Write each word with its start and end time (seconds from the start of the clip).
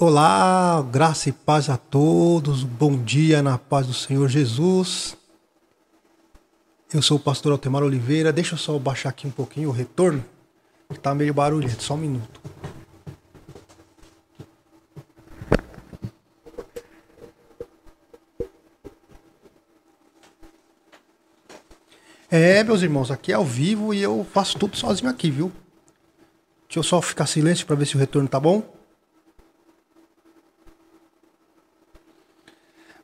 Olá, 0.00 0.80
graça 0.92 1.28
e 1.28 1.32
paz 1.32 1.68
a 1.68 1.76
todos. 1.76 2.62
Bom 2.62 3.02
dia 3.02 3.42
na 3.42 3.58
paz 3.58 3.84
do 3.84 3.92
Senhor 3.92 4.28
Jesus. 4.28 5.16
Eu 6.94 7.02
sou 7.02 7.16
o 7.16 7.20
pastor 7.20 7.50
Altemar 7.50 7.82
Oliveira. 7.82 8.32
Deixa 8.32 8.54
eu 8.54 8.58
só 8.58 8.78
baixar 8.78 9.08
aqui 9.08 9.26
um 9.26 9.32
pouquinho 9.32 9.70
o 9.70 9.72
retorno, 9.72 10.24
que 10.88 11.00
tá 11.00 11.12
meio 11.16 11.34
barulhento. 11.34 11.82
Só 11.82 11.94
um 11.94 11.96
minuto. 11.96 12.40
É, 22.30 22.62
meus 22.62 22.82
irmãos, 22.82 23.10
aqui 23.10 23.32
é 23.32 23.34
ao 23.34 23.44
vivo 23.44 23.92
e 23.92 24.00
eu 24.00 24.24
faço 24.32 24.56
tudo 24.58 24.76
sozinho 24.76 25.10
aqui, 25.10 25.28
viu? 25.28 25.50
Deixa 26.68 26.78
eu 26.78 26.84
só 26.84 27.02
ficar 27.02 27.26
silêncio 27.26 27.66
para 27.66 27.74
ver 27.74 27.86
se 27.86 27.96
o 27.96 27.98
retorno 27.98 28.28
tá 28.28 28.38
bom. 28.38 28.77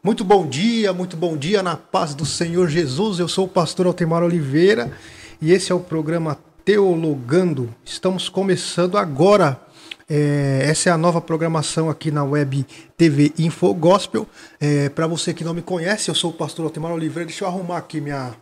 Muito 0.04 0.22
bom 0.22 0.46
dia, 0.46 0.92
muito 0.92 1.16
bom 1.16 1.34
dia 1.34 1.62
na 1.62 1.78
paz 1.78 2.14
do 2.14 2.26
Senhor 2.26 2.68
Jesus. 2.68 3.18
Eu 3.18 3.26
sou 3.26 3.46
o 3.46 3.48
pastor 3.48 3.86
Altemar 3.86 4.22
Oliveira 4.22 4.92
e 5.40 5.50
esse 5.50 5.72
é 5.72 5.74
o 5.74 5.80
programa 5.80 6.38
Teologando. 6.62 7.74
Estamos 7.82 8.28
começando 8.28 8.98
agora. 8.98 9.58
É, 10.06 10.60
essa 10.66 10.90
é 10.90 10.92
a 10.92 10.98
nova 10.98 11.22
programação 11.22 11.88
aqui 11.88 12.10
na 12.10 12.22
web 12.22 12.66
TV 12.98 13.32
Info 13.38 13.72
Gospel. 13.72 14.28
É, 14.60 14.90
Para 14.90 15.06
você 15.06 15.32
que 15.32 15.42
não 15.42 15.54
me 15.54 15.62
conhece, 15.62 16.10
eu 16.10 16.14
sou 16.14 16.32
o 16.32 16.34
pastor 16.34 16.66
Altemar 16.66 16.92
Oliveira. 16.92 17.26
Deixa 17.26 17.46
eu 17.46 17.48
arrumar 17.48 17.78
aqui 17.78 17.98
minha, 17.98 18.34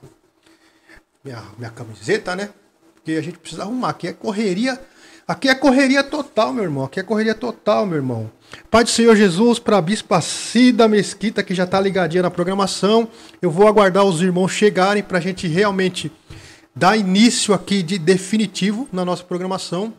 minha, 1.25 1.45
minha 1.57 1.71
camiseta, 1.71 2.35
né? 2.35 2.51
Porque 2.97 3.13
a 3.13 3.23
gente 3.23 3.39
precisa 3.39 3.63
arrumar. 3.63 3.91
Aqui 3.91 4.09
é 4.09 4.13
correria. 4.13 4.81
Aqui 5.27 5.49
é 5.49 5.55
correria 5.55 6.03
total, 6.03 6.53
meu 6.53 6.65
irmão. 6.65 6.85
Aqui 6.85 6.99
é 6.99 7.03
correria 7.03 7.35
total, 7.35 7.87
meu 7.87 7.97
irmão. 7.97 8.31
Pai 8.71 8.83
do 8.85 8.91
Senhor 8.91 9.15
Jesus, 9.15 9.59
para 9.59 9.79
a 9.79 9.83
Bispa 9.83 10.21
Cida 10.21 10.89
Mesquita, 10.89 11.43
que 11.43 11.55
já 11.55 11.65
está 11.65 11.81
ligadinha 11.81 12.23
na 12.23 12.31
programação. 12.31 13.09
Eu 13.41 13.51
vou 13.51 13.69
aguardar 13.69 14.05
os 14.05 14.21
irmãos 14.21 14.51
chegarem 14.51 15.03
para 15.03 15.19
a 15.19 15.21
gente 15.21 15.47
realmente 15.47 16.11
dar 16.75 16.97
início 16.97 17.55
aqui 17.55 17.83
de 17.83 17.99
definitivo 17.99 18.89
na 18.93 19.05
nossa 19.05 19.23
programação, 19.23 19.93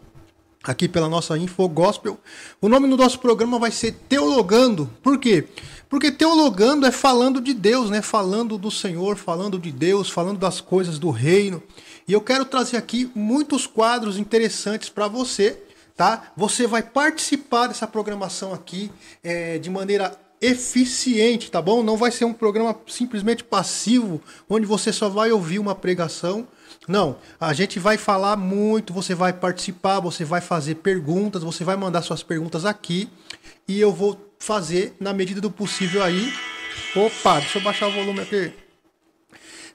aqui 0.63 0.87
pela 0.87 1.07
nossa 1.07 1.37
Info 1.37 1.67
Gospel. 1.69 2.19
O 2.59 2.67
nome 2.67 2.89
do 2.89 2.97
nosso 2.97 3.19
programa 3.19 3.57
vai 3.57 3.71
ser 3.71 3.93
Teologando. 4.09 4.89
Por 5.01 5.17
quê? 5.17 5.47
Porque 5.93 6.11
teologando 6.11 6.87
é 6.87 6.91
falando 6.91 7.39
de 7.39 7.53
Deus, 7.53 7.91
né? 7.91 8.01
Falando 8.01 8.57
do 8.57 8.71
Senhor, 8.71 9.15
falando 9.15 9.59
de 9.59 9.71
Deus, 9.71 10.09
falando 10.09 10.39
das 10.39 10.59
coisas 10.59 10.97
do 10.97 11.11
reino. 11.11 11.61
E 12.07 12.13
eu 12.13 12.19
quero 12.19 12.45
trazer 12.45 12.77
aqui 12.77 13.11
muitos 13.13 13.67
quadros 13.67 14.17
interessantes 14.17 14.89
para 14.89 15.07
você 15.07 15.61
tá? 15.95 16.31
Você 16.35 16.65
vai 16.65 16.81
participar 16.81 17.67
dessa 17.67 17.85
programação 17.85 18.51
aqui 18.51 18.91
é, 19.23 19.59
de 19.59 19.69
maneira 19.69 20.17
eficiente, 20.41 21.51
tá 21.51 21.61
bom? 21.61 21.83
Não 21.83 21.95
vai 21.95 22.09
ser 22.09 22.25
um 22.25 22.33
programa 22.33 22.75
simplesmente 22.87 23.43
passivo, 23.43 24.19
onde 24.49 24.65
você 24.65 24.91
só 24.91 25.09
vai 25.09 25.31
ouvir 25.31 25.59
uma 25.59 25.75
pregação. 25.75 26.47
Não, 26.87 27.17
a 27.39 27.53
gente 27.53 27.77
vai 27.77 27.97
falar 27.97 28.35
muito, 28.35 28.91
você 28.91 29.13
vai 29.13 29.31
participar, 29.31 29.99
você 29.99 30.25
vai 30.25 30.41
fazer 30.41 30.75
perguntas, 30.75 31.43
você 31.43 31.63
vai 31.63 31.75
mandar 31.75 32.01
suas 32.01 32.23
perguntas 32.23 32.65
aqui 32.65 33.07
e 33.67 33.79
eu 33.79 33.91
vou 33.91 34.33
fazer 34.39 34.95
na 34.99 35.13
medida 35.13 35.39
do 35.39 35.49
possível 35.49 36.03
aí. 36.03 36.33
Opa, 36.95 37.39
deixa 37.39 37.59
eu 37.59 37.63
baixar 37.63 37.87
o 37.87 37.91
volume 37.91 38.21
aqui. 38.21 38.51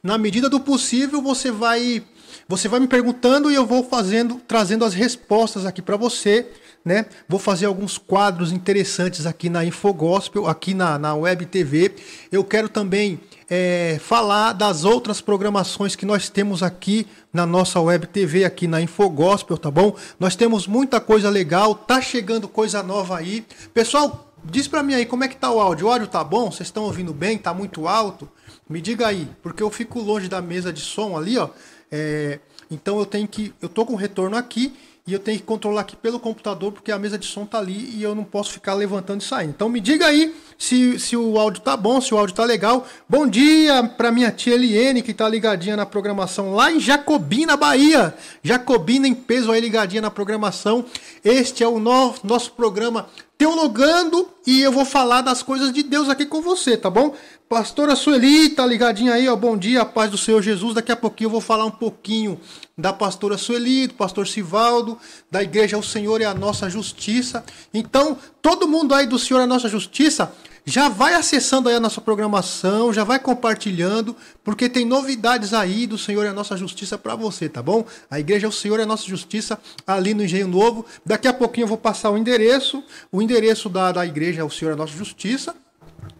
Na 0.02 0.16
medida 0.16 0.48
do 0.48 0.60
possível, 0.60 1.20
você 1.20 1.50
vai 1.50 2.04
você 2.46 2.66
vai 2.66 2.80
me 2.80 2.86
perguntando 2.86 3.50
e 3.50 3.54
eu 3.54 3.66
vou 3.66 3.84
fazendo, 3.84 4.40
trazendo 4.48 4.84
as 4.84 4.94
respostas 4.94 5.66
aqui 5.66 5.82
para 5.82 5.96
você, 5.96 6.46
né? 6.82 7.04
Vou 7.28 7.38
fazer 7.38 7.66
alguns 7.66 7.98
quadros 7.98 8.52
interessantes 8.52 9.26
aqui 9.26 9.50
na 9.50 9.64
Infogospel, 9.64 10.46
aqui 10.46 10.72
na, 10.72 10.98
na 10.98 11.14
Web 11.14 11.44
TV. 11.46 11.94
Eu 12.32 12.42
quero 12.42 12.68
também 12.68 13.20
é, 13.48 13.98
falar 14.00 14.52
das 14.52 14.84
outras 14.84 15.20
programações 15.20 15.96
que 15.96 16.04
nós 16.04 16.28
temos 16.28 16.62
aqui 16.62 17.06
na 17.32 17.46
nossa 17.46 17.80
Web 17.80 18.06
TV, 18.08 18.44
aqui 18.44 18.66
na 18.66 18.80
Infogospel, 18.80 19.56
tá 19.56 19.70
bom? 19.70 19.96
Nós 20.20 20.36
temos 20.36 20.66
muita 20.66 21.00
coisa 21.00 21.30
legal, 21.30 21.74
tá 21.74 22.00
chegando 22.00 22.46
coisa 22.46 22.82
nova 22.82 23.16
aí. 23.16 23.46
Pessoal, 23.72 24.34
diz 24.44 24.68
para 24.68 24.82
mim 24.82 24.94
aí 24.94 25.06
como 25.06 25.24
é 25.24 25.28
que 25.28 25.36
tá 25.36 25.50
o 25.50 25.60
áudio. 25.60 25.86
O 25.86 25.90
áudio 25.90 26.08
tá 26.08 26.22
bom? 26.22 26.50
Vocês 26.50 26.68
estão 26.68 26.84
ouvindo 26.84 27.14
bem? 27.14 27.38
Tá 27.38 27.54
muito 27.54 27.88
alto? 27.88 28.28
Me 28.68 28.82
diga 28.82 29.06
aí, 29.06 29.26
porque 29.42 29.62
eu 29.62 29.70
fico 29.70 29.98
longe 29.98 30.28
da 30.28 30.42
mesa 30.42 30.72
de 30.72 30.80
som 30.80 31.16
ali, 31.16 31.38
ó. 31.38 31.48
É, 31.90 32.38
então 32.70 32.98
eu 32.98 33.06
tenho 33.06 33.26
que. 33.26 33.54
Eu 33.62 33.68
tô 33.68 33.86
com 33.86 33.94
retorno 33.94 34.36
aqui 34.36 34.74
e 35.06 35.12
eu 35.14 35.18
tenho 35.18 35.38
que 35.38 35.44
controlar 35.44 35.80
aqui 35.80 35.96
pelo 35.96 36.20
computador 36.20 36.70
porque 36.70 36.92
a 36.92 36.98
mesa 36.98 37.16
de 37.16 37.24
som 37.24 37.46
tá 37.46 37.56
ali 37.56 37.96
e 37.96 38.02
eu 38.02 38.14
não 38.14 38.24
posso 38.24 38.52
ficar 38.52 38.74
levantando 38.74 39.22
e 39.22 39.24
saindo. 39.24 39.50
Então 39.50 39.66
me 39.70 39.80
diga 39.80 40.06
aí 40.06 40.36
se, 40.58 40.98
se 40.98 41.16
o 41.16 41.38
áudio 41.38 41.62
tá 41.62 41.76
bom, 41.76 42.00
se 42.00 42.12
o 42.12 42.18
áudio 42.18 42.34
tá 42.34 42.44
legal. 42.44 42.84
Bom 43.08 43.28
dia 43.28 43.84
para 43.96 44.10
minha 44.10 44.32
tia 44.32 44.54
Eliene 44.54 45.02
que 45.02 45.14
tá 45.14 45.28
ligadinha 45.28 45.76
na 45.76 45.86
programação 45.86 46.52
lá 46.52 46.72
em 46.72 46.80
Jacobina, 46.80 47.56
Bahia. 47.56 48.12
Jacobina 48.42 49.06
em 49.06 49.14
peso 49.14 49.52
aí 49.52 49.60
ligadinha 49.60 50.02
na 50.02 50.10
programação. 50.10 50.84
Este 51.24 51.62
é 51.62 51.68
o 51.68 51.78
no, 51.78 52.12
nosso 52.24 52.52
programa 52.52 53.08
Teologando 53.38 54.28
e 54.44 54.62
eu 54.62 54.72
vou 54.72 54.84
falar 54.84 55.20
das 55.20 55.44
coisas 55.44 55.72
de 55.72 55.84
Deus 55.84 56.08
aqui 56.08 56.26
com 56.26 56.42
você, 56.42 56.76
tá 56.76 56.90
bom? 56.90 57.14
Pastora 57.48 57.94
Sueli, 57.94 58.48
tá 58.48 58.66
ligadinha 58.66 59.12
aí, 59.14 59.28
ó. 59.28 59.36
Bom 59.36 59.56
dia, 59.56 59.84
paz 59.84 60.10
do 60.10 60.18
Senhor 60.18 60.42
Jesus. 60.42 60.74
Daqui 60.74 60.90
a 60.90 60.96
pouquinho 60.96 61.28
eu 61.28 61.30
vou 61.30 61.40
falar 61.40 61.64
um 61.64 61.70
pouquinho 61.70 62.40
da 62.76 62.92
pastora 62.92 63.38
Sueli, 63.38 63.86
do 63.86 63.94
pastor 63.94 64.26
Sivaldo, 64.26 64.98
da 65.30 65.40
igreja 65.40 65.78
O 65.78 65.84
Senhor 65.84 66.20
é 66.20 66.24
a 66.24 66.34
nossa 66.34 66.68
justiça. 66.68 67.44
Então, 67.72 68.18
todo 68.42 68.66
mundo 68.66 68.92
aí 68.92 69.06
do 69.06 69.20
Senhor 69.20 69.38
é 69.38 69.44
a 69.44 69.46
nossa 69.46 69.68
justiça, 69.68 70.32
já 70.68 70.90
vai 70.90 71.14
acessando 71.14 71.68
aí 71.68 71.74
a 71.74 71.80
nossa 71.80 71.98
programação, 71.98 72.92
já 72.92 73.02
vai 73.02 73.18
compartilhando, 73.18 74.14
porque 74.44 74.68
tem 74.68 74.84
novidades 74.84 75.54
aí 75.54 75.86
do 75.86 75.96
Senhor 75.96 76.26
é 76.26 76.28
a 76.28 76.32
nossa 76.34 76.58
justiça 76.58 76.98
para 76.98 77.14
você, 77.14 77.48
tá 77.48 77.62
bom? 77.62 77.86
A 78.10 78.20
igreja 78.20 78.46
O 78.46 78.52
Senhor 78.52 78.78
é 78.78 78.82
a 78.82 78.86
nossa 78.86 79.06
justiça 79.06 79.58
ali 79.86 80.12
no 80.12 80.22
Engenho 80.22 80.46
Novo. 80.46 80.84
Daqui 81.06 81.26
a 81.26 81.32
pouquinho 81.32 81.64
eu 81.64 81.68
vou 81.68 81.78
passar 81.78 82.10
o 82.10 82.18
endereço, 82.18 82.84
o 83.10 83.22
endereço 83.22 83.70
da, 83.70 83.92
da 83.92 84.04
igreja 84.04 84.44
O 84.44 84.50
Senhor 84.50 84.72
é 84.72 84.74
a 84.74 84.76
nossa 84.76 84.92
justiça 84.92 85.54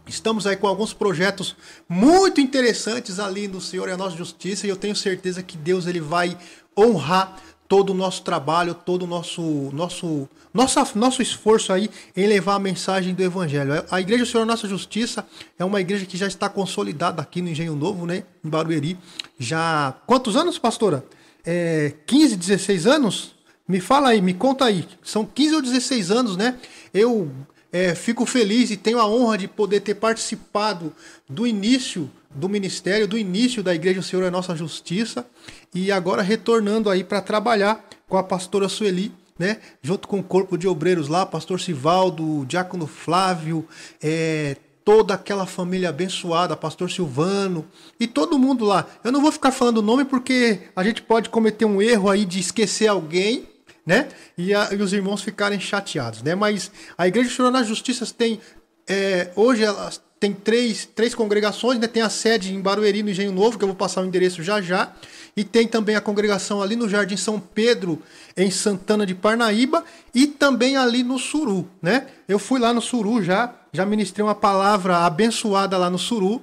Estamos 0.07 0.47
aí 0.47 0.55
com 0.57 0.65
alguns 0.65 0.91
projetos 0.91 1.55
muito 1.87 2.41
interessantes 2.41 3.19
ali 3.19 3.47
no 3.47 3.61
Senhor 3.61 3.87
e 3.87 3.91
a 3.91 3.97
nossa 3.97 4.17
justiça 4.17 4.65
e 4.65 4.69
eu 4.69 4.75
tenho 4.75 4.95
certeza 4.95 5.43
que 5.43 5.55
Deus 5.55 5.85
ele 5.85 5.99
vai 5.99 6.35
honrar 6.75 7.39
todo 7.69 7.91
o 7.91 7.93
nosso 7.93 8.23
trabalho, 8.23 8.73
todo 8.73 9.03
o 9.03 9.07
nosso 9.07 9.69
nosso 9.71 10.27
nosso 10.51 10.97
nosso 10.97 11.21
esforço 11.21 11.71
aí 11.71 11.87
em 12.17 12.25
levar 12.25 12.55
a 12.55 12.59
mensagem 12.59 13.13
do 13.13 13.21
evangelho. 13.21 13.85
A 13.91 14.01
igreja 14.01 14.25
Senhor 14.25 14.43
Nossa 14.43 14.67
Justiça 14.67 15.25
é 15.57 15.63
uma 15.63 15.79
igreja 15.79 16.05
que 16.07 16.17
já 16.17 16.25
está 16.25 16.49
consolidada 16.49 17.21
aqui 17.21 17.43
no 17.43 17.49
Engenho 17.49 17.75
Novo, 17.75 18.07
né, 18.07 18.23
em 18.43 18.49
Barueri. 18.49 18.97
Já 19.37 19.95
quantos 20.07 20.35
anos, 20.35 20.57
pastora? 20.57 21.05
É, 21.45 21.93
15, 22.07 22.35
16 22.35 22.87
anos? 22.87 23.35
Me 23.67 23.79
fala 23.79 24.09
aí, 24.09 24.21
me 24.21 24.33
conta 24.33 24.65
aí. 24.65 24.87
São 25.03 25.23
15 25.23 25.55
ou 25.55 25.61
16 25.61 26.09
anos, 26.09 26.35
né? 26.35 26.57
Eu 26.91 27.29
é, 27.71 27.93
fico 27.93 28.25
feliz 28.25 28.71
e 28.71 28.77
tenho 28.77 28.99
a 28.99 29.07
honra 29.07 29.37
de 29.37 29.47
poder 29.47 29.81
ter 29.81 29.93
participado 29.93 30.91
do 31.29 31.45
início 31.45 32.09
do 32.31 32.47
ministério, 32.47 33.07
do 33.07 33.17
início 33.17 33.63
da 33.63 33.73
Igreja 33.73 34.01
Senhor 34.01 34.23
é 34.23 34.29
Nossa 34.29 34.55
Justiça 34.55 35.25
e 35.73 35.91
agora 35.91 36.21
retornando 36.21 36.89
aí 36.89 37.03
para 37.03 37.21
trabalhar 37.21 37.83
com 38.07 38.17
a 38.17 38.23
pastora 38.23 38.67
Sueli, 38.67 39.11
né? 39.37 39.57
Junto 39.81 40.07
com 40.07 40.19
o 40.19 40.23
corpo 40.23 40.57
de 40.57 40.67
obreiros 40.67 41.07
lá, 41.07 41.25
pastor 41.25 41.59
Sivaldo, 41.59 42.45
diácono 42.45 42.87
Flávio, 42.87 43.67
é, 44.01 44.57
toda 44.83 45.13
aquela 45.13 45.45
família 45.45 45.89
abençoada, 45.89 46.57
pastor 46.57 46.89
Silvano 46.89 47.65
e 47.99 48.07
todo 48.07 48.39
mundo 48.39 48.65
lá. 48.65 48.87
Eu 49.03 49.11
não 49.11 49.21
vou 49.21 49.31
ficar 49.31 49.51
falando 49.51 49.77
o 49.77 49.83
nome 49.83 50.03
porque 50.03 50.61
a 50.75 50.83
gente 50.83 51.01
pode 51.01 51.29
cometer 51.29 51.65
um 51.65 51.81
erro 51.81 52.09
aí 52.09 52.25
de 52.25 52.39
esquecer 52.39 52.87
alguém 52.87 53.47
né? 53.85 54.07
E, 54.37 54.53
a, 54.53 54.69
e 54.71 54.75
os 54.75 54.93
irmãos 54.93 55.23
ficarem 55.23 55.59
chateados, 55.59 56.21
né? 56.21 56.35
Mas 56.35 56.71
a 56.95 57.07
Igreja 57.07 57.35
Senhor 57.35 57.49
na 57.49 57.63
Justiça 57.63 58.05
tem 58.05 58.39
é, 58.87 59.31
hoje 59.35 59.63
ela 59.63 59.91
tem 60.19 60.33
três, 60.33 60.85
três 60.85 61.15
congregações, 61.15 61.79
né? 61.79 61.87
Tem 61.87 62.03
a 62.03 62.09
sede 62.09 62.53
em 62.53 62.59
Barueri, 62.59 63.01
no 63.01 63.09
Engenho 63.09 63.31
Novo, 63.31 63.57
que 63.57 63.63
eu 63.63 63.69
vou 63.69 63.75
passar 63.75 64.01
o 64.01 64.05
endereço 64.05 64.43
já 64.43 64.61
já. 64.61 64.91
E 65.35 65.43
tem 65.43 65.65
também 65.67 65.95
a 65.95 66.01
congregação 66.01 66.61
ali 66.61 66.75
no 66.75 66.89
Jardim 66.89 67.15
São 67.15 67.39
Pedro, 67.39 68.01
em 68.35 68.51
Santana 68.51 69.05
de 69.05 69.15
Parnaíba, 69.15 69.85
e 70.13 70.27
também 70.27 70.75
ali 70.75 71.03
no 71.03 71.17
Suru, 71.17 71.69
né? 71.81 72.07
Eu 72.27 72.37
fui 72.37 72.59
lá 72.59 72.73
no 72.73 72.81
Suru 72.81 73.23
já, 73.23 73.55
já 73.71 73.85
ministrei 73.85 74.23
uma 74.23 74.35
palavra 74.35 75.05
abençoada 75.05 75.77
lá 75.77 75.89
no 75.89 75.97
Suru. 75.97 76.41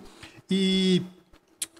E 0.50 1.02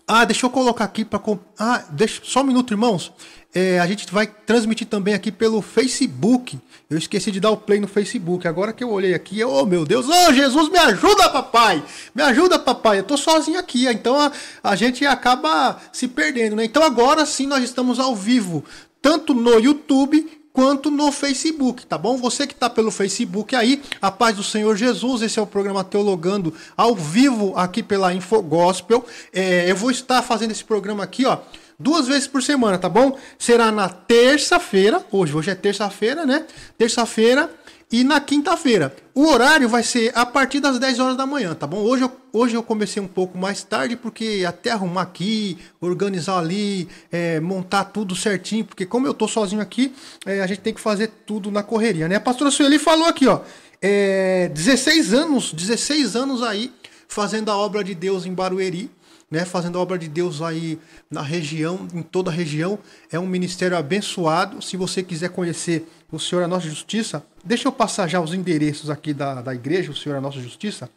ah, 0.06 0.24
deixa 0.24 0.44
eu 0.44 0.50
colocar 0.50 0.84
aqui 0.84 1.04
para. 1.04 1.20
Ah, 1.58 1.84
deixa 1.90 2.20
só 2.24 2.42
um 2.42 2.44
minuto, 2.44 2.72
irmãos. 2.72 3.12
É, 3.58 3.80
a 3.80 3.86
gente 3.86 4.12
vai 4.12 4.26
transmitir 4.26 4.86
também 4.86 5.14
aqui 5.14 5.32
pelo 5.32 5.62
Facebook. 5.62 6.58
Eu 6.90 6.98
esqueci 6.98 7.32
de 7.32 7.40
dar 7.40 7.50
o 7.50 7.56
play 7.56 7.80
no 7.80 7.88
Facebook. 7.88 8.46
Agora 8.46 8.70
que 8.70 8.84
eu 8.84 8.90
olhei 8.90 9.14
aqui, 9.14 9.42
oh 9.42 9.64
meu 9.64 9.82
Deus, 9.86 10.04
oh 10.06 10.30
Jesus, 10.34 10.68
me 10.68 10.76
ajuda, 10.76 11.30
papai! 11.30 11.82
Me 12.14 12.22
ajuda, 12.22 12.58
papai! 12.58 12.98
Eu 12.98 13.04
tô 13.04 13.16
sozinho 13.16 13.58
aqui, 13.58 13.88
então 13.88 14.20
a, 14.20 14.30
a 14.62 14.76
gente 14.76 15.06
acaba 15.06 15.80
se 15.90 16.06
perdendo, 16.06 16.54
né? 16.54 16.66
Então 16.66 16.82
agora 16.82 17.24
sim 17.24 17.46
nós 17.46 17.64
estamos 17.64 17.98
ao 17.98 18.14
vivo, 18.14 18.62
tanto 19.00 19.32
no 19.32 19.58
YouTube 19.58 20.28
quanto 20.52 20.90
no 20.90 21.10
Facebook, 21.10 21.86
tá 21.86 21.96
bom? 21.96 22.18
Você 22.18 22.46
que 22.46 22.52
está 22.52 22.68
pelo 22.68 22.90
Facebook 22.90 23.56
aí, 23.56 23.82
a 24.02 24.10
paz 24.10 24.36
do 24.36 24.42
Senhor 24.42 24.76
Jesus, 24.76 25.22
esse 25.22 25.38
é 25.38 25.42
o 25.42 25.46
programa 25.46 25.82
Teologando 25.82 26.52
ao 26.76 26.94
vivo 26.94 27.54
aqui 27.56 27.82
pela 27.82 28.12
Infogospel. 28.12 29.02
É, 29.32 29.70
eu 29.70 29.76
vou 29.76 29.90
estar 29.90 30.20
fazendo 30.20 30.50
esse 30.50 30.64
programa 30.64 31.04
aqui, 31.04 31.24
ó, 31.24 31.38
duas 31.78 32.06
vezes 32.06 32.26
por 32.26 32.42
semana, 32.42 32.78
tá 32.78 32.88
bom? 32.88 33.18
Será 33.38 33.70
na 33.70 33.88
terça-feira, 33.88 35.04
hoje, 35.10 35.34
hoje 35.34 35.50
é 35.50 35.54
terça-feira, 35.54 36.24
né? 36.24 36.44
Terça-feira 36.76 37.50
e 37.90 38.02
na 38.02 38.20
quinta-feira. 38.20 38.94
O 39.14 39.26
horário 39.26 39.68
vai 39.68 39.82
ser 39.82 40.10
a 40.14 40.26
partir 40.26 40.60
das 40.60 40.78
10 40.78 40.98
horas 40.98 41.16
da 41.16 41.24
manhã, 41.24 41.54
tá 41.54 41.66
bom? 41.66 41.78
Hoje 41.78 42.02
eu, 42.02 42.12
hoje 42.32 42.54
eu 42.54 42.62
comecei 42.62 43.00
um 43.00 43.06
pouco 43.06 43.38
mais 43.38 43.62
tarde, 43.62 43.96
porque 43.96 44.44
até 44.46 44.70
arrumar 44.70 45.02
aqui, 45.02 45.56
organizar 45.80 46.38
ali, 46.38 46.88
é, 47.10 47.38
montar 47.40 47.84
tudo 47.84 48.16
certinho, 48.16 48.64
porque 48.64 48.84
como 48.84 49.06
eu 49.06 49.14
tô 49.14 49.28
sozinho 49.28 49.62
aqui, 49.62 49.94
é, 50.24 50.40
a 50.40 50.46
gente 50.46 50.60
tem 50.60 50.74
que 50.74 50.80
fazer 50.80 51.10
tudo 51.24 51.50
na 51.50 51.62
correria, 51.62 52.08
né? 52.08 52.16
A 52.16 52.20
pastora 52.20 52.50
Sueli 52.50 52.78
falou 52.78 53.06
aqui, 53.06 53.26
ó, 53.26 53.40
é, 53.80 54.50
16 54.52 55.14
anos, 55.14 55.52
16 55.52 56.16
anos 56.16 56.42
aí, 56.42 56.72
fazendo 57.08 57.50
a 57.50 57.56
obra 57.56 57.84
de 57.84 57.94
Deus 57.94 58.26
em 58.26 58.34
Barueri, 58.34 58.90
né, 59.30 59.44
fazendo 59.44 59.78
a 59.78 59.82
obra 59.82 59.98
de 59.98 60.08
Deus 60.08 60.40
aí 60.40 60.78
na 61.10 61.22
região, 61.22 61.86
em 61.92 62.02
toda 62.02 62.30
a 62.30 62.34
região. 62.34 62.78
É 63.10 63.18
um 63.18 63.26
ministério 63.26 63.76
abençoado. 63.76 64.62
Se 64.62 64.76
você 64.76 65.02
quiser 65.02 65.30
conhecer 65.30 65.88
o 66.10 66.18
Senhor 66.18 66.44
a 66.44 66.48
Nossa 66.48 66.68
Justiça, 66.68 67.24
deixa 67.44 67.68
eu 67.68 67.72
passar 67.72 68.08
já 68.08 68.20
os 68.20 68.32
endereços 68.32 68.90
aqui 68.90 69.12
da, 69.12 69.42
da 69.42 69.54
igreja, 69.54 69.90
o 69.90 69.96
Senhor 69.96 70.16
a 70.16 70.20
Nossa 70.20 70.40
Justiça. 70.40 70.88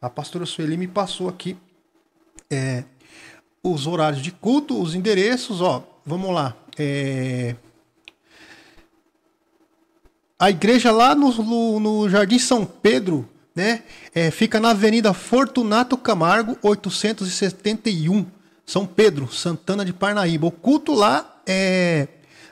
A 0.00 0.10
pastora 0.10 0.44
Sueli 0.44 0.76
me 0.76 0.88
passou 0.88 1.28
aqui 1.28 1.56
é, 2.50 2.84
os 3.62 3.86
horários 3.86 4.22
de 4.22 4.30
culto, 4.30 4.80
os 4.80 4.94
endereços, 4.94 5.60
ó, 5.60 5.86
vamos 6.04 6.34
lá. 6.34 6.56
É, 6.78 7.56
a 10.38 10.50
igreja 10.50 10.92
lá 10.92 11.14
no, 11.14 11.32
no, 11.32 11.80
no 11.80 12.08
Jardim 12.10 12.38
São 12.38 12.64
Pedro, 12.64 13.28
né? 13.56 13.82
É, 14.14 14.30
fica 14.30 14.60
na 14.60 14.70
Avenida 14.70 15.14
Fortunato 15.14 15.96
Camargo, 15.96 16.58
871, 16.62 18.26
São 18.66 18.86
Pedro, 18.86 19.32
Santana 19.32 19.82
de 19.84 19.94
Parnaíba. 19.94 20.46
O 20.46 20.50
culto 20.50 20.92
lá 20.92 21.40
é 21.46 22.06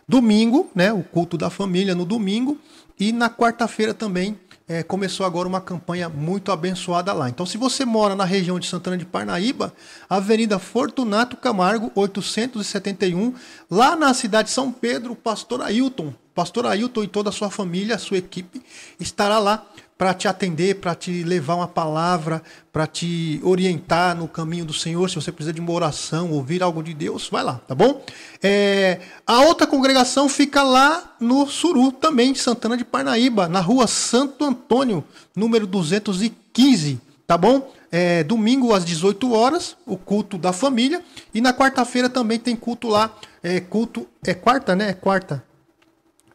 domingo, 0.08 0.70
né? 0.74 0.92
O 0.92 1.02
culto 1.02 1.36
da 1.36 1.50
família 1.50 1.94
no 1.94 2.06
domingo 2.06 2.58
e 2.98 3.12
na 3.12 3.28
quarta-feira 3.28 3.92
também 3.92 4.38
é, 4.66 4.82
começou 4.82 5.26
agora 5.26 5.46
uma 5.46 5.60
campanha 5.60 6.08
muito 6.08 6.50
abençoada 6.50 7.12
lá. 7.12 7.28
Então, 7.28 7.44
se 7.44 7.58
você 7.58 7.84
mora 7.84 8.14
na 8.14 8.24
região 8.24 8.58
de 8.58 8.66
Santana 8.66 8.96
de 8.96 9.04
Parnaíba, 9.04 9.74
Avenida 10.08 10.58
Fortunato 10.58 11.36
Camargo, 11.36 11.92
871, 11.94 13.34
lá 13.70 13.94
na 13.94 14.14
cidade 14.14 14.48
de 14.48 14.54
São 14.54 14.72
Pedro, 14.72 15.12
o 15.12 15.16
pastor 15.16 15.60
Ailton, 15.60 16.14
pastor 16.34 16.66
Ailton 16.66 17.04
e 17.04 17.08
toda 17.08 17.28
a 17.28 17.32
sua 17.32 17.50
família, 17.50 17.94
a 17.94 17.98
sua 17.98 18.18
equipe, 18.18 18.62
estará 18.98 19.38
lá 19.38 19.66
para 19.96 20.12
te 20.12 20.26
atender, 20.26 20.80
para 20.80 20.94
te 20.94 21.22
levar 21.22 21.54
uma 21.54 21.68
palavra, 21.68 22.42
para 22.72 22.86
te 22.86 23.40
orientar 23.44 24.16
no 24.16 24.26
caminho 24.26 24.64
do 24.64 24.72
Senhor. 24.72 25.08
Se 25.08 25.16
você 25.16 25.30
precisa 25.30 25.52
de 25.52 25.60
uma 25.60 25.72
oração, 25.72 26.32
ouvir 26.32 26.62
algo 26.62 26.82
de 26.82 26.92
Deus, 26.92 27.28
vai 27.30 27.44
lá, 27.44 27.60
tá 27.66 27.74
bom? 27.74 28.04
É, 28.42 29.00
a 29.26 29.42
outra 29.42 29.66
congregação 29.66 30.28
fica 30.28 30.62
lá 30.62 31.14
no 31.20 31.46
Suru, 31.46 31.92
também, 31.92 32.34
Santana 32.34 32.76
de 32.76 32.84
Parnaíba, 32.84 33.48
na 33.48 33.60
rua 33.60 33.86
Santo 33.86 34.44
Antônio, 34.44 35.04
número 35.34 35.66
215, 35.66 37.00
tá 37.26 37.38
bom? 37.38 37.72
É, 37.92 38.24
domingo 38.24 38.74
às 38.74 38.84
18 38.84 39.32
horas, 39.32 39.76
o 39.86 39.96
culto 39.96 40.36
da 40.36 40.52
família. 40.52 41.00
E 41.32 41.40
na 41.40 41.52
quarta-feira 41.52 42.08
também 42.08 42.40
tem 42.40 42.56
culto 42.56 42.88
lá. 42.88 43.14
É 43.40 43.60
culto. 43.60 44.04
É 44.26 44.34
quarta, 44.34 44.74
né? 44.74 44.90
É 44.90 44.92
quarta. 44.94 45.44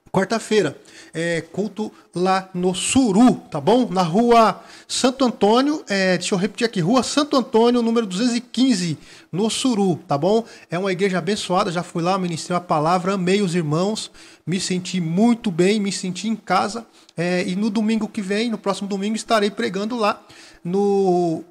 Quarta-feira 0.10 0.78
é, 1.14 1.42
culto 1.42 1.92
lá 2.14 2.50
no 2.54 2.74
Suru, 2.74 3.36
tá 3.52 3.60
bom? 3.60 3.90
Na 3.90 4.02
rua 4.02 4.62
Santo 4.88 5.26
Antônio, 5.26 5.84
é, 5.88 6.18
deixa 6.18 6.34
eu 6.34 6.40
repetir 6.40 6.66
aqui, 6.66 6.80
rua 6.80 7.04
Santo 7.04 7.36
Antônio, 7.36 7.82
número 7.82 8.06
215, 8.06 8.98
no 9.32 9.50
Suru, 9.50 9.98
tá 10.08 10.18
bom? 10.18 10.44
É 10.70 10.78
uma 10.78 10.92
igreja 10.92 11.20
abençoada, 11.20 11.72
já 11.72 11.84
fui 11.84 12.02
lá, 12.02 12.18
ministrei 12.18 12.58
a 12.58 12.62
palavra, 12.62 13.14
amei 13.14 13.42
os 13.42 13.56
irmãos, 13.56 14.12
me 14.46 14.60
senti 14.60 15.00
muito 15.00 15.52
bem, 15.52 15.80
me 15.80 15.92
senti 15.92 16.28
em 16.28 16.36
casa. 16.36 16.86
É, 17.16 17.44
e 17.48 17.56
no 17.56 17.70
domingo 17.70 18.08
que 18.08 18.22
vem, 18.22 18.50
no 18.50 18.58
próximo 18.58 18.88
domingo, 18.88 19.16
estarei 19.16 19.52
pregando 19.52 19.96
lá 19.96 20.22
no, 20.64 21.44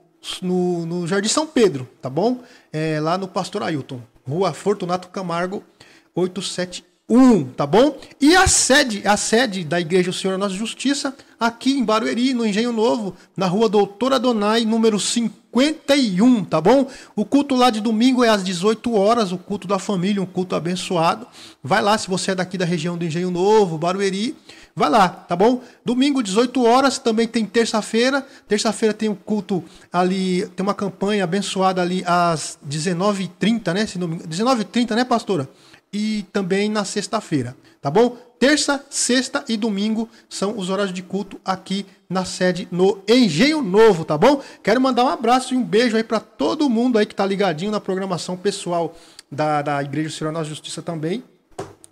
no, 0.42 0.86
no 0.86 1.06
Jardim 1.06 1.28
São 1.28 1.46
Pedro, 1.46 1.88
tá 2.00 2.10
bom? 2.10 2.42
É, 2.72 3.00
lá 3.00 3.16
no 3.16 3.28
Pastor 3.28 3.62
Ailton, 3.62 4.00
rua 4.26 4.52
Fortunato 4.52 5.08
Camargo, 5.08 5.62
87 6.14 6.84
1, 7.08 7.44
tá 7.56 7.66
bom? 7.66 7.98
E 8.20 8.36
a 8.36 8.46
sede, 8.46 9.02
a 9.06 9.16
sede 9.16 9.64
da 9.64 9.80
Igreja 9.80 10.10
do 10.10 10.16
Senhor 10.16 10.36
Nossa 10.36 10.54
Justiça, 10.54 11.16
aqui 11.40 11.72
em 11.72 11.82
Barueri, 11.82 12.34
no 12.34 12.44
Engenho 12.44 12.70
Novo, 12.70 13.16
na 13.34 13.46
rua 13.46 13.66
Doutora 13.66 14.16
Adonai, 14.16 14.66
número 14.66 15.00
51, 15.00 16.44
tá 16.44 16.60
bom? 16.60 16.86
O 17.16 17.24
culto 17.24 17.54
lá 17.54 17.70
de 17.70 17.80
domingo 17.80 18.22
é 18.22 18.28
às 18.28 18.44
18 18.44 18.94
horas, 18.94 19.32
o 19.32 19.38
culto 19.38 19.66
da 19.66 19.78
família, 19.78 20.20
um 20.20 20.26
culto 20.26 20.54
abençoado. 20.54 21.26
Vai 21.64 21.80
lá, 21.80 21.96
se 21.96 22.08
você 22.08 22.32
é 22.32 22.34
daqui 22.34 22.58
da 22.58 22.66
região 22.66 22.98
do 22.98 23.06
Engenho 23.06 23.30
Novo, 23.30 23.78
Barueri, 23.78 24.36
vai 24.76 24.90
lá, 24.90 25.08
tá 25.08 25.34
bom? 25.34 25.62
Domingo, 25.82 26.22
18 26.22 26.62
horas, 26.62 26.98
também 26.98 27.26
tem 27.26 27.46
terça-feira. 27.46 28.26
Terça-feira 28.46 28.92
tem 28.92 29.08
um 29.08 29.14
culto 29.14 29.64
ali, 29.90 30.46
tem 30.54 30.62
uma 30.62 30.74
campanha 30.74 31.24
abençoada 31.24 31.80
ali 31.80 32.04
às 32.06 32.58
19h30, 32.68 33.72
né? 33.72 33.86
19h30, 33.86 34.94
né, 34.94 35.04
pastora? 35.04 35.48
E 35.92 36.24
também 36.32 36.68
na 36.68 36.84
sexta-feira, 36.84 37.56
tá 37.80 37.90
bom? 37.90 38.16
Terça, 38.38 38.84
sexta 38.88 39.44
e 39.48 39.56
domingo 39.56 40.08
são 40.28 40.56
os 40.56 40.70
horários 40.70 40.94
de 40.94 41.02
culto 41.02 41.40
aqui 41.44 41.84
na 42.08 42.24
sede 42.24 42.68
no 42.70 43.02
Engenho 43.08 43.60
Novo, 43.62 44.04
tá 44.04 44.16
bom? 44.16 44.40
Quero 44.62 44.80
mandar 44.80 45.04
um 45.04 45.08
abraço 45.08 45.54
e 45.54 45.56
um 45.56 45.64
beijo 45.64 45.96
aí 45.96 46.04
para 46.04 46.20
todo 46.20 46.68
mundo 46.70 46.98
aí 46.98 47.06
que 47.06 47.14
tá 47.14 47.26
ligadinho 47.26 47.72
na 47.72 47.80
programação 47.80 48.36
pessoal 48.36 48.96
da, 49.30 49.60
da 49.62 49.82
Igreja 49.82 50.10
Senhor 50.10 50.32
Nossa 50.32 50.48
Justiça 50.48 50.80
também. 50.80 51.24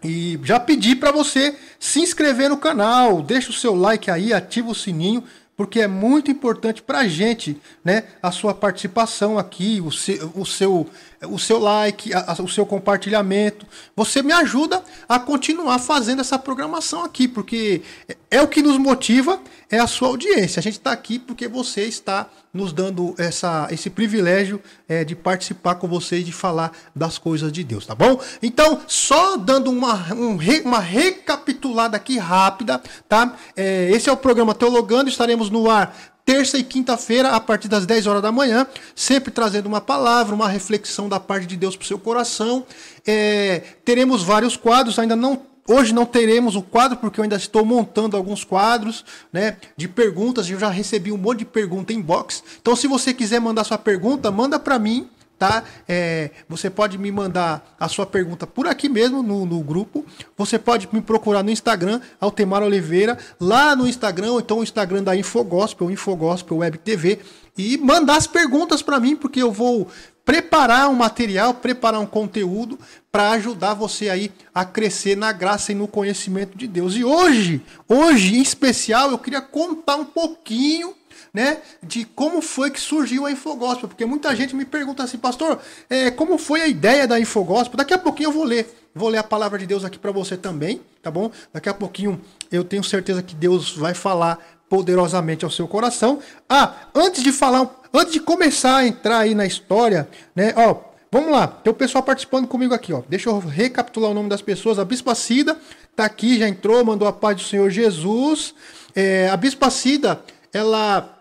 E 0.05 0.38
já 0.45 0.61
pedi 0.61 0.95
para 0.95 1.11
você 1.11 1.57
se 1.81 2.00
inscrever 2.00 2.49
no 2.49 2.59
canal, 2.59 3.23
deixa 3.23 3.50
o 3.50 3.55
seu 3.55 3.75
like 3.75 4.11
aí, 4.11 4.33
ativa 4.33 4.71
o 4.71 4.75
sininho 4.75 5.25
porque 5.57 5.81
é 5.81 5.88
muito 5.88 6.31
importante 6.31 6.83
para 6.83 7.09
gente, 7.09 7.57
né, 7.83 8.05
a 8.23 8.31
sua 8.31 8.53
participação 8.53 9.38
aqui, 9.38 9.81
o 9.81 9.91
seu, 9.91 10.31
o 10.35 10.45
seu, 10.45 10.87
o 11.23 11.39
seu 11.39 11.59
like, 11.59 12.13
a, 12.13 12.37
o 12.43 12.49
seu 12.49 12.67
compartilhamento. 12.67 13.67
Você 13.95 14.23
me 14.23 14.33
ajuda 14.33 14.83
a 15.09 15.19
continuar 15.19 15.79
fazendo 15.79 16.21
essa 16.21 16.39
programação 16.39 17.05
aqui, 17.05 17.27
porque 17.27 17.83
é 18.31 18.41
o 18.43 18.49
que 18.49 18.63
nos 18.63 18.79
motiva, 18.79 19.41
é 19.71 19.79
a 19.79 19.87
sua 19.87 20.09
audiência. 20.09 20.61
A 20.61 20.63
gente 20.63 20.79
está 20.79 20.93
aqui 20.93 21.19
porque 21.19 21.49
você 21.49 21.85
está 21.85 22.29
nos 22.53 22.73
dando 22.73 23.15
essa, 23.19 23.69
esse 23.71 23.91
privilégio 23.91 24.61
é, 24.89 25.05
de 25.05 25.15
participar 25.15 25.77
com 25.77 25.87
vocês, 25.87 26.25
de 26.25 26.33
falar 26.33 26.73
das 26.95 27.19
coisas 27.19 27.53
de 27.53 27.63
Deus, 27.63 27.87
tá 27.87 27.95
bom? 27.95 28.21
Então, 28.43 28.81
só 28.87 29.37
dando 29.37 29.71
uma, 29.71 29.95
um, 30.15 30.39
uma 30.65 30.81
recapitulada 30.81 31.97
aqui 31.97 32.19
rápida, 32.19 32.81
tá? 33.09 33.37
É, 33.57 33.91
esse 33.91 34.09
é 34.09 34.13
o 34.13 34.17
programa 34.17 34.55
Teologando, 34.55 35.11
estaremos 35.11 35.51
no 35.51 35.71
ar 35.71 36.16
terça 36.26 36.59
e 36.59 36.64
quinta-feira, 36.64 37.30
a 37.30 37.40
partir 37.40 37.68
das 37.68 37.87
10 37.87 38.09
horas 38.09 38.21
da 38.21 38.33
manhã, 38.33 38.66
sempre 38.97 39.30
trazendo 39.30 39.66
uma 39.66 39.80
palavra, 39.80 40.35
uma 40.35 40.49
reflexão 40.49 41.09
da 41.09 41.21
parte 41.21 41.47
de 41.47 41.56
Deus 41.56 41.76
para 41.76 41.85
o 41.85 41.87
seu 41.87 42.00
coração. 42.00 42.66
É, 43.06 43.62
teremos 43.85 44.25
vários 44.25 44.56
quadros, 44.56 44.99
ainda 44.99 45.14
não 45.14 45.40
Hoje 45.68 45.92
não 45.92 46.06
teremos 46.06 46.54
o 46.54 46.62
quadro, 46.62 46.97
porque 46.97 47.18
eu 47.18 47.25
ainda 47.25 47.35
estou 47.35 47.64
montando 47.64 48.16
alguns 48.16 48.45
quadros 48.45 49.04
né, 49.33 49.56
de 49.76 49.88
perguntas. 49.88 50.49
Eu 50.49 50.61
já 50.61 50.71
recebi 50.71 51.11
um 51.11 51.16
monte 51.16 51.40
de 51.40 51.45
pergunta 51.45 51.92
em 51.92 52.00
box. 52.00 52.42
Então, 52.62 52.76
se 52.76 52.87
você 52.87 53.12
quiser 53.12 53.40
mandar 53.40 53.64
sua 53.64 53.76
pergunta, 53.76 54.30
manda 54.30 54.61
para 54.61 54.78
mim. 54.78 55.09
Tá? 55.38 55.64
É, 55.87 56.31
você 56.49 56.71
pode 56.71 56.97
me 56.97 57.12
mandar 57.12 57.76
a 57.78 57.88
sua 57.88 58.07
pergunta 58.07 58.47
por 58.47 58.66
aqui 58.66 58.88
mesmo 58.88 59.23
no, 59.23 59.45
no 59.45 59.61
grupo. 59.61 60.05
Você 60.37 60.59
pode 60.59 60.88
me 60.93 61.02
procurar 61.02 61.43
no 61.43 61.50
Instagram, 61.50 62.00
Altemar 62.21 62.62
Oliveira, 62.62 63.19
lá 63.38 63.76
no 63.76 63.87
Instagram, 63.87 64.33
ou 64.33 64.40
então 64.40 64.61
o 64.61 64.62
Instagram 64.62 65.02
da 65.02 65.14
Infogospel, 65.14 65.90
Infogospel 65.90 66.59
Web 66.59 66.78
TV, 66.78 67.19
e 67.57 67.76
mandar 67.76 68.16
as 68.16 68.26
perguntas 68.26 68.81
para 68.81 68.99
mim, 68.99 69.14
porque 69.14 69.43
eu 69.43 69.52
vou 69.52 69.88
preparar 70.26 70.88
um 70.88 70.95
material, 70.95 71.55
preparar 71.55 72.00
um 72.00 72.07
conteúdo 72.07 72.76
para 73.12 73.31
ajudar 73.31 73.75
você 73.75 74.09
aí 74.09 74.33
a 74.52 74.64
crescer 74.64 75.16
na 75.16 75.31
graça 75.31 75.71
e 75.71 75.75
no 75.75 75.87
conhecimento 75.87 76.59
de 76.59 76.66
Deus. 76.66 76.97
E 76.97 77.05
hoje, 77.05 77.62
hoje 77.88 78.37
em 78.37 78.43
especial, 78.43 79.11
eu 79.11 79.19
queria 79.19 79.40
contar 79.40 79.95
um 79.95 80.05
pouquinho 80.05 80.95
né, 81.37 81.59
de 81.83 82.07
como 82.07 82.40
foi 82.40 82.71
que 82.71 82.81
surgiu 82.81 83.26
a 83.26 83.31
Infogospel, 83.31 83.90
porque 83.90 84.07
muita 84.07 84.35
gente 84.35 84.57
me 84.57 84.64
pergunta 84.64 85.02
assim, 85.02 85.19
pastor, 85.19 85.61
é, 85.90 86.11
como 86.11 86.38
foi 86.38 86.62
a 86.62 86.66
ideia 86.66 87.07
da 87.07 87.21
Infogospel? 87.21 87.76
Daqui 87.76 87.93
a 87.93 87.99
pouquinho 87.99 88.28
eu 88.28 88.33
vou 88.33 88.43
ler, 88.43 88.75
vou 88.95 89.11
ler 89.11 89.19
a 89.19 89.23
palavra 89.23 89.59
de 89.59 89.66
Deus 89.66 89.85
aqui 89.85 89.99
para 89.99 90.11
você 90.11 90.35
também, 90.35 90.81
tá 91.02 91.11
bom? 91.11 91.31
Daqui 91.52 91.69
a 91.69 91.75
pouquinho 91.75 92.19
eu 92.50 92.64
tenho 92.64 92.83
certeza 92.83 93.23
que 93.23 93.35
Deus 93.35 93.76
vai 93.76 93.93
falar 93.93 94.38
poderosamente 94.66 95.45
ao 95.45 95.50
seu 95.50 95.69
coração. 95.69 96.21
Ah, 96.49 96.73
antes 96.95 97.23
de 97.23 97.30
falar, 97.30 97.71
antes 97.93 98.15
de 98.15 98.21
começar 98.21 98.78
a 98.78 98.87
entrar 98.87 99.19
aí 99.19 99.34
na 99.34 99.45
história, 99.45 100.08
né? 100.34 100.54
Ó, 100.56 100.78
vamos 101.13 101.32
lá. 101.32 101.47
Tem 101.47 101.71
o 101.71 101.76
pessoal 101.76 102.02
participando 102.02 102.47
comigo 102.47 102.73
aqui, 102.73 102.95
ó. 102.95 103.02
Deixa 103.11 103.28
eu 103.28 103.39
recapitular 103.39 104.11
o 104.11 104.15
nome 104.15 104.30
das 104.30 104.41
pessoas. 104.41 104.78
A 104.78 104.87
Bispa 104.87 105.15
Cida 105.15 105.54
tá 105.95 106.06
aqui, 106.06 106.39
já 106.39 106.49
entrou, 106.49 106.82
mandou 106.82 107.06
a 107.06 107.13
paz 107.13 107.37
do 107.37 107.43
Senhor 107.43 107.69
Jesus. 107.69 108.54
É, 108.95 109.28
a 109.28 109.37
Bispa 109.37 109.69
Cida, 109.69 110.19
ela 110.50 111.16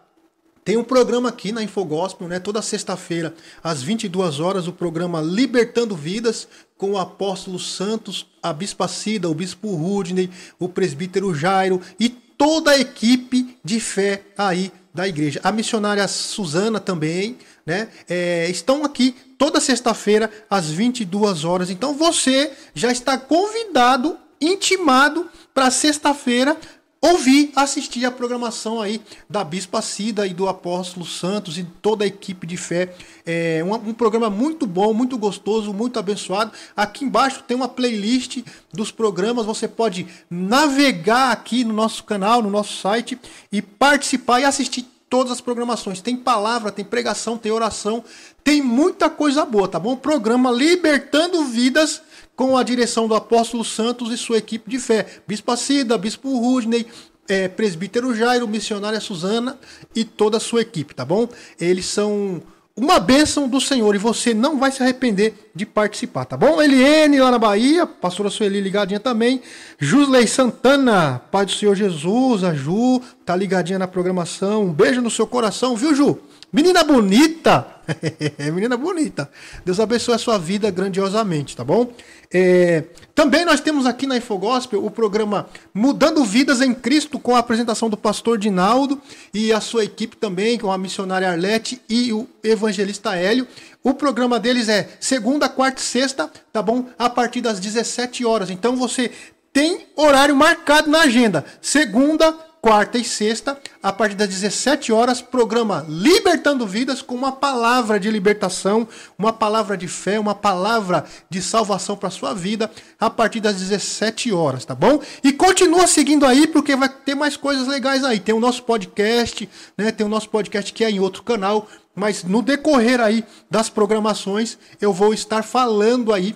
tem 0.66 0.78
um 0.78 0.84
programa 0.84 1.30
aqui 1.30 1.52
na 1.52 1.62
Infogospel, 1.62 2.28
né? 2.28 2.40
Toda 2.40 2.60
sexta-feira, 2.60 3.36
às 3.64 3.84
22 3.84 4.40
horas, 4.40 4.68
o 4.68 4.74
programa 4.74 5.22
Libertando 5.22 5.96
Vidas, 5.96 6.48
com 6.76 6.94
o 6.94 6.98
apóstolo 6.98 7.60
Santos, 7.60 8.26
a 8.42 8.52
Bispa 8.52 8.88
Cida, 8.88 9.30
o 9.30 9.36
Bispo 9.36 9.76
Rudney, 9.76 10.28
o 10.58 10.68
presbítero 10.68 11.36
Jairo 11.36 11.80
e 12.00 12.10
toda 12.10 12.72
a 12.72 12.80
equipe 12.80 13.56
de 13.64 13.80
fé 13.80 14.24
aí 14.36 14.72
da 14.92 15.08
igreja. 15.08 15.40
A 15.44 15.52
missionária 15.52 16.08
Suzana 16.08 16.80
também, 16.80 17.38
né? 17.64 17.88
É, 18.10 18.50
estão 18.50 18.84
aqui 18.84 19.16
toda 19.38 19.62
sexta-feira, 19.62 20.32
às 20.50 20.72
22 20.72 21.46
horas. 21.46 21.70
Então 21.70 21.94
você 21.94 22.52
já 22.74 22.92
está 22.92 23.20
convidado, 23.20 24.18
intimado 24.42 25.30
para 25.54 25.70
sexta-feira 25.70 26.58
ouvir, 27.02 27.52
assistir 27.56 28.06
a 28.06 28.12
programação 28.12 28.82
aí 28.82 29.02
da 29.30 29.44
Bispa 29.44 29.82
Cida 29.82 30.26
e 30.26 30.34
do 30.34 30.48
Apóstolo 30.48 31.06
Santos 31.06 31.58
e 31.58 31.64
toda 31.64 32.04
a 32.04 32.08
equipe 32.08 32.48
de 32.48 32.58
fé. 32.58 32.94
É 33.26 33.64
um, 33.64 33.74
um, 33.74 33.94
programa 33.94 34.30
muito 34.30 34.66
bom, 34.66 34.94
muito 34.94 35.18
gostoso, 35.18 35.74
muito 35.74 36.00
abençoado. 36.00 36.52
Aqui 36.76 37.06
embaixo 37.06 37.44
tem 37.48 37.56
uma 37.56 37.68
playlist 37.68 38.44
dos 38.74 38.92
programas. 38.92 39.46
Você 39.46 39.68
pode 39.68 40.08
navegar 40.30 41.32
aqui 41.32 41.64
no 41.64 41.74
nosso 41.74 42.04
canal, 42.04 42.42
no 42.42 42.50
nosso 42.50 42.78
site 42.82 43.20
e 43.52 43.62
participar 43.62 44.40
e 44.40 44.46
assistir 44.46 44.95
todas 45.16 45.32
as 45.32 45.40
programações. 45.40 46.02
Tem 46.02 46.14
palavra, 46.18 46.74
tem 46.74 46.84
pregação, 46.84 47.38
tem 47.38 47.50
oração, 47.50 48.04
tem 48.44 48.62
muita 48.62 49.10
coisa 49.10 49.46
boa, 49.46 49.66
tá 49.66 49.80
bom? 49.80 49.96
Programa 49.96 50.52
Libertando 50.52 51.46
Vidas 51.46 52.02
com 52.36 52.58
a 52.58 52.64
direção 52.64 53.08
do 53.08 53.16
apóstolo 53.16 53.64
Santos 53.64 54.12
e 54.12 54.18
sua 54.18 54.40
equipe 54.40 54.70
de 54.70 54.78
fé. 54.78 55.06
Bispo 55.26 55.56
Cida, 55.56 55.98
Bispo 55.98 56.38
Rudney, 56.38 56.86
é, 57.30 57.48
presbítero 57.48 58.14
Jairo, 58.14 58.46
missionária 58.46 59.00
Suzana 59.00 59.58
e 59.96 60.04
toda 60.04 60.36
a 60.36 60.40
sua 60.42 60.64
equipe, 60.64 60.94
tá 60.94 61.06
bom? 61.06 61.30
Eles 61.58 61.86
são 61.86 62.44
uma 62.78 63.00
bênção 63.00 63.48
do 63.48 63.62
Senhor 63.62 63.96
e 63.96 63.98
você 63.98 64.34
não 64.34 64.60
vai 64.60 64.70
se 64.70 64.84
arrepender 64.84 65.50
de 65.56 65.66
participar, 65.66 66.26
tá 66.26 66.36
bom? 66.36 66.62
Eliene 66.62 67.22
lá 67.22 67.32
na 67.32 67.40
Bahia, 67.40 67.86
pastora 67.86 68.30
Sueli 68.30 68.60
ligadinha 68.60 69.00
também. 69.00 69.42
Jusley 69.80 70.28
Santana, 70.28 71.22
Pai 71.32 71.46
do 71.46 71.54
Senhor 71.54 71.74
Jesus, 71.74 72.44
a 72.44 72.54
Ju, 72.54 73.02
tá 73.26 73.34
ligadinha 73.34 73.80
na 73.80 73.88
programação. 73.88 74.64
Um 74.64 74.74
beijo 74.74 75.02
no 75.02 75.10
seu 75.10 75.26
coração, 75.26 75.78
viu, 75.78 75.96
Ju? 75.96 76.20
Menina 76.56 76.86
bonita! 76.86 77.68
Menina 78.54 78.78
bonita. 78.78 79.30
Deus 79.66 79.78
abençoe 79.78 80.16
a 80.16 80.18
sua 80.18 80.38
vida 80.38 80.72
grandiosamente, 80.72 81.54
tá 81.54 81.66
bom? 81.66 81.92
É, 82.34 82.86
também 83.14 83.44
nós 83.44 83.60
temos 83.60 83.86
aqui 83.86 84.08
na 84.08 84.16
Infogospel 84.16 84.86
o 84.86 84.90
programa 84.90 85.50
Mudando 85.74 86.24
Vidas 86.24 86.62
em 86.62 86.74
Cristo, 86.74 87.20
com 87.20 87.36
a 87.36 87.40
apresentação 87.40 87.90
do 87.90 87.98
pastor 87.98 88.38
Dinaldo 88.38 89.02
e 89.34 89.52
a 89.52 89.60
sua 89.60 89.84
equipe 89.84 90.16
também, 90.16 90.58
com 90.58 90.72
a 90.72 90.78
missionária 90.78 91.30
Arlete 91.30 91.82
e 91.90 92.14
o 92.14 92.26
evangelista 92.42 93.18
Hélio. 93.18 93.46
O 93.84 93.94
programa 93.94 94.40
deles 94.40 94.70
é 94.70 94.88
segunda, 95.02 95.50
quarta 95.50 95.82
e 95.82 95.84
sexta, 95.84 96.32
tá 96.54 96.62
bom? 96.62 96.86
A 96.98 97.10
partir 97.10 97.42
das 97.42 97.60
17 97.60 98.24
horas. 98.24 98.50
Então 98.50 98.78
você 98.78 99.12
tem 99.52 99.88
horário 99.94 100.36
marcado 100.38 100.90
na 100.90 101.02
agenda. 101.02 101.44
Segunda, 101.62 102.34
quarta 102.66 102.98
e 102.98 103.04
sexta, 103.04 103.60
a 103.84 103.94
partir 103.94 104.16
das 104.16 104.28
17 104.28 104.92
horas, 104.92 105.22
programa 105.22 105.86
Libertando 105.88 106.66
Vidas 106.66 107.00
com 107.00 107.14
uma 107.14 107.32
palavra 107.32 108.00
de 108.00 108.10
libertação, 108.10 108.88
uma 109.20 109.32
palavra 109.32 109.78
de 109.78 109.88
fé, 109.88 110.20
uma 110.20 110.34
palavra 110.34 111.06
de 111.30 111.44
salvação 111.44 111.96
para 111.96 112.10
sua 112.10 112.34
vida, 112.34 112.72
a 113.00 113.08
partir 113.08 113.40
das 113.40 113.58
17 113.58 114.34
horas, 114.34 114.66
tá 114.66 114.74
bom? 114.74 115.00
E 115.24 115.32
continua 115.32 115.86
seguindo 115.86 116.26
aí 116.26 116.48
porque 116.48 116.76
vai 116.76 116.90
ter 116.90 117.14
mais 117.14 117.38
coisas 117.38 117.68
legais 117.68 118.04
aí. 118.04 118.20
Tem 118.20 118.34
o 118.34 118.40
nosso 118.40 118.64
podcast, 118.64 119.48
né? 119.78 119.92
Tem 119.92 120.04
o 120.04 120.10
nosso 120.10 120.30
podcast 120.30 120.74
que 120.74 120.84
é 120.84 120.90
em 120.90 121.00
outro 121.00 121.22
canal, 121.22 121.68
mas 121.94 122.24
no 122.24 122.42
decorrer 122.42 123.00
aí 123.00 123.24
das 123.48 123.70
programações 123.70 124.58
eu 124.82 124.92
vou 124.92 125.14
estar 125.14 125.44
falando 125.44 126.12
aí 126.12 126.36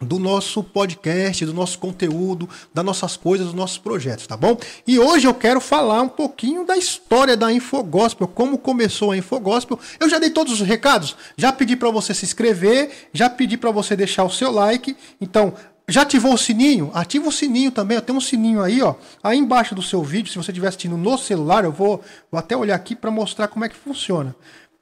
do 0.00 0.18
nosso 0.18 0.62
podcast, 0.62 1.44
do 1.46 1.54
nosso 1.54 1.78
conteúdo, 1.78 2.48
das 2.72 2.84
nossas 2.84 3.16
coisas, 3.16 3.46
dos 3.46 3.54
nossos 3.54 3.78
projetos, 3.78 4.26
tá 4.26 4.36
bom? 4.36 4.58
E 4.86 4.98
hoje 4.98 5.26
eu 5.26 5.32
quero 5.32 5.60
falar 5.60 6.02
um 6.02 6.08
pouquinho 6.08 6.66
da 6.66 6.76
história 6.76 7.36
da 7.36 7.50
Infogospel, 7.50 8.28
como 8.28 8.58
começou 8.58 9.12
a 9.12 9.16
Infogospel. 9.16 9.78
Eu 9.98 10.08
já 10.08 10.18
dei 10.18 10.30
todos 10.30 10.52
os 10.52 10.60
recados, 10.60 11.16
já 11.36 11.50
pedi 11.50 11.76
para 11.76 11.90
você 11.90 12.12
se 12.12 12.26
inscrever, 12.26 13.08
já 13.12 13.30
pedi 13.30 13.56
para 13.56 13.70
você 13.70 13.96
deixar 13.96 14.24
o 14.24 14.30
seu 14.30 14.50
like. 14.50 14.94
Então, 15.18 15.54
já 15.88 16.02
ativou 16.02 16.34
o 16.34 16.38
sininho? 16.38 16.90
Ativa 16.92 17.28
o 17.28 17.32
sininho 17.32 17.70
também. 17.70 18.00
Tem 18.00 18.14
um 18.14 18.20
sininho 18.20 18.60
aí, 18.60 18.82
ó, 18.82 18.96
aí 19.22 19.38
embaixo 19.38 19.74
do 19.74 19.82
seu 19.82 20.02
vídeo. 20.02 20.30
Se 20.30 20.36
você 20.36 20.50
estiver 20.50 20.68
assistindo 20.68 20.96
no 20.96 21.16
celular, 21.16 21.64
eu 21.64 21.72
vou, 21.72 22.02
vou 22.30 22.38
até 22.38 22.56
olhar 22.56 22.74
aqui 22.74 22.96
para 22.96 23.10
mostrar 23.10 23.48
como 23.48 23.64
é 23.64 23.68
que 23.68 23.76
funciona. 23.76 24.34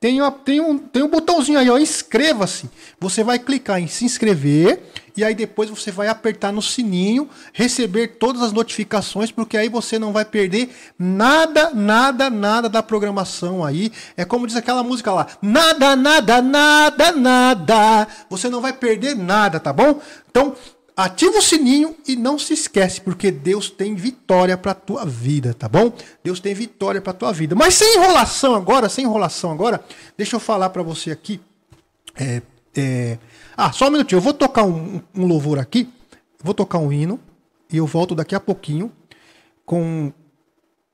Tem, 0.04 0.18
tem, 0.44 0.60
um, 0.60 0.76
tem 0.76 1.02
um 1.02 1.08
botãozinho 1.08 1.58
aí, 1.58 1.70
ó, 1.70 1.78
inscreva-se. 1.78 2.68
Você 3.00 3.24
vai 3.24 3.38
clicar 3.38 3.80
em 3.80 3.86
se 3.86 4.04
inscrever 4.04 4.82
e 5.16 5.24
aí 5.24 5.34
depois 5.34 5.70
você 5.70 5.90
vai 5.90 6.08
apertar 6.08 6.52
no 6.52 6.60
sininho, 6.60 7.26
receber 7.54 8.18
todas 8.18 8.42
as 8.42 8.52
notificações, 8.52 9.30
porque 9.30 9.56
aí 9.56 9.70
você 9.70 9.98
não 9.98 10.12
vai 10.12 10.26
perder 10.26 10.68
nada, 10.98 11.70
nada, 11.70 12.28
nada 12.28 12.68
da 12.68 12.82
programação 12.82 13.64
aí. 13.64 13.90
É 14.14 14.26
como 14.26 14.46
diz 14.46 14.56
aquela 14.56 14.82
música 14.82 15.10
lá: 15.10 15.26
nada, 15.40 15.96
nada, 15.96 16.42
nada, 16.42 17.12
nada. 17.12 18.08
Você 18.28 18.50
não 18.50 18.60
vai 18.60 18.74
perder 18.74 19.16
nada, 19.16 19.58
tá 19.58 19.72
bom? 19.72 20.02
Então, 20.30 20.54
ativa 20.96 21.38
o 21.38 21.42
sininho 21.42 21.96
e 22.06 22.14
não 22.16 22.38
se 22.38 22.54
esquece, 22.54 23.00
porque 23.00 23.30
Deus 23.30 23.70
tem 23.70 23.94
vitória 23.94 24.56
para 24.56 24.74
tua 24.74 25.04
vida, 25.04 25.52
tá 25.54 25.68
bom? 25.68 25.92
Deus 26.22 26.40
tem 26.40 26.54
vitória 26.54 27.00
para 27.00 27.12
tua 27.12 27.32
vida. 27.32 27.54
Mas 27.54 27.74
sem 27.74 27.96
enrolação 27.96 28.54
agora, 28.54 28.88
sem 28.88 29.04
enrolação 29.04 29.50
agora, 29.50 29.84
deixa 30.16 30.36
eu 30.36 30.40
falar 30.40 30.70
para 30.70 30.82
você 30.82 31.10
aqui. 31.10 31.40
É, 32.16 32.42
é, 32.76 33.18
ah, 33.56 33.72
só 33.72 33.88
um 33.88 33.90
minutinho. 33.90 34.18
Eu 34.18 34.22
vou 34.22 34.34
tocar 34.34 34.64
um, 34.64 35.00
um 35.14 35.26
louvor 35.26 35.58
aqui. 35.58 35.88
Vou 36.42 36.54
tocar 36.54 36.78
um 36.78 36.92
hino. 36.92 37.18
E 37.72 37.76
eu 37.76 37.86
volto 37.86 38.14
daqui 38.14 38.34
a 38.34 38.40
pouquinho 38.40 38.92
com, 39.64 40.12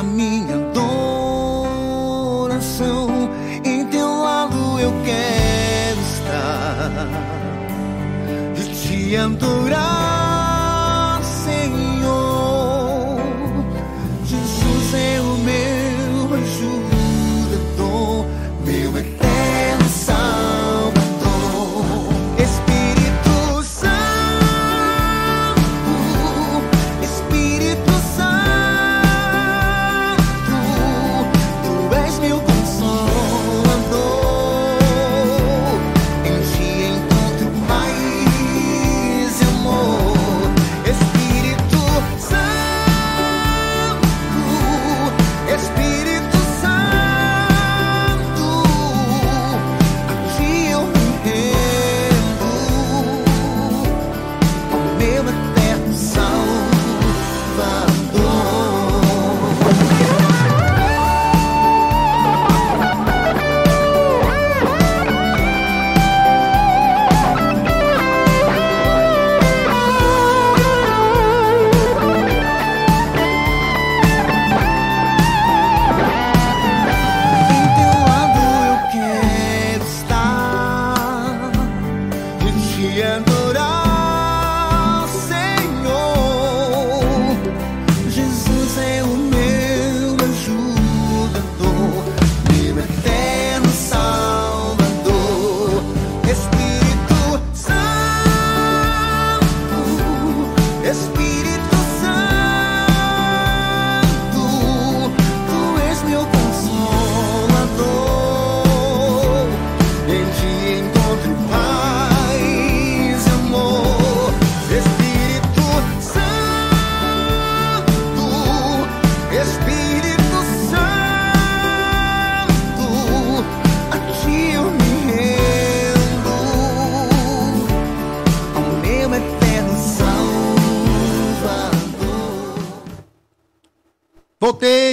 A 0.00 0.02
minha 0.02 0.54
adoração. 0.54 1.68
Em 3.62 3.84
teu 3.88 4.08
lado 4.22 4.80
eu 4.80 4.92
quero 5.04 6.00
estar 6.00 7.06
e 8.56 8.62
te 8.74 9.14
adorar, 9.16 9.89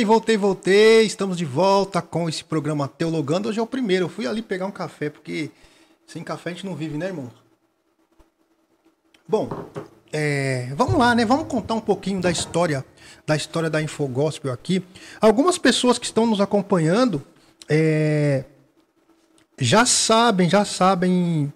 Voltei, 0.08 0.38
voltei. 0.38 1.06
Estamos 1.06 1.38
de 1.38 1.44
volta 1.44 2.02
com 2.02 2.30
esse 2.30 2.42
programa 2.42 2.88
Teologando. 2.88 3.50
Hoje 3.50 3.60
é 3.60 3.62
o 3.62 3.68
primeiro. 3.68 4.06
Eu 4.06 4.10
fui 4.10 4.26
ali 4.26 4.42
pegar 4.42 4.66
um 4.66 4.72
café, 4.72 5.10
porque 5.10 5.52
sem 6.08 6.24
café 6.24 6.50
a 6.50 6.54
gente 6.54 6.66
não 6.66 6.78
vive, 6.78 6.98
né, 6.98 7.08
irmão? 7.08 7.30
Bom, 9.28 9.50
é, 10.14 10.72
vamos 10.78 10.98
lá, 10.98 11.14
né? 11.14 11.26
Vamos 11.26 11.48
contar 11.48 11.74
um 11.74 11.82
pouquinho 11.82 12.22
da 12.22 12.32
história, 12.32 12.86
da 13.26 13.36
história 13.36 13.70
da 13.70 13.82
Infogospel 13.82 14.54
aqui. 14.54 14.82
Algumas 15.20 15.58
pessoas 15.58 16.00
que 16.00 16.06
estão 16.06 16.26
nos 16.26 16.40
acompanhando 16.40 17.22
é, 17.68 18.46
já 19.60 19.86
sabem, 19.86 20.50
já 20.50 20.64
sabem 20.64 21.52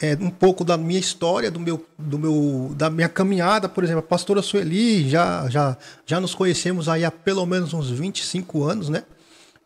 é, 0.00 0.16
um 0.20 0.30
pouco 0.30 0.64
da 0.64 0.76
minha 0.76 0.98
história, 0.98 1.50
do 1.50 1.60
meu, 1.60 1.84
do 1.98 2.18
meu, 2.18 2.72
da 2.74 2.90
minha 2.90 3.08
caminhada, 3.08 3.68
por 3.68 3.84
exemplo, 3.84 4.00
a 4.00 4.02
pastora 4.02 4.42
Sueli, 4.42 5.08
já, 5.08 5.48
já, 5.48 5.76
já 6.04 6.20
nos 6.20 6.34
conhecemos 6.34 6.88
aí 6.88 7.04
há 7.04 7.10
pelo 7.10 7.46
menos 7.46 7.72
uns 7.72 7.90
25 7.90 8.64
anos, 8.64 8.88
né? 8.88 9.04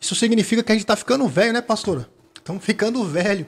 Isso 0.00 0.14
significa 0.14 0.62
que 0.62 0.70
a 0.70 0.74
gente 0.74 0.86
tá 0.86 0.96
ficando 0.96 1.26
velho, 1.26 1.52
né, 1.52 1.60
pastora? 1.60 2.08
Estamos 2.36 2.64
ficando 2.64 3.04
velho. 3.04 3.46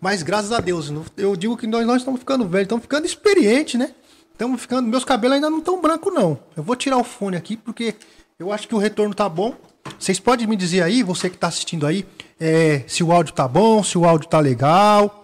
Mas 0.00 0.22
graças 0.22 0.50
a 0.50 0.58
Deus, 0.58 0.92
eu 1.16 1.36
digo 1.36 1.56
que 1.56 1.66
nós, 1.66 1.86
nós 1.86 1.98
estamos 1.98 2.18
ficando 2.18 2.48
velhos, 2.48 2.64
estamos 2.64 2.82
ficando 2.82 3.06
experientes, 3.06 3.78
né? 3.78 3.92
Estamos 4.32 4.60
ficando. 4.60 4.88
Meus 4.88 5.04
cabelos 5.04 5.36
ainda 5.36 5.50
não 5.50 5.58
estão 5.58 5.80
brancos, 5.80 6.12
não. 6.12 6.38
Eu 6.56 6.62
vou 6.62 6.74
tirar 6.74 6.96
o 6.96 7.04
fone 7.04 7.36
aqui, 7.36 7.56
porque 7.56 7.94
eu 8.38 8.52
acho 8.52 8.66
que 8.66 8.74
o 8.74 8.78
retorno 8.78 9.14
tá 9.14 9.28
bom. 9.28 9.54
Vocês 9.98 10.18
podem 10.18 10.46
me 10.46 10.56
dizer 10.56 10.82
aí, 10.82 11.02
você 11.02 11.28
que 11.28 11.36
está 11.36 11.48
assistindo 11.48 11.86
aí, 11.86 12.04
é, 12.40 12.82
se 12.88 13.04
o 13.04 13.12
áudio 13.12 13.34
tá 13.34 13.46
bom, 13.46 13.84
se 13.84 13.96
o 13.96 14.04
áudio 14.04 14.28
tá 14.28 14.40
legal. 14.40 15.21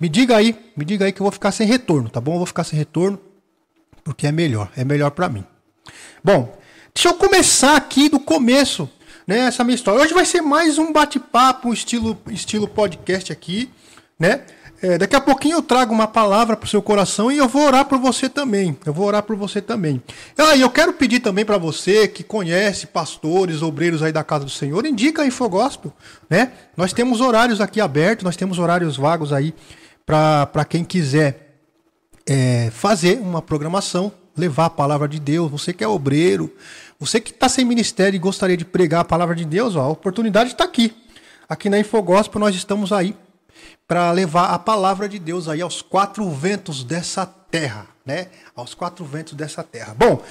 Me 0.00 0.08
diga 0.08 0.36
aí, 0.36 0.54
me 0.76 0.84
diga 0.84 1.04
aí 1.04 1.12
que 1.12 1.20
eu 1.20 1.24
vou 1.24 1.32
ficar 1.32 1.50
sem 1.50 1.66
retorno, 1.66 2.08
tá 2.08 2.20
bom? 2.20 2.34
Eu 2.34 2.38
vou 2.38 2.46
ficar 2.46 2.62
sem 2.62 2.78
retorno, 2.78 3.18
porque 4.04 4.28
é 4.28 4.32
melhor, 4.32 4.70
é 4.76 4.84
melhor 4.84 5.10
para 5.10 5.28
mim. 5.28 5.44
Bom, 6.22 6.56
deixa 6.94 7.08
eu 7.08 7.14
começar 7.14 7.76
aqui 7.76 8.08
do 8.08 8.20
começo, 8.20 8.88
né? 9.26 9.40
Essa 9.40 9.64
minha 9.64 9.74
história. 9.74 10.00
Hoje 10.00 10.14
vai 10.14 10.24
ser 10.24 10.40
mais 10.40 10.78
um 10.78 10.92
bate-papo, 10.92 11.72
estilo, 11.72 12.16
estilo 12.30 12.68
podcast 12.68 13.32
aqui, 13.32 13.70
né? 14.16 14.42
É, 14.80 14.96
daqui 14.96 15.16
a 15.16 15.20
pouquinho 15.20 15.56
eu 15.56 15.62
trago 15.62 15.92
uma 15.92 16.06
palavra 16.06 16.56
para 16.56 16.64
o 16.64 16.70
seu 16.70 16.80
coração 16.80 17.32
e 17.32 17.38
eu 17.38 17.48
vou 17.48 17.66
orar 17.66 17.84
por 17.86 17.98
você 17.98 18.28
também. 18.28 18.78
Eu 18.86 18.92
vou 18.92 19.04
orar 19.04 19.24
por 19.24 19.34
você 19.34 19.60
também. 19.60 20.00
Ah, 20.36 20.54
e 20.54 20.60
eu 20.60 20.70
quero 20.70 20.92
pedir 20.92 21.18
também 21.18 21.44
para 21.44 21.58
você 21.58 22.06
que 22.06 22.22
conhece 22.22 22.86
pastores, 22.86 23.62
obreiros 23.62 24.00
aí 24.00 24.12
da 24.12 24.22
casa 24.22 24.44
do 24.44 24.50
Senhor, 24.50 24.86
indica 24.86 25.22
a 25.22 25.26
Infogospel, 25.26 25.92
né? 26.30 26.52
Nós 26.76 26.92
temos 26.92 27.20
horários 27.20 27.60
aqui 27.60 27.80
abertos, 27.80 28.22
nós 28.22 28.36
temos 28.36 28.60
horários 28.60 28.96
vagos 28.96 29.32
aí 29.32 29.52
para 30.08 30.64
quem 30.64 30.84
quiser 30.84 31.58
é, 32.26 32.70
fazer 32.70 33.18
uma 33.18 33.42
programação, 33.42 34.10
levar 34.34 34.64
a 34.64 34.70
palavra 34.70 35.06
de 35.06 35.20
Deus. 35.20 35.50
Você 35.50 35.70
que 35.70 35.84
é 35.84 35.88
obreiro, 35.88 36.50
você 36.98 37.20
que 37.20 37.30
está 37.30 37.46
sem 37.46 37.62
ministério 37.62 38.16
e 38.16 38.18
gostaria 38.18 38.56
de 38.56 38.64
pregar 38.64 39.02
a 39.02 39.04
palavra 39.04 39.34
de 39.34 39.44
Deus, 39.44 39.76
ó, 39.76 39.82
a 39.82 39.88
oportunidade 39.88 40.52
está 40.52 40.64
aqui. 40.64 40.96
Aqui 41.46 41.68
na 41.68 41.78
Infogospel 41.78 42.40
nós 42.40 42.56
estamos 42.56 42.90
aí 42.90 43.14
para 43.86 44.10
levar 44.10 44.54
a 44.54 44.58
palavra 44.58 45.10
de 45.10 45.18
Deus 45.18 45.46
aí 45.46 45.60
aos 45.60 45.82
quatro 45.82 46.30
ventos 46.30 46.82
dessa 46.82 47.26
terra, 47.26 47.86
né? 48.06 48.28
Aos 48.56 48.72
quatro 48.72 49.04
ventos 49.04 49.34
dessa 49.34 49.62
terra. 49.62 49.94
Bom, 49.94 50.22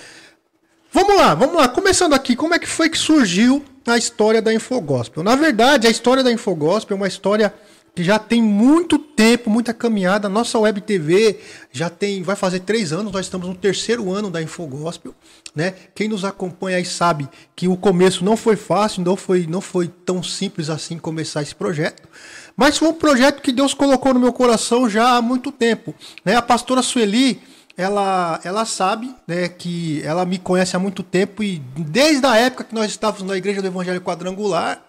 vamos 0.92 1.16
lá, 1.16 1.36
vamos 1.36 1.56
lá. 1.56 1.68
Começando 1.68 2.14
aqui, 2.14 2.36
como 2.36 2.56
é 2.56 2.58
que 2.58 2.68
foi 2.68 2.90
que 2.90 2.98
surgiu 2.98 3.64
a 3.86 3.96
história 3.96 4.42
da 4.42 4.52
Infogospel? 4.52 5.22
Na 5.24 5.36
verdade, 5.36 5.86
a 5.86 5.92
história 5.92 6.24
da 6.24 6.32
Infogospel 6.32 6.98
é 6.98 7.00
uma 7.00 7.08
história 7.08 7.54
que 7.98 8.04
já 8.04 8.20
tem 8.20 8.44
muito 8.44 9.00
tempo, 9.00 9.50
muita 9.50 9.74
caminhada. 9.74 10.30
Nossa 10.30 10.60
web 10.60 10.80
TV 10.82 11.40
já 11.72 11.90
tem, 11.90 12.22
vai 12.22 12.36
fazer 12.36 12.60
três 12.60 12.94
anos. 12.94 13.12
Nós 13.12 13.26
estamos 13.26 13.48
no 13.48 13.56
terceiro 13.56 14.14
ano 14.14 14.30
da 14.30 14.40
Infogospel, 14.40 15.16
né? 15.56 15.74
Quem 15.96 16.08
nos 16.08 16.24
acompanha 16.24 16.78
aí 16.78 16.86
sabe 16.86 17.28
que 17.56 17.68
o 17.68 17.76
começo 17.76 18.24
não 18.24 18.38
foi 18.38 18.56
fácil, 18.56 19.04
não 19.04 19.16
foi, 19.16 19.48
não 19.48 19.62
foi 19.62 19.88
tão 19.88 20.22
simples 20.22 20.70
assim 20.70 21.00
começar 21.00 21.42
esse 21.42 21.56
projeto. 21.56 22.08
Mas 22.56 22.78
foi 22.78 22.88
um 22.88 22.94
projeto 22.94 23.42
que 23.42 23.52
Deus 23.52 23.74
colocou 23.74 24.14
no 24.14 24.20
meu 24.20 24.32
coração 24.32 24.88
já 24.88 25.18
há 25.18 25.22
muito 25.22 25.52
tempo. 25.52 25.96
Né? 26.24 26.36
A 26.36 26.42
pastora 26.44 26.84
Sueli, 26.84 27.42
ela, 27.76 28.40
ela 28.44 28.64
sabe 28.64 29.12
né, 29.28 29.50
que 29.50 30.04
ela 30.04 30.24
me 30.24 30.38
conhece 30.38 30.76
há 30.76 30.80
muito 30.80 31.02
tempo 31.02 31.42
e 31.42 31.58
desde 31.76 32.28
a 32.28 32.36
época 32.38 32.64
que 32.64 32.76
nós 32.76 32.92
estávamos 32.92 33.24
na 33.24 33.36
Igreja 33.36 33.60
do 33.60 33.68
Evangelho 33.68 34.02
Quadrangular, 34.02 34.87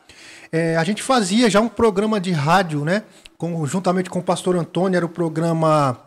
é, 0.50 0.76
a 0.76 0.84
gente 0.84 1.02
fazia 1.02 1.50
já 1.50 1.60
um 1.60 1.68
programa 1.68 2.20
de 2.20 2.30
rádio, 2.30 2.84
né? 2.84 3.02
Com, 3.36 3.66
juntamente 3.66 4.10
com 4.10 4.18
o 4.18 4.22
pastor 4.22 4.56
Antônio, 4.56 4.96
era 4.96 5.06
o 5.06 5.08
programa 5.08 5.98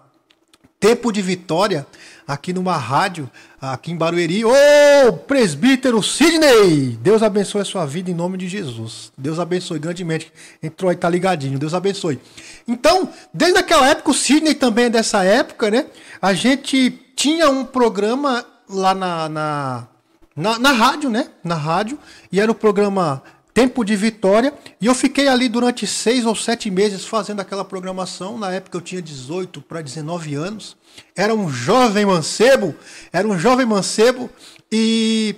Tempo 0.82 1.12
de 1.12 1.22
Vitória, 1.22 1.86
aqui 2.28 2.52
numa 2.52 2.76
rádio, 2.76 3.30
aqui 3.62 3.92
em 3.92 3.96
Barueri. 3.96 4.44
Ô, 4.44 5.14
presbítero 5.28 6.02
Sidney! 6.02 6.98
Deus 7.00 7.22
abençoe 7.22 7.62
a 7.62 7.66
sua 7.66 7.86
vida 7.86 8.10
em 8.10 8.16
nome 8.16 8.36
de 8.36 8.48
Jesus. 8.48 9.12
Deus 9.16 9.38
abençoe 9.38 9.78
grandemente. 9.78 10.34
Entrou 10.62 10.90
aí, 10.90 10.98
tá 10.98 11.08
ligadinho. 11.08 11.60
Deus 11.60 11.76
abençoe. 11.76 12.20
Então, 12.68 13.08
desde 13.32 13.60
aquela 13.60 13.88
época, 13.90 14.10
o 14.10 14.14
Sidney 14.14 14.56
também 14.56 14.86
é 14.86 14.90
dessa 14.90 15.24
época, 15.24 15.70
né? 15.70 15.86
A 16.20 16.34
gente 16.34 16.90
tinha 17.16 17.48
um 17.48 17.64
programa 17.64 18.44
lá 18.68 18.96
na, 18.96 19.30
na, 19.30 19.88
na, 20.36 20.58
na 20.58 20.72
rádio, 20.72 21.12
né? 21.12 21.28
Na 21.44 21.56
rádio. 21.56 22.00
E 22.32 22.42
era 22.42 22.52
o 22.52 22.56
programa 22.56 23.22
Tempo 23.62 23.86
de 23.86 23.96
Vitória. 23.96 24.52
E 24.82 24.88
eu 24.88 24.96
fiquei 24.96 25.28
ali 25.28 25.48
durante 25.48 25.86
seis 25.86 26.26
ou 26.26 26.36
sete 26.36 26.72
meses 26.72 27.06
fazendo 27.06 27.42
aquela 27.42 27.64
programação. 27.64 28.36
Na 28.36 28.52
época 28.52 28.76
eu 28.76 28.82
tinha 28.82 29.00
18 29.00 29.62
para 29.62 29.84
19 29.84 30.34
anos. 30.34 30.76
Era 31.16 31.36
um 31.36 31.48
jovem 31.48 32.04
mancebo. 32.04 32.74
Era 33.14 33.28
um 33.28 33.38
jovem 33.38 33.68
mancebo. 33.68 34.32
E 34.72 35.36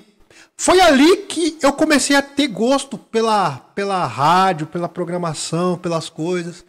foi 0.55 0.79
ali 0.79 1.17
que 1.27 1.57
eu 1.61 1.73
comecei 1.73 2.15
a 2.15 2.21
ter 2.21 2.47
gosto 2.47 2.97
pela, 2.97 3.57
pela 3.75 4.07
rádio, 4.07 4.67
pela 4.67 4.87
programação, 4.87 5.77
pelas 5.77 6.07
coisas, 6.07 6.63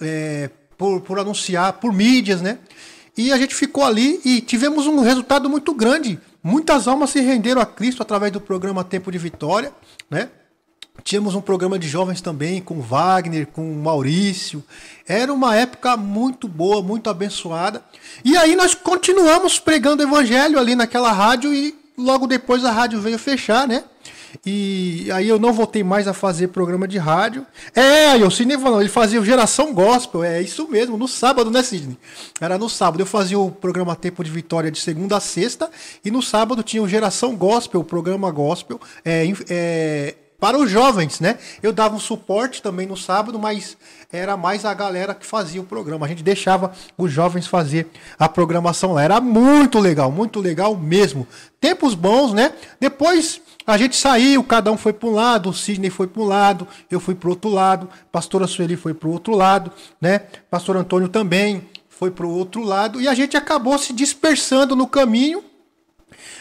é, 0.00 0.50
por, 0.76 1.00
por 1.02 1.20
anunciar, 1.20 1.74
por 1.74 1.92
mídias, 1.92 2.42
né? 2.42 2.58
E 3.16 3.32
a 3.32 3.36
gente 3.36 3.54
ficou 3.54 3.84
ali 3.84 4.20
e 4.24 4.40
tivemos 4.40 4.88
um 4.88 4.98
resultado 4.98 5.48
muito 5.48 5.72
grande. 5.72 6.18
Muitas 6.42 6.88
almas 6.88 7.10
se 7.10 7.20
renderam 7.20 7.60
a 7.60 7.66
Cristo 7.66 8.02
através 8.02 8.32
do 8.32 8.40
programa 8.40 8.82
Tempo 8.82 9.12
de 9.12 9.18
Vitória, 9.18 9.72
né? 10.10 10.30
Tínhamos 11.04 11.34
um 11.34 11.40
programa 11.40 11.78
de 11.78 11.88
jovens 11.88 12.20
também 12.20 12.60
com 12.60 12.80
Wagner, 12.80 13.46
com 13.46 13.74
Maurício. 13.74 14.62
Era 15.06 15.32
uma 15.32 15.54
época 15.54 15.96
muito 15.96 16.48
boa, 16.48 16.82
muito 16.82 17.08
abençoada. 17.08 17.82
E 18.24 18.36
aí 18.36 18.56
nós 18.56 18.74
continuamos 18.74 19.58
pregando 19.58 20.02
o 20.02 20.06
evangelho 20.06 20.58
ali 20.58 20.74
naquela 20.74 21.12
rádio 21.12 21.54
e 21.54 21.74
logo 21.96 22.26
depois 22.26 22.64
a 22.64 22.72
rádio 22.72 23.00
veio 23.00 23.18
fechar, 23.18 23.68
né? 23.68 23.84
E 24.44 25.08
aí 25.12 25.28
eu 25.28 25.38
não 25.38 25.52
voltei 25.52 25.82
mais 25.82 26.08
a 26.08 26.12
fazer 26.12 26.48
programa 26.48 26.86
de 26.86 26.98
rádio. 26.98 27.46
É, 27.74 28.14
o 28.16 28.30
Sidney 28.30 28.58
falou, 28.58 28.80
ele 28.80 28.90
fazia 28.90 29.20
o 29.20 29.24
Geração 29.24 29.72
Gospel, 29.72 30.24
é 30.24 30.42
isso 30.42 30.68
mesmo, 30.68 30.96
no 30.96 31.08
sábado, 31.08 31.50
né, 31.50 31.62
Sidney? 31.62 31.96
Era 32.40 32.58
no 32.58 32.68
sábado. 32.68 33.00
Eu 33.00 33.06
fazia 33.06 33.38
o 33.38 33.50
programa 33.50 33.94
Tempo 33.96 34.22
de 34.22 34.30
Vitória 34.30 34.70
de 34.70 34.80
segunda 34.80 35.16
a 35.16 35.20
sexta, 35.20 35.70
e 36.04 36.10
no 36.10 36.20
sábado 36.20 36.62
tinha 36.62 36.82
o 36.82 36.88
Geração 36.88 37.34
Gospel, 37.36 37.80
o 37.80 37.84
programa 37.84 38.30
Gospel, 38.30 38.80
é, 39.04 39.26
é 39.48 40.14
para 40.38 40.58
os 40.58 40.70
jovens, 40.70 41.20
né? 41.20 41.38
Eu 41.62 41.72
dava 41.72 41.96
um 41.96 42.00
suporte 42.00 42.62
também 42.62 42.86
no 42.86 42.96
sábado, 42.96 43.38
mas 43.38 43.76
era 44.12 44.36
mais 44.36 44.64
a 44.64 44.74
galera 44.74 45.14
que 45.14 45.26
fazia 45.26 45.60
o 45.60 45.64
programa. 45.64 46.06
A 46.06 46.08
gente 46.08 46.22
deixava 46.22 46.72
os 46.96 47.10
jovens 47.10 47.46
fazer 47.46 47.88
a 48.18 48.28
programação 48.28 48.92
lá. 48.92 49.02
Era 49.02 49.20
muito 49.20 49.78
legal, 49.78 50.10
muito 50.10 50.40
legal 50.40 50.76
mesmo. 50.76 51.26
Tempos 51.60 51.94
bons, 51.94 52.32
né? 52.32 52.52
Depois 52.78 53.40
a 53.66 53.76
gente 53.76 53.96
saiu, 53.96 54.44
cada 54.44 54.70
um 54.70 54.76
foi 54.76 54.92
para 54.92 55.08
um 55.08 55.12
lado, 55.12 55.50
o 55.50 55.54
Sidney 55.54 55.90
foi 55.90 56.06
para 56.06 56.22
um 56.22 56.26
lado, 56.26 56.68
eu 56.90 57.00
fui 57.00 57.14
para 57.14 57.30
outro 57.30 57.50
lado, 57.50 57.88
pastora 58.12 58.46
Sueli 58.46 58.76
foi 58.76 58.94
para 58.94 59.08
o 59.08 59.12
outro 59.12 59.34
lado, 59.34 59.72
né? 60.00 60.20
Pastor 60.48 60.76
Antônio 60.76 61.08
também 61.08 61.68
foi 61.88 62.10
para 62.10 62.26
o 62.26 62.30
outro 62.30 62.62
lado 62.62 63.00
e 63.00 63.08
a 63.08 63.14
gente 63.14 63.36
acabou 63.36 63.76
se 63.78 63.92
dispersando 63.92 64.76
no 64.76 64.86
caminho 64.86 65.42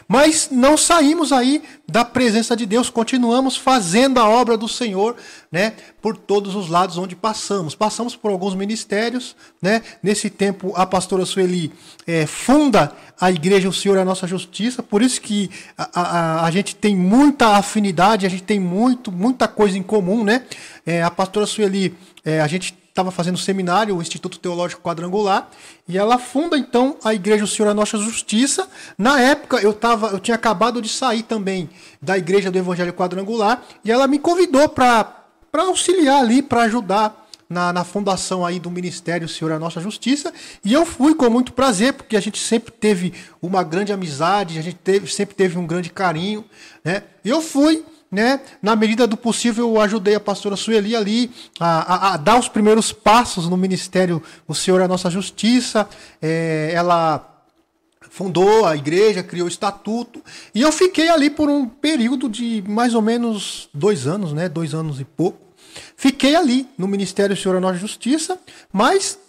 mas 0.08 0.50
não 0.52 0.78
saímos 0.78 1.32
aí 1.32 1.64
da 1.88 2.06
presença 2.06 2.56
de 2.56 2.66
Deus, 2.66 2.90
continuamos 2.90 3.58
fazendo 3.58 4.20
a 4.20 4.30
obra 4.30 4.56
do 4.56 4.68
Senhor, 4.68 5.16
né, 5.52 5.74
por 6.02 6.16
todos 6.16 6.56
os 6.56 6.70
lados 6.70 6.98
onde 6.98 7.16
passamos. 7.16 7.74
Passamos 7.74 8.16
por 8.16 8.32
alguns 8.32 8.54
ministérios, 8.54 9.36
né? 9.62 9.82
Nesse 10.04 10.30
tempo 10.30 10.74
a 10.76 10.86
pastora 10.86 11.26
Sueli 11.26 11.72
é, 12.06 12.26
funda 12.26 12.92
a 13.20 13.32
igreja 13.32 13.70
O 13.70 13.74
Senhor 13.74 13.98
é 13.98 14.02
a 14.02 14.06
nossa 14.06 14.28
justiça, 14.28 14.84
por 14.84 15.02
isso 15.02 15.22
que 15.22 15.50
a, 15.78 16.02
a, 16.02 16.46
a 16.46 16.52
gente 16.52 16.76
tem 16.76 16.96
muita 16.96 17.56
afinidade, 17.58 18.26
a 18.26 18.30
gente 18.30 18.44
tem 18.44 18.60
muito, 18.60 19.12
muita 19.12 19.48
coisa 19.48 19.78
em 19.78 19.84
comum, 19.84 20.24
né? 20.24 20.44
É, 20.86 21.02
a 21.02 21.10
pastora 21.10 21.46
Sueli, 21.46 21.96
é, 22.24 22.42
a 22.42 22.48
gente 22.48 22.85
estava 22.96 23.12
fazendo 23.12 23.38
seminário, 23.38 23.98
o 23.98 24.02
Instituto 24.02 24.40
Teológico 24.40 24.82
Quadrangular, 24.82 25.50
e 25.86 25.98
ela 25.98 26.18
funda 26.18 26.58
então 26.58 26.96
a 27.04 27.14
Igreja 27.14 27.44
O 27.44 27.48
Senhor 27.48 27.74
Nossa 27.74 27.98
Justiça. 27.98 28.70
Na 28.98 29.20
época 29.20 29.58
eu 29.58 29.74
tava, 29.74 30.08
eu 30.08 30.20
tinha 30.20 30.36
acabado 30.36 30.82
de 30.82 30.88
sair 30.88 31.24
também 31.24 31.70
da 32.02 32.18
Igreja 32.18 32.50
do 32.50 32.58
Evangelho 32.58 32.94
Quadrangular, 32.94 33.62
e 33.84 33.92
ela 33.92 34.08
me 34.08 34.18
convidou 34.18 34.70
para 34.70 35.14
auxiliar 35.54 36.22
ali, 36.22 36.42
para 36.42 36.64
ajudar 36.64 37.28
na, 37.50 37.74
na 37.74 37.84
fundação 37.84 38.46
aí 38.46 38.62
do 38.62 38.72
Ministério 38.72 39.28
Senhor 39.28 39.52
a 39.52 39.60
Nossa 39.60 39.82
Justiça, 39.82 40.34
e 40.64 40.72
eu 40.72 40.86
fui 40.86 41.14
com 41.14 41.30
muito 41.30 41.52
prazer, 41.52 41.92
porque 41.92 42.16
a 42.16 42.22
gente 42.22 42.40
sempre 42.40 42.72
teve 42.72 43.14
uma 43.42 43.62
grande 43.62 43.92
amizade, 43.92 44.58
a 44.58 44.62
gente 44.62 44.78
teve, 44.78 45.12
sempre 45.12 45.36
teve 45.36 45.58
um 45.58 45.68
grande 45.68 45.90
carinho, 45.90 46.46
né? 46.82 47.04
E 47.26 47.30
eu 47.30 47.42
fui 47.42 47.84
né? 48.16 48.40
Na 48.62 48.76
medida 48.76 49.06
do 49.06 49.18
possível, 49.18 49.70
eu 49.76 49.82
ajudei 49.82 50.16
a 50.16 50.20
pastora 50.20 50.56
Sueli 50.56 50.96
ali 50.96 51.30
a, 51.60 51.94
a, 51.94 52.14
a 52.14 52.18
dar 52.18 52.40
os 52.40 52.48
primeiros 52.48 52.92
passos 52.92 53.48
no 53.48 53.58
ministério 53.58 54.24
O 54.48 54.56
Senhor 54.56 54.82
é 54.82 54.86
a 54.86 54.88
Nossa 54.88 55.10
Justiça. 55.10 55.88
É, 56.22 56.72
ela 56.74 57.44
fundou 58.10 58.66
a 58.66 58.76
igreja, 58.76 59.22
criou 59.22 59.46
o 59.46 59.50
estatuto. 59.50 60.24
E 60.54 60.62
eu 60.62 60.72
fiquei 60.72 61.10
ali 61.10 61.30
por 61.30 61.50
um 61.50 61.68
período 61.68 62.30
de 62.30 62.64
mais 62.66 62.96
ou 62.96 63.02
menos 63.02 63.68
dois 63.74 64.08
anos, 64.08 64.32
né? 64.32 64.48
Dois 64.48 64.74
anos 64.74 65.02
e 65.02 65.04
pouco. 65.04 65.46
Fiquei 65.98 66.36
ali 66.36 66.68
no 66.78 66.88
Ministério 66.88 67.34
O 67.34 67.38
Senhor 67.38 67.56
é 67.56 67.58
a 67.58 67.62
Nossa 67.62 67.78
Justiça, 67.78 68.40
mas 68.72 69.20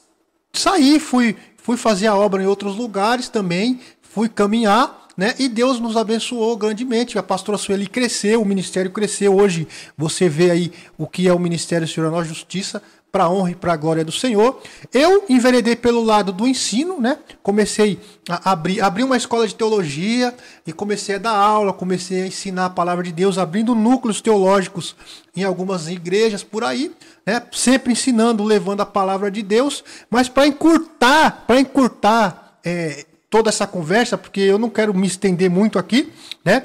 saí, 0.52 1.00
fui, 1.00 1.36
fui 1.56 1.76
fazer 1.76 2.06
a 2.06 2.14
obra 2.14 2.40
em 2.40 2.46
outros 2.46 2.76
lugares 2.76 3.28
também, 3.28 3.80
fui 4.00 4.28
caminhar 4.28 5.05
né? 5.16 5.34
E 5.38 5.48
Deus 5.48 5.80
nos 5.80 5.96
abençoou 5.96 6.56
grandemente. 6.56 7.18
A 7.18 7.22
pastora 7.22 7.56
Sueli 7.56 7.86
cresceu, 7.86 8.42
o 8.42 8.44
ministério 8.44 8.90
cresceu. 8.90 9.34
Hoje 9.34 9.66
você 9.96 10.28
vê 10.28 10.50
aí 10.50 10.72
o 10.98 11.06
que 11.06 11.26
é 11.26 11.32
o 11.32 11.38
Ministério 11.38 11.88
Senhor 11.88 12.10
Nossa 12.10 12.28
Justiça, 12.28 12.82
para 13.16 13.24
a 13.24 13.30
honra 13.30 13.52
e 13.52 13.54
para 13.54 13.72
a 13.72 13.76
glória 13.76 14.04
do 14.04 14.12
Senhor. 14.12 14.60
Eu 14.92 15.24
enveredei 15.26 15.74
pelo 15.74 16.02
lado 16.02 16.32
do 16.32 16.46
ensino, 16.46 17.00
né? 17.00 17.18
Comecei 17.42 17.98
a 18.28 18.52
abrir, 18.52 18.82
abrir 18.82 19.04
uma 19.04 19.16
escola 19.16 19.48
de 19.48 19.54
teologia 19.54 20.34
e 20.66 20.72
comecei 20.72 21.14
a 21.14 21.18
dar 21.18 21.34
aula, 21.34 21.72
comecei 21.72 22.22
a 22.22 22.26
ensinar 22.26 22.66
a 22.66 22.70
palavra 22.70 23.02
de 23.02 23.12
Deus, 23.12 23.38
abrindo 23.38 23.74
núcleos 23.74 24.20
teológicos 24.20 24.94
em 25.34 25.44
algumas 25.44 25.88
igrejas 25.88 26.42
por 26.42 26.62
aí, 26.62 26.92
né? 27.24 27.42
Sempre 27.52 27.92
ensinando, 27.92 28.44
levando 28.44 28.82
a 28.82 28.86
palavra 28.86 29.30
de 29.30 29.42
Deus, 29.42 29.82
mas 30.10 30.28
para 30.28 30.46
encurtar, 30.46 31.44
para 31.46 31.58
encurtar 31.58 32.58
é, 32.62 33.06
toda 33.36 33.50
essa 33.50 33.66
conversa, 33.66 34.16
porque 34.16 34.40
eu 34.40 34.58
não 34.58 34.70
quero 34.70 34.94
me 34.94 35.06
estender 35.06 35.50
muito 35.50 35.78
aqui, 35.78 36.10
né? 36.42 36.62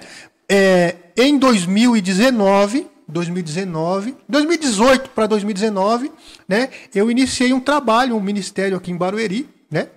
É, 0.47 0.95
em 1.17 1.37
2019, 1.37 2.87
2019, 3.05 4.15
2018 4.29 5.09
para 5.09 5.27
2019, 5.27 6.09
né? 6.47 6.69
Eu 6.95 7.11
iniciei 7.11 7.51
um 7.51 7.59
trabalho, 7.59 8.15
um 8.15 8.21
ministério 8.21 8.77
aqui 8.77 8.89
em 8.89 8.95
Barueri, 8.95 9.49
né? 9.69 9.89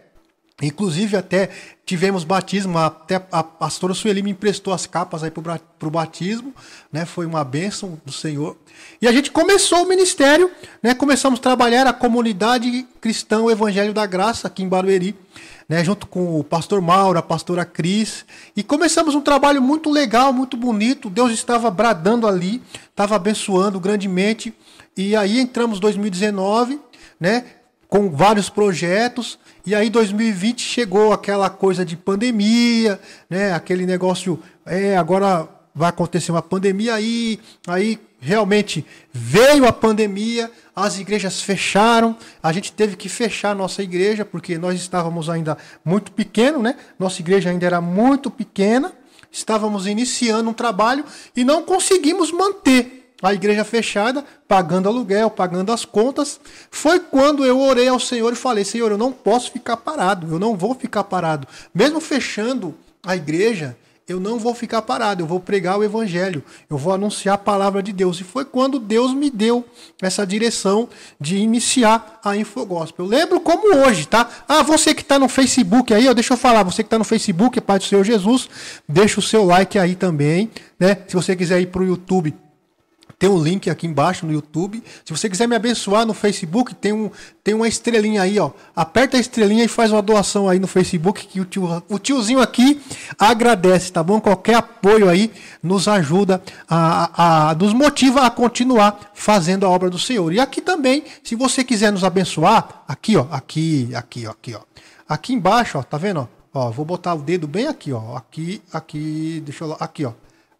Inclusive 0.61 1.17
até 1.17 1.49
tivemos 1.87 2.25
batismo, 2.25 2.77
até 2.77 3.25
a 3.31 3.45
pastora 3.45 3.95
Sueli 3.95 4.21
me 4.21 4.33
emprestou 4.33 4.75
as 4.75 4.85
capas 4.85 5.23
aí 5.23 5.31
para 5.31 5.59
o 5.83 5.91
batismo, 5.91 6.53
né? 6.93 7.05
Foi 7.05 7.25
uma 7.25 7.45
bênção 7.45 8.01
do 8.05 8.13
Senhor. 8.13 8.57
E 9.01 9.07
a 9.07 9.13
gente 9.13 9.31
começou 9.31 9.85
o 9.85 9.89
ministério, 9.89 10.51
né? 10.83 10.93
Começamos 10.93 11.39
a 11.39 11.43
trabalhar 11.43 11.87
a 11.87 11.93
comunidade 11.93 12.85
cristã, 13.01 13.43
o 13.43 13.51
Evangelho 13.51 13.95
da 13.95 14.07
Graça 14.07 14.49
aqui 14.49 14.65
em 14.65 14.69
Barueri 14.69 15.15
né, 15.68 15.83
junto 15.83 16.07
com 16.07 16.38
o 16.38 16.44
pastor 16.44 16.81
Mauro, 16.81 17.18
a 17.18 17.22
pastora 17.22 17.64
Cris, 17.64 18.24
e 18.57 18.62
começamos 18.62 19.14
um 19.14 19.20
trabalho 19.20 19.62
muito 19.62 19.90
legal, 19.90 20.33
muito 20.33 20.57
bonito. 20.57 21.09
Deus 21.09 21.33
estava 21.33 21.70
bradando 21.70 22.27
ali, 22.27 22.62
estava 22.90 23.16
abençoando 23.16 23.81
grandemente. 23.81 24.53
E 24.96 25.16
aí 25.16 25.40
entramos 25.40 25.81
2019, 25.81 26.81
né, 27.18 27.44
com 27.88 28.11
vários 28.11 28.48
projetos, 28.48 29.38
e 29.64 29.74
aí 29.74 29.88
2020 29.88 30.61
chegou 30.61 31.12
aquela 31.12 31.48
coisa 31.48 31.85
de 31.85 31.96
pandemia, 31.96 33.00
né, 33.31 33.53
aquele 33.53 33.87
negócio, 33.87 34.38
é, 34.66 34.96
agora 34.96 35.48
vai 35.74 35.88
acontecer 35.88 36.31
uma 36.31 36.42
pandemia 36.42 36.94
aí, 36.94 37.40
aí 37.66 37.98
realmente 38.25 38.87
veio 39.13 39.67
a 39.67 39.73
pandemia, 39.73 40.51
as 40.75 40.99
igrejas 40.99 41.43
fecharam, 41.43 42.17
a 42.43 42.53
gente 42.53 42.73
teve 42.73 42.97
que 42.97 43.09
fechar 43.09 43.51
a 43.51 43.55
nossa 43.55 43.83
igreja, 43.83 44.25
porque 44.25 44.57
nós 44.57 44.81
estávamos 44.81 45.29
ainda 45.29 45.59
muito 45.85 46.11
pequeno, 46.11 46.63
né? 46.63 46.77
Nossa 46.99 47.21
igreja 47.21 47.51
ainda 47.51 47.67
era 47.67 47.83
muito 47.83 48.31
pequena, 48.31 48.93
estávamos 49.31 49.87
iniciando 49.87 50.49
um 50.49 50.55
trabalho 50.55 51.05
e 51.37 51.45
não 51.45 51.63
conseguimos 51.63 52.33
manter 52.33 53.13
a 53.23 53.35
igreja 53.35 53.63
fechada, 53.63 54.25
pagando 54.49 54.89
aluguel, 54.89 55.31
pagando 55.31 55.71
as 55.71 55.85
contas. 55.85 56.41
Foi 56.71 56.99
quando 56.99 57.45
eu 57.45 57.61
orei 57.61 57.89
ao 57.89 58.01
Senhor 58.01 58.33
e 58.33 58.37
falei: 58.37 58.65
Senhor, 58.65 58.91
eu 58.91 58.99
não 58.99 59.13
posso 59.13 59.53
ficar 59.53 59.77
parado, 59.77 60.33
eu 60.33 60.39
não 60.39 60.57
vou 60.57 60.75
ficar 60.75 61.05
parado. 61.05 61.47
Mesmo 61.75 62.01
fechando 62.01 62.75
a 63.03 63.15
igreja, 63.15 63.77
eu 64.07 64.21
não 64.21 64.38
vou 64.38 64.55
ficar 64.55 64.83
parado, 64.83 65.23
eu 65.23 65.27
vou 65.27 65.40
pregar 65.40 65.79
o 65.79 65.85
evangelho, 65.85 66.43
eu 66.69 66.77
vou 66.77 66.93
anunciar 66.93 67.37
a 67.37 67.38
palavra 67.38 67.83
de 67.83 67.93
Deus. 67.93 68.21
E 68.21 68.25
foi 68.25 68.45
quando 68.45 68.79
Deus 68.79 69.14
me 69.14 69.31
deu 69.31 69.64
essa 70.03 70.27
direção 70.27 70.88
de 71.19 71.37
iniciar 71.37 72.21
a 72.23 72.37
Infogospel. 72.37 73.07
Eu 73.07 73.11
lembro 73.11 73.40
como 73.40 73.75
hoje, 73.77 74.07
tá? 74.07 74.29
Ah, 74.47 74.62
você 74.62 74.95
que 74.95 75.03
está 75.03 75.19
no 75.19 75.29
Facebook 75.29 75.95
aí, 75.95 76.07
ó, 76.09 76.12
deixa 76.12 76.35
eu 76.35 76.37
falar, 76.37 76.62
você 76.62 76.83
que 76.83 76.88
está 76.88 76.99
no 76.99 77.05
Facebook, 77.05 77.61
Pai 77.61 77.79
do 77.79 77.85
Senhor 77.85 78.05
Jesus, 78.05 78.49
deixa 78.87 79.21
o 79.21 79.23
seu 79.23 79.45
like 79.45 79.79
aí 79.79 79.95
também, 79.95 80.51
né? 80.79 80.99
Se 81.09 81.14
você 81.14 81.35
quiser 81.35 81.61
ir 81.61 81.67
para 81.69 81.81
o 81.81 81.87
YouTube, 81.87 82.35
tem 83.18 83.29
um 83.29 83.42
link 83.42 83.70
aqui 83.70 83.87
embaixo 83.87 84.27
no 84.27 84.33
YouTube. 84.33 84.83
Se 85.05 85.12
você 85.12 85.29
quiser 85.29 85.46
me 85.46 85.55
abençoar 85.55 86.05
no 86.05 86.12
Facebook, 86.12 86.74
tem, 86.74 86.92
um, 86.92 87.11
tem 87.42 87.55
uma 87.55 87.68
estrelinha 87.68 88.22
aí, 88.22 88.38
ó. 88.38 88.50
Aperta 88.74 89.16
a 89.16 89.20
estrelinha 89.20 89.64
e 89.64 89.68
faz 89.68 89.92
uma 89.92 90.03
doação 90.03 90.48
aí 90.48 90.59
no 90.59 90.66
Facebook, 90.66 91.27
que 91.27 91.40
o, 91.40 91.44
tio, 91.44 91.83
o 91.88 91.98
tiozinho 91.98 92.40
aqui 92.40 92.81
agradece, 93.18 93.92
tá 93.92 94.03
bom? 94.03 94.20
Qualquer 94.20 94.57
apoio 94.57 95.09
aí 95.09 95.31
nos 95.62 95.88
ajuda, 95.88 96.42
a, 96.68 97.50
a, 97.50 97.55
nos 97.55 97.72
motiva 97.72 98.27
a 98.27 98.31
continuar 98.31 99.12
fazendo 99.14 99.64
a 99.64 99.70
obra 99.70 99.88
do 99.88 99.98
Senhor. 99.98 100.33
E 100.33 100.40
aqui 100.40 100.61
também, 100.61 101.05
se 101.22 101.35
você 101.35 101.62
quiser 101.62 101.92
nos 101.92 102.05
abençoar, 102.05 102.85
aqui, 102.87 103.16
ó, 103.16 103.27
aqui, 103.31 103.90
aqui, 103.94 104.27
ó, 104.27 104.31
aqui, 104.31 104.55
ó. 104.55 104.61
Aqui 105.09 105.33
embaixo, 105.33 105.79
ó, 105.79 105.83
tá 105.83 105.96
vendo, 105.96 106.29
ó? 106.53 106.70
Vou 106.70 106.85
botar 106.85 107.14
o 107.14 107.18
dedo 107.18 107.46
bem 107.46 107.66
aqui, 107.66 107.92
ó. 107.92 108.16
Aqui, 108.16 108.62
aqui, 108.72 109.42
deixa 109.44 109.64
eu 109.64 109.77
aqui, 109.79 110.05
ó. 110.05 110.12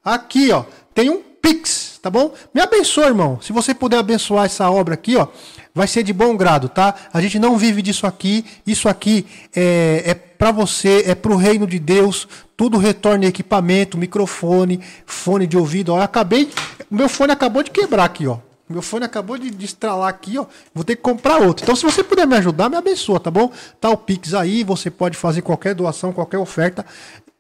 Aqui, 0.05 0.53
ó, 0.53 0.65
tem 0.95 1.09
um 1.11 1.23
Pix 1.41 1.84
tá 2.05 2.11
bom? 2.11 2.35
Me 2.53 2.61
abençoa, 2.61 3.07
irmão. 3.07 3.39
Se 3.41 3.51
você 3.51 3.73
puder 3.73 3.97
abençoar 3.97 4.45
essa 4.45 4.71
obra 4.71 4.93
aqui, 4.93 5.17
ó, 5.17 5.27
vai 5.75 5.89
ser 5.89 6.03
de 6.03 6.13
bom 6.13 6.37
grado, 6.37 6.69
tá? 6.69 6.95
A 7.11 7.19
gente 7.19 7.39
não 7.39 7.57
vive 7.57 7.81
disso 7.81 8.07
aqui. 8.07 8.45
Isso 8.67 8.91
aqui 8.91 9.25
é, 9.57 10.03
é 10.05 10.15
para 10.15 10.53
você, 10.53 11.05
é 11.07 11.15
para 11.15 11.33
o 11.33 11.37
reino 11.37 11.67
de 11.67 11.79
Deus. 11.79 12.29
Tudo 12.59 12.77
retorna 12.77 13.25
equipamento, 13.25 13.97
microfone, 13.97 14.81
fone 15.07 15.47
de 15.47 15.57
ouvido. 15.57 15.95
Ó, 15.95 15.97
eu 15.97 16.03
acabei, 16.03 16.51
meu 16.91 17.09
fone 17.09 17.33
acabou 17.33 17.63
de 17.63 17.71
quebrar 17.71 18.05
aqui, 18.05 18.27
ó. 18.27 18.37
Meu 18.69 18.83
fone 18.83 19.07
acabou 19.07 19.39
de, 19.39 19.51
de 19.51 19.65
estralar 19.65 20.09
aqui, 20.11 20.37
ó. 20.37 20.45
Vou 20.75 20.85
ter 20.85 20.97
que 20.97 21.03
comprar 21.03 21.39
outro. 21.39 21.65
Então, 21.65 21.75
se 21.75 21.85
você 21.85 22.05
puder 22.05 22.27
me 22.27 22.37
ajudar, 22.37 22.69
me 22.69 22.77
abençoa, 22.77 23.19
tá 23.19 23.31
bom? 23.31 23.51
Tá 23.81 23.89
o 23.89 23.97
Pix 23.97 24.35
aí, 24.35 24.63
você 24.63 24.91
pode 24.91 25.17
fazer 25.17 25.41
qualquer 25.41 25.75
doação, 25.75 26.13
qualquer 26.13 26.39
oferta 26.39 26.85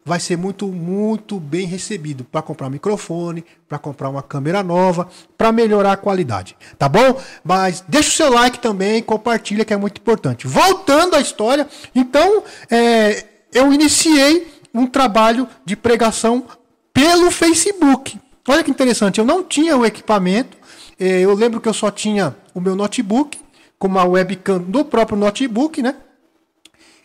vai 0.04 0.20
ser 0.20 0.36
muito, 0.36 0.66
muito 0.66 1.40
bem 1.40 1.66
recebido 1.66 2.24
para 2.24 2.42
comprar 2.42 2.68
microfone, 2.68 3.44
para 3.66 3.78
comprar 3.78 4.10
uma 4.10 4.22
câmera 4.22 4.62
nova, 4.62 5.08
para 5.38 5.50
melhorar 5.50 5.92
a 5.92 5.96
qualidade, 5.96 6.56
tá 6.78 6.88
bom? 6.88 7.18
Mas 7.42 7.82
deixa 7.88 8.10
o 8.10 8.12
seu 8.12 8.32
like 8.32 8.58
também, 8.58 9.02
compartilha 9.02 9.64
que 9.64 9.72
é 9.72 9.76
muito 9.76 9.98
importante. 9.98 10.46
Voltando 10.46 11.16
à 11.16 11.20
história, 11.20 11.66
então 11.94 12.42
é, 12.70 13.24
eu 13.52 13.72
iniciei 13.72 14.52
um 14.74 14.86
trabalho 14.86 15.48
de 15.64 15.74
pregação 15.74 16.44
pelo 16.92 17.30
Facebook. 17.30 18.20
Olha 18.46 18.62
que 18.62 18.70
interessante, 18.70 19.18
eu 19.18 19.24
não 19.24 19.42
tinha 19.42 19.74
o 19.74 19.86
equipamento, 19.86 20.58
é, 21.00 21.20
eu 21.20 21.32
lembro 21.34 21.60
que 21.60 21.68
eu 21.68 21.74
só 21.74 21.90
tinha 21.90 22.36
o 22.52 22.60
meu 22.60 22.76
notebook, 22.76 23.38
com 23.78 23.88
uma 23.88 24.04
webcam 24.04 24.60
do 24.60 24.84
próprio 24.84 25.16
notebook, 25.18 25.82
né? 25.82 25.96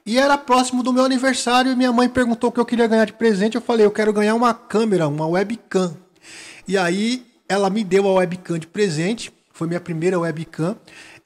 E 0.09 0.17
era 0.17 0.39
próximo 0.39 0.81
do 0.81 0.91
meu 0.91 1.05
aniversário 1.05 1.71
e 1.71 1.75
minha 1.75 1.93
mãe 1.93 2.09
perguntou 2.09 2.49
o 2.49 2.51
que 2.51 2.59
eu 2.59 2.65
queria 2.65 2.87
ganhar 2.87 3.05
de 3.05 3.13
presente. 3.13 3.53
Eu 3.53 3.61
falei, 3.61 3.85
eu 3.85 3.91
quero 3.91 4.11
ganhar 4.11 4.33
uma 4.33 4.55
câmera, 4.55 5.07
uma 5.07 5.27
webcam. 5.27 5.95
E 6.67 6.75
aí 6.79 7.27
ela 7.47 7.69
me 7.69 7.83
deu 7.83 8.07
a 8.07 8.13
webcam 8.13 8.57
de 8.57 8.65
presente, 8.65 9.31
foi 9.53 9.67
minha 9.67 9.79
primeira 9.79 10.19
webcam, 10.19 10.75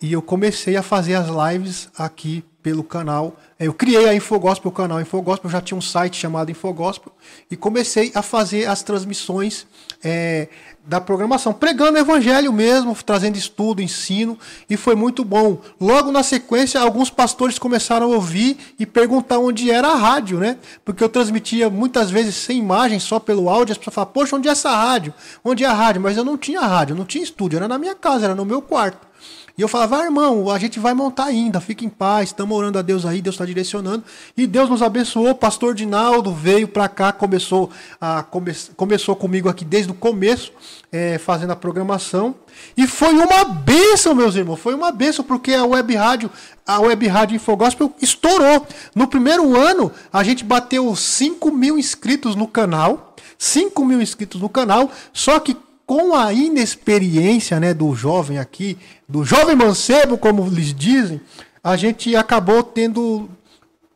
e 0.01 0.12
eu 0.12 0.22
comecei 0.22 0.76
a 0.76 0.84
fazer 0.84 1.16
as 1.16 1.28
lives 1.30 1.88
aqui 1.97 2.43
pelo 2.64 2.84
canal. 2.84 3.36
Eu 3.59 3.74
criei 3.74 4.07
a 4.07 4.16
Infogospel, 4.16 4.72
o 4.72 4.74
canal 4.74 5.01
Infogospel, 5.01 5.51
já 5.51 5.61
tinha 5.61 5.78
um 5.78 5.82
site 5.82 6.18
chamado 6.18 6.49
Infogospel, 6.49 7.11
e 7.51 7.57
comecei 7.57 8.11
a 8.16 8.22
fazer 8.22 8.68
as 8.68 8.82
transmissões 8.82 9.68
é, 10.01 10.47
da 10.86 10.99
programação, 10.99 11.53
pregando 11.53 11.97
o 11.97 12.01
evangelho 12.01 12.51
mesmo, 12.51 12.95
trazendo 13.05 13.38
estudo, 13.38 13.82
ensino, 13.82 14.39
e 14.70 14.78
foi 14.78 14.95
muito 14.95 15.24
bom. 15.24 15.59
Logo 15.80 16.11
na 16.11 16.24
sequência, 16.24 16.80
alguns 16.80 17.09
pastores 17.09 17.59
começaram 17.59 18.11
a 18.11 18.16
ouvir 18.16 18.57
e 18.80 18.86
perguntar 18.86 19.39
onde 19.39 19.70
era 19.70 19.89
a 19.89 19.95
rádio, 19.95 20.39
né? 20.39 20.57
Porque 20.84 21.03
eu 21.03 21.09
transmitia 21.09 21.70
muitas 21.70 22.09
vezes 22.09 22.36
sem 22.36 22.59
imagem, 22.59 22.99
só 22.99 23.20
pelo 23.20 23.49
áudio, 23.49 23.74
as 23.74 23.78
pessoas 23.78 23.95
falavam, 23.95 24.14
poxa, 24.14 24.36
onde 24.36 24.47
é 24.47 24.51
essa 24.51 24.72
rádio? 24.72 25.14
Onde 25.43 25.64
é 25.64 25.68
a 25.68 25.74
rádio? 25.74 26.01
Mas 26.01 26.16
eu 26.18 26.24
não 26.24 26.38
tinha 26.38 26.61
rádio, 26.61 26.95
não 26.95 27.05
tinha 27.05 27.24
estúdio, 27.24 27.57
era 27.57 27.68
na 27.68 27.78
minha 27.78 27.95
casa, 27.95 28.26
era 28.26 28.36
no 28.36 28.45
meu 28.45 28.61
quarto. 28.61 29.12
E 29.56 29.62
eu 29.62 29.68
falava, 29.68 29.99
ah, 29.99 30.06
irmão, 30.06 30.49
a 30.49 30.58
gente 30.58 30.80
vai 30.80 30.95
montar 30.95 31.26
ainda, 31.26 31.62
fica 31.62 31.86
em 31.86 31.89
paz, 31.89 32.30
estamos 32.30 32.58
orando 32.58 32.80
a 32.80 32.82
Deus 32.82 33.06
aí, 33.06 33.22
Deus 33.22 33.36
está 33.36 33.45
direcionando. 33.45 34.04
E 34.36 34.47
Deus 34.47 34.68
nos 34.68 34.82
abençoou, 34.82 35.36
pastor 35.36 35.76
Dinaldo 35.76 36.34
veio 36.34 36.68
para 36.68 36.89
cá, 36.89 37.12
começou, 37.12 37.70
a, 38.01 38.24
come, 38.24 38.51
começou 38.76 39.16
comigo 39.16 39.47
aqui 39.47 39.64
desde 39.64 39.91
o 39.91 39.93
começo, 39.93 40.51
é, 40.91 41.20
fazendo 41.20 41.51
a 41.51 41.56
programação. 41.56 42.34
E 42.76 42.88
foi 42.88 43.14
uma 43.14 43.43
benção, 43.43 44.16
meus 44.16 44.34
irmãos, 44.34 44.60
foi 44.60 44.74
uma 44.74 44.91
benção, 44.91 45.24
porque 45.24 45.54
a 45.54 45.64
web 45.64 45.95
rádio, 45.95 46.32
a 46.66 46.80
web 46.80 47.06
rádio 47.08 47.36
Infogospel 47.36 47.93
estourou. 48.01 48.66
No 48.95 49.08
primeiro 49.08 49.56
ano, 49.56 49.91
a 50.12 50.24
gente 50.24 50.43
bateu 50.43 50.95
5 50.95 51.51
mil 51.51 51.78
inscritos 51.78 52.36
no 52.36 52.47
canal, 52.47 53.16
5 53.38 53.86
mil 53.86 54.01
inscritos 54.01 54.41
no 54.41 54.49
canal, 54.49 54.89
só 55.14 55.39
que 55.39 55.56
com 55.94 56.16
a 56.16 56.34
inexperiência 56.34 57.60
né, 57.60 57.72
do 57.72 57.94
jovem 57.94 58.39
aqui, 58.39 58.80
do 59.08 59.24
jovem 59.24 59.56
mancebo, 59.56 60.18
como 60.18 60.50
lhes 60.50 60.74
dizem, 60.74 61.22
a 61.64 61.76
gente 61.76 62.16
acabou 62.16 62.64
tendo 62.64 63.30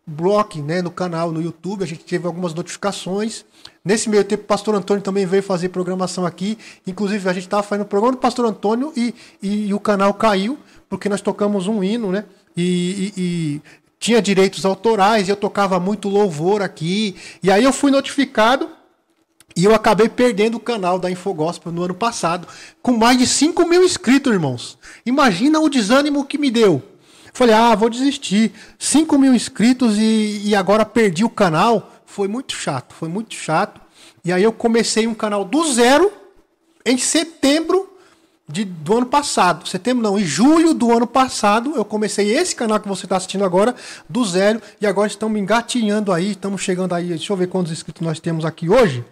bloco 0.05 0.59
né, 0.59 0.79
no 0.79 0.91
canal, 0.91 1.31
no 1.31 1.41
YouTube, 1.41 1.83
a 1.83 1.87
gente 1.87 2.03
teve 2.03 2.27
algumas 2.27 2.53
notificações. 2.53 3.43
Nesse 3.83 4.11
meio 4.11 4.23
tempo, 4.23 4.43
o 4.43 4.45
pastor 4.45 4.75
Antônio 4.75 5.01
também 5.01 5.25
veio 5.25 5.41
fazer 5.41 5.69
programação 5.69 6.23
aqui. 6.23 6.55
Inclusive, 6.85 7.27
a 7.27 7.33
gente 7.33 7.45
estava 7.45 7.63
fazendo 7.63 7.85
o 7.85 7.89
programa 7.89 8.15
do 8.15 8.19
pastor 8.19 8.45
Antônio 8.45 8.93
e, 8.95 9.15
e, 9.41 9.69
e, 9.69 9.73
o 9.73 9.79
canal 9.79 10.13
caiu, 10.13 10.59
porque 10.87 11.09
nós 11.09 11.19
tocamos 11.19 11.65
um 11.65 11.83
hino, 11.83 12.11
né? 12.11 12.25
E, 12.55 13.11
e, 13.17 13.61
tinha 13.99 14.21
direitos 14.21 14.65
autorais, 14.65 15.27
e 15.27 15.31
eu 15.31 15.35
tocava 15.35 15.79
muito 15.79 16.09
louvor 16.09 16.61
aqui. 16.61 17.15
E 17.41 17.49
aí 17.49 17.63
eu 17.63 17.73
fui 17.73 17.89
notificado 17.89 18.76
e 19.57 19.65
eu 19.65 19.73
acabei 19.73 20.07
perdendo 20.07 20.55
o 20.55 20.59
canal 20.59 20.99
da 20.99 21.09
Infogospel 21.09 21.71
no 21.71 21.81
ano 21.81 21.95
passado, 21.95 22.47
com 22.79 22.95
mais 22.95 23.17
de 23.17 23.25
5 23.25 23.67
mil 23.67 23.83
inscritos, 23.83 24.31
irmãos. 24.31 24.77
Imagina 25.03 25.59
o 25.59 25.67
desânimo 25.67 26.23
que 26.23 26.37
me 26.37 26.51
deu. 26.51 26.83
Falei, 27.33 27.55
ah, 27.55 27.73
vou 27.73 27.89
desistir. 27.89 28.53
5 28.77 29.17
mil 29.17 29.33
inscritos 29.33 29.97
e, 29.97 30.43
e 30.45 30.55
agora 30.55 30.85
perdi 30.85 31.23
o 31.23 31.29
canal. 31.29 31.91
Foi 32.05 32.27
muito 32.27 32.53
chato, 32.53 32.93
foi 32.93 33.09
muito 33.09 33.33
chato. 33.33 33.81
E 34.23 34.31
aí 34.31 34.43
eu 34.43 34.53
comecei 34.53 35.07
um 35.07 35.15
canal 35.15 35.43
do 35.43 35.73
zero 35.73 36.13
em 36.85 36.99
setembro 36.99 37.89
de, 38.47 38.63
do 38.63 38.97
ano 38.97 39.07
passado. 39.07 39.67
Setembro 39.67 40.03
não, 40.03 40.19
em 40.19 40.23
julho 40.23 40.71
do 40.71 40.95
ano 40.95 41.07
passado 41.07 41.73
eu 41.75 41.83
comecei 41.83 42.31
esse 42.37 42.55
canal 42.55 42.79
que 42.79 42.87
você 42.87 43.07
está 43.07 43.17
assistindo 43.17 43.43
agora, 43.43 43.75
do 44.07 44.23
zero. 44.23 44.61
E 44.79 44.85
agora 44.85 45.07
estamos 45.07 45.39
engatinhando 45.39 46.13
aí, 46.13 46.31
estamos 46.31 46.61
chegando 46.61 46.93
aí. 46.93 47.07
Deixa 47.07 47.33
eu 47.33 47.37
ver 47.37 47.47
quantos 47.47 47.71
inscritos 47.71 48.05
nós 48.05 48.19
temos 48.19 48.45
aqui 48.45 48.69
hoje. 48.69 49.03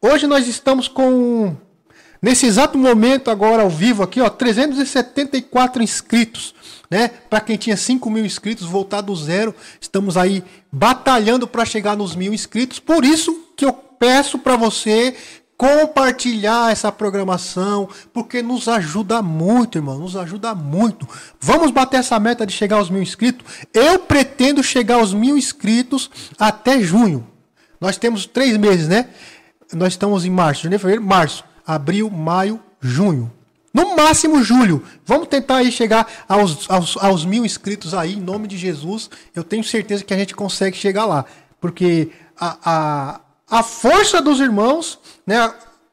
Hoje 0.00 0.28
nós 0.28 0.46
estamos 0.46 0.86
com, 0.86 1.56
nesse 2.22 2.46
exato 2.46 2.78
momento, 2.78 3.32
agora 3.32 3.62
ao 3.62 3.68
vivo 3.68 4.04
aqui, 4.04 4.20
ó, 4.20 4.30
374 4.30 5.82
inscritos. 5.82 6.54
Né? 6.88 7.08
Para 7.08 7.40
quem 7.40 7.56
tinha 7.56 7.76
5 7.76 8.08
mil 8.08 8.24
inscritos, 8.24 8.64
voltar 8.64 9.00
do 9.00 9.14
zero. 9.16 9.52
Estamos 9.80 10.16
aí 10.16 10.44
batalhando 10.70 11.48
para 11.48 11.64
chegar 11.64 11.96
nos 11.96 12.14
mil 12.14 12.32
inscritos. 12.32 12.78
Por 12.78 13.04
isso 13.04 13.48
que 13.56 13.64
eu 13.64 13.72
peço 13.72 14.38
para 14.38 14.56
você 14.56 15.16
compartilhar 15.56 16.70
essa 16.70 16.92
programação, 16.92 17.88
porque 18.12 18.40
nos 18.40 18.68
ajuda 18.68 19.20
muito, 19.20 19.76
irmão, 19.76 19.98
nos 19.98 20.16
ajuda 20.16 20.54
muito. 20.54 21.06
Vamos 21.40 21.72
bater 21.72 21.98
essa 21.98 22.20
meta 22.20 22.46
de 22.46 22.52
chegar 22.52 22.76
aos 22.76 22.88
mil 22.88 23.02
inscritos. 23.02 23.44
Eu 23.74 23.98
pretendo 23.98 24.62
chegar 24.62 24.94
aos 24.94 25.12
mil 25.12 25.36
inscritos 25.36 26.08
até 26.38 26.80
junho. 26.80 27.26
Nós 27.80 27.96
temos 27.96 28.24
três 28.24 28.56
meses, 28.56 28.86
né? 28.86 29.08
Nós 29.72 29.92
estamos 29.92 30.24
em 30.24 30.30
março, 30.30 30.62
janeiro, 30.62 30.80
fevereiro, 30.80 31.06
março, 31.06 31.44
abril, 31.66 32.10
maio, 32.10 32.60
junho. 32.80 33.32
No 33.72 33.94
máximo 33.94 34.42
julho. 34.42 34.82
Vamos 35.04 35.28
tentar 35.28 35.56
aí 35.56 35.70
chegar 35.70 36.06
aos, 36.28 36.68
aos, 36.70 36.96
aos 36.96 37.24
mil 37.24 37.44
inscritos 37.44 37.92
aí, 37.94 38.14
em 38.14 38.20
nome 38.20 38.48
de 38.48 38.56
Jesus. 38.56 39.10
Eu 39.34 39.44
tenho 39.44 39.62
certeza 39.62 40.02
que 40.04 40.14
a 40.14 40.18
gente 40.18 40.34
consegue 40.34 40.76
chegar 40.76 41.04
lá. 41.04 41.24
Porque 41.60 42.10
a, 42.38 42.58
a, 42.64 43.58
a 43.58 43.62
força 43.62 44.22
dos 44.22 44.40
irmãos, 44.40 44.98
né? 45.26 45.52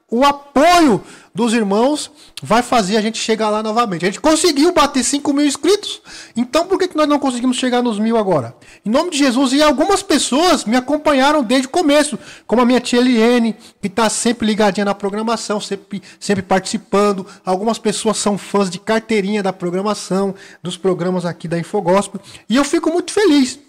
o 0.10 0.24
apoio 0.24 1.04
dos 1.36 1.54
irmãos 1.54 2.10
vai 2.42 2.64
fazer 2.64 2.96
a 2.96 3.02
gente 3.02 3.18
chegar 3.18 3.50
lá 3.50 3.62
novamente. 3.62 4.06
A 4.06 4.08
gente 4.08 4.22
conseguiu 4.22 4.72
bater 4.72 5.04
5 5.04 5.34
mil 5.34 5.46
inscritos, 5.46 6.02
então 6.34 6.66
por 6.66 6.80
que, 6.80 6.88
que 6.88 6.96
nós 6.96 7.10
não 7.10 7.20
conseguimos 7.20 7.58
chegar 7.58 7.84
nos 7.84 8.00
mil 8.00 8.16
agora? 8.16 8.56
Em 8.86 8.90
nome 8.90 9.12
de 9.12 9.18
Jesus, 9.18 9.52
e 9.52 9.62
algumas 9.62 10.02
pessoas 10.02 10.64
me 10.64 10.78
acompanharam 10.78 11.44
desde 11.44 11.68
o 11.68 11.70
começo, 11.70 12.18
como 12.48 12.62
a 12.62 12.66
minha 12.66 12.80
tia 12.80 13.02
Eliene, 13.02 13.54
que 13.82 13.88
está 13.88 14.10
sempre 14.10 14.48
ligadinha 14.48 14.86
na 14.86 14.96
programação, 14.96 15.60
sempre, 15.60 16.02
sempre 16.22 16.42
participando. 16.42 17.28
Algumas 17.46 17.78
pessoas 17.78 18.16
são 18.16 18.38
fãs 18.38 18.70
de 18.70 18.80
carteirinha 18.80 19.44
da 19.44 19.52
programação, 19.52 20.34
dos 20.64 20.78
programas 20.78 21.26
aqui 21.26 21.50
da 21.50 21.60
Infogospel, 21.60 22.22
e 22.48 22.56
eu 22.56 22.64
fico 22.64 22.90
muito 22.90 23.12
feliz. 23.12 23.60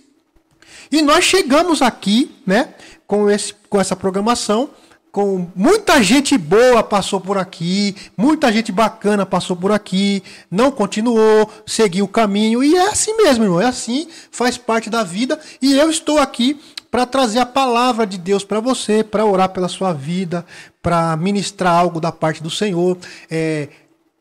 E 0.92 1.02
nós 1.02 1.24
chegamos 1.24 1.82
aqui, 1.82 2.30
né, 2.46 2.74
com, 3.08 3.28
esse, 3.28 3.52
com 3.68 3.80
essa 3.80 3.96
programação 3.96 4.70
com 5.16 5.48
muita 5.56 6.02
gente 6.02 6.36
boa 6.36 6.82
passou 6.82 7.18
por 7.18 7.38
aqui, 7.38 7.96
muita 8.18 8.52
gente 8.52 8.70
bacana 8.70 9.24
passou 9.24 9.56
por 9.56 9.72
aqui, 9.72 10.22
não 10.50 10.70
continuou, 10.70 11.50
seguiu 11.64 12.04
o 12.04 12.08
caminho 12.08 12.62
e 12.62 12.76
é 12.76 12.90
assim 12.90 13.16
mesmo, 13.16 13.44
irmão, 13.44 13.58
é 13.58 13.64
assim, 13.64 14.06
faz 14.30 14.58
parte 14.58 14.90
da 14.90 15.02
vida 15.02 15.40
e 15.62 15.72
eu 15.72 15.88
estou 15.88 16.18
aqui 16.18 16.60
para 16.90 17.06
trazer 17.06 17.38
a 17.38 17.46
palavra 17.46 18.06
de 18.06 18.18
Deus 18.18 18.44
para 18.44 18.60
você, 18.60 19.02
para 19.02 19.24
orar 19.24 19.48
pela 19.48 19.68
sua 19.68 19.90
vida, 19.90 20.44
para 20.82 21.16
ministrar 21.16 21.72
algo 21.72 21.98
da 21.98 22.12
parte 22.12 22.42
do 22.42 22.50
Senhor. 22.50 22.98
É, 23.30 23.70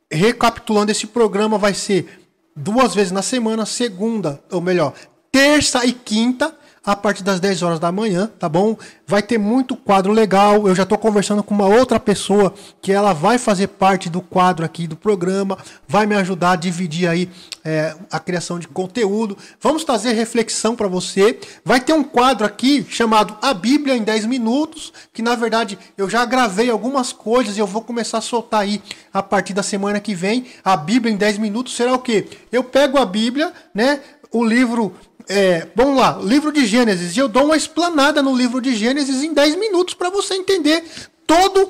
recapitulando, 0.10 0.94
esse 0.94 1.08
programa 1.08 1.58
vai 1.58 1.74
ser 1.74 2.26
duas 2.56 2.96
vezes 2.96 3.12
na 3.12 3.22
semana, 3.22 3.66
segunda, 3.66 4.42
ou 4.50 4.62
melhor, 4.62 4.94
terça 5.30 5.86
e 5.86 5.92
quinta 5.92 6.56
a 6.86 6.96
partir 6.96 7.24
das 7.24 7.40
10 7.40 7.64
horas 7.64 7.80
da 7.80 7.92
manhã, 7.92 8.30
tá 8.38 8.48
bom? 8.48 8.78
Vai 9.08 9.24
ter 9.24 9.38
muito 9.38 9.76
quadro 9.76 10.14
legal. 10.14 10.68
Eu 10.68 10.76
já 10.76 10.84
estou 10.84 10.98
conversando 10.98 11.42
com 11.42 11.54
uma 11.54 11.68
outra 11.68 12.00
pessoa 12.00 12.54
que 12.82 12.92
ela 12.92 13.12
vai 13.12 13.38
fazer 13.38 13.68
parte 13.68 14.10
do 14.10 14.22
quadro 14.22 14.64
aqui 14.64 14.86
do 14.86 14.96
programa, 14.96 15.58
vai 15.88 16.06
me 16.06 16.16
ajudar 16.16 16.52
a 16.52 16.56
dividir 16.56 17.08
aí 17.08 17.30
é, 17.64 17.96
a 18.12 18.20
criação 18.20 18.60
de 18.60 18.68
conteúdo. 18.68 19.36
Vamos 19.60 19.84
trazer 19.84 20.14
reflexão 20.14 20.76
para 20.76 20.88
você. 20.88 21.40
Vai 21.64 21.80
ter 21.80 21.94
um 21.94 22.04
quadro 22.04 22.46
aqui 22.46 22.86
chamado 22.88 23.36
A 23.42 23.54
Bíblia 23.54 23.96
em 23.96 24.04
10 24.04 24.26
Minutos, 24.26 24.94
que 25.12 25.24
na 25.24 25.36
verdade 25.36 25.80
eu 25.98 26.08
já 26.08 26.24
gravei 26.26 26.70
algumas 26.70 27.12
coisas 27.12 27.58
e 27.58 27.60
eu 27.60 27.68
vou 27.68 27.82
começar 27.82 28.20
a 28.20 28.22
soltar 28.22 28.62
aí 28.62 28.82
a 29.12 29.24
partir 29.24 29.54
da 29.54 29.64
semana 29.64 30.00
que 30.00 30.14
vem. 30.14 30.46
A 30.64 30.78
Bíblia 30.78 31.12
em 31.12 31.18
10 31.18 31.40
minutos 31.40 31.76
será 31.76 31.94
o 31.94 32.00
quê? 32.00 32.28
Eu 32.52 32.64
pego 32.64 33.00
a 33.00 33.06
Bíblia, 33.06 33.52
né? 33.74 34.00
O 34.32 34.44
livro 34.44 34.94
é, 35.28 35.68
vamos 35.76 35.98
lá, 35.98 36.20
livro 36.22 36.52
de 36.52 36.66
Gênesis. 36.66 37.16
E 37.16 37.20
eu 37.20 37.28
dou 37.28 37.46
uma 37.46 37.58
explanada 37.58 38.22
no 38.22 38.36
livro 38.36 38.62
de 38.62 38.76
Gênesis 38.76 39.24
em 39.24 39.34
10 39.34 39.58
minutos 39.58 39.94
para 39.94 40.10
você 40.10 40.36
entender 40.36 40.84
todo 41.26 41.70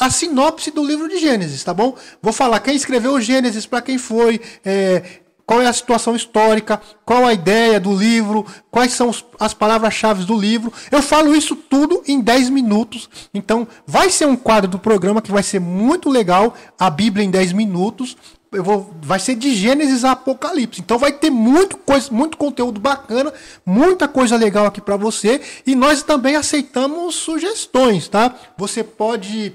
a 0.00 0.10
sinopse 0.10 0.70
do 0.70 0.84
livro 0.84 1.08
de 1.08 1.18
Gênesis, 1.18 1.62
tá 1.62 1.74
bom? 1.74 1.94
Vou 2.22 2.32
falar 2.32 2.60
quem 2.60 2.74
escreveu 2.74 3.12
o 3.12 3.20
Gênesis, 3.20 3.66
para 3.66 3.82
quem 3.82 3.98
foi, 3.98 4.40
é, 4.64 5.02
qual 5.46 5.60
é 5.60 5.66
a 5.66 5.72
situação 5.72 6.16
histórica, 6.16 6.80
qual 7.04 7.24
a 7.24 7.32
ideia 7.32 7.78
do 7.78 7.94
livro, 7.94 8.44
quais 8.70 8.92
são 8.92 9.10
os, 9.10 9.24
as 9.38 9.54
palavras-chave 9.54 10.24
do 10.24 10.36
livro. 10.36 10.72
Eu 10.90 11.02
falo 11.02 11.36
isso 11.36 11.54
tudo 11.54 12.02
em 12.06 12.20
10 12.20 12.50
minutos. 12.50 13.08
Então, 13.32 13.68
vai 13.86 14.10
ser 14.10 14.26
um 14.26 14.36
quadro 14.36 14.70
do 14.70 14.78
programa 14.78 15.22
que 15.22 15.30
vai 15.30 15.42
ser 15.42 15.60
muito 15.60 16.08
legal, 16.08 16.54
a 16.78 16.90
Bíblia 16.90 17.24
em 17.24 17.30
10 17.30 17.52
minutos 17.52 18.16
eu 18.52 18.62
vou, 18.62 18.94
vai 19.02 19.18
ser 19.18 19.34
de 19.34 19.54
Gênesis 19.54 20.04
a 20.04 20.12
Apocalipse. 20.12 20.80
Então 20.80 20.98
vai 20.98 21.12
ter 21.12 21.30
muito 21.30 21.76
coisa, 21.76 22.10
muito 22.10 22.36
conteúdo 22.36 22.80
bacana, 22.80 23.32
muita 23.64 24.06
coisa 24.06 24.36
legal 24.36 24.66
aqui 24.66 24.80
para 24.80 24.96
você 24.96 25.40
e 25.66 25.74
nós 25.74 26.02
também 26.02 26.36
aceitamos 26.36 27.16
sugestões, 27.16 28.08
tá? 28.08 28.34
Você 28.56 28.82
pode 28.82 29.52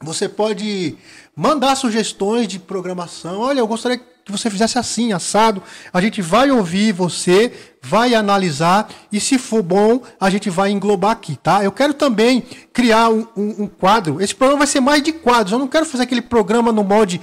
você 0.00 0.28
pode 0.28 0.96
mandar 1.34 1.76
sugestões 1.76 2.48
de 2.48 2.58
programação. 2.58 3.40
Olha, 3.40 3.60
eu 3.60 3.66
gostaria 3.66 3.98
que 3.98 4.30
você 4.30 4.50
fizesse 4.50 4.78
assim, 4.78 5.12
assado. 5.12 5.62
A 5.92 6.00
gente 6.00 6.20
vai 6.20 6.50
ouvir 6.50 6.92
você, 6.92 7.52
vai 7.80 8.14
analisar 8.14 8.88
e 9.10 9.20
se 9.20 9.38
for 9.38 9.62
bom, 9.62 10.02
a 10.20 10.28
gente 10.30 10.50
vai 10.50 10.70
englobar 10.70 11.12
aqui, 11.12 11.36
tá? 11.36 11.62
Eu 11.62 11.72
quero 11.72 11.94
também 11.94 12.42
criar 12.72 13.10
um, 13.10 13.26
um, 13.36 13.62
um 13.62 13.66
quadro. 13.66 14.20
Esse 14.20 14.34
programa 14.34 14.60
vai 14.60 14.66
ser 14.66 14.80
mais 14.80 15.02
de 15.02 15.12
quadros. 15.12 15.52
Eu 15.52 15.58
não 15.58 15.68
quero 15.68 15.86
fazer 15.86 16.04
aquele 16.04 16.22
programa 16.22 16.72
no 16.72 16.84
molde 16.84 17.20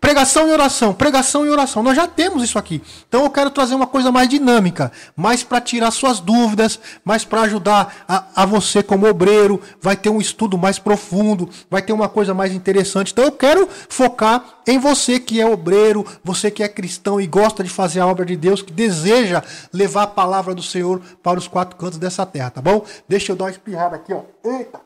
Pregação 0.00 0.48
e 0.48 0.52
oração, 0.52 0.94
pregação 0.94 1.44
e 1.44 1.50
oração. 1.50 1.82
Nós 1.82 1.96
já 1.96 2.06
temos 2.06 2.42
isso 2.42 2.58
aqui. 2.58 2.80
Então 3.08 3.24
eu 3.24 3.30
quero 3.30 3.50
trazer 3.50 3.74
uma 3.74 3.86
coisa 3.86 4.12
mais 4.12 4.28
dinâmica, 4.28 4.92
mais 5.16 5.42
para 5.42 5.60
tirar 5.60 5.90
suas 5.90 6.20
dúvidas, 6.20 6.78
mais 7.04 7.24
para 7.24 7.42
ajudar 7.42 8.04
a, 8.06 8.42
a, 8.42 8.46
você 8.46 8.82
como 8.82 9.08
obreiro. 9.08 9.60
Vai 9.80 9.96
ter 9.96 10.08
um 10.08 10.20
estudo 10.20 10.56
mais 10.56 10.78
profundo, 10.78 11.50
vai 11.68 11.82
ter 11.82 11.92
uma 11.92 12.08
coisa 12.08 12.32
mais 12.32 12.52
interessante. 12.52 13.12
Então 13.12 13.24
eu 13.24 13.32
quero 13.32 13.68
focar 13.88 14.60
em 14.66 14.78
você 14.78 15.18
que 15.18 15.40
é 15.40 15.46
obreiro, 15.46 16.06
você 16.22 16.50
que 16.50 16.62
é 16.62 16.68
cristão 16.68 17.20
e 17.20 17.26
gosta 17.26 17.64
de 17.64 17.70
fazer 17.70 18.00
a 18.00 18.06
obra 18.06 18.24
de 18.24 18.36
Deus, 18.36 18.62
que 18.62 18.72
deseja 18.72 19.42
levar 19.72 20.04
a 20.04 20.06
palavra 20.06 20.54
do 20.54 20.62
Senhor 20.62 21.00
para 21.22 21.38
os 21.38 21.48
quatro 21.48 21.76
cantos 21.76 21.98
dessa 21.98 22.24
terra, 22.24 22.50
tá 22.50 22.62
bom? 22.62 22.84
Deixa 23.08 23.32
eu 23.32 23.36
dar 23.36 23.46
uma 23.46 23.50
espirrada 23.50 23.96
aqui, 23.96 24.12
ó. 24.12 24.22
Eita! 24.44 24.80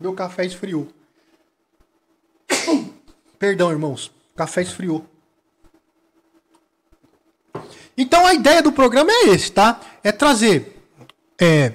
Meu 0.00 0.12
café 0.12 0.44
esfriou. 0.44 0.88
Perdão, 3.38 3.70
irmãos. 3.70 4.10
Café 4.36 4.62
esfriou. 4.62 5.04
Então 7.96 8.26
a 8.26 8.34
ideia 8.34 8.62
do 8.62 8.72
programa 8.72 9.10
é 9.10 9.28
esse, 9.28 9.52
tá? 9.52 9.80
É 10.02 10.10
trazer 10.10 10.76
é, 11.40 11.72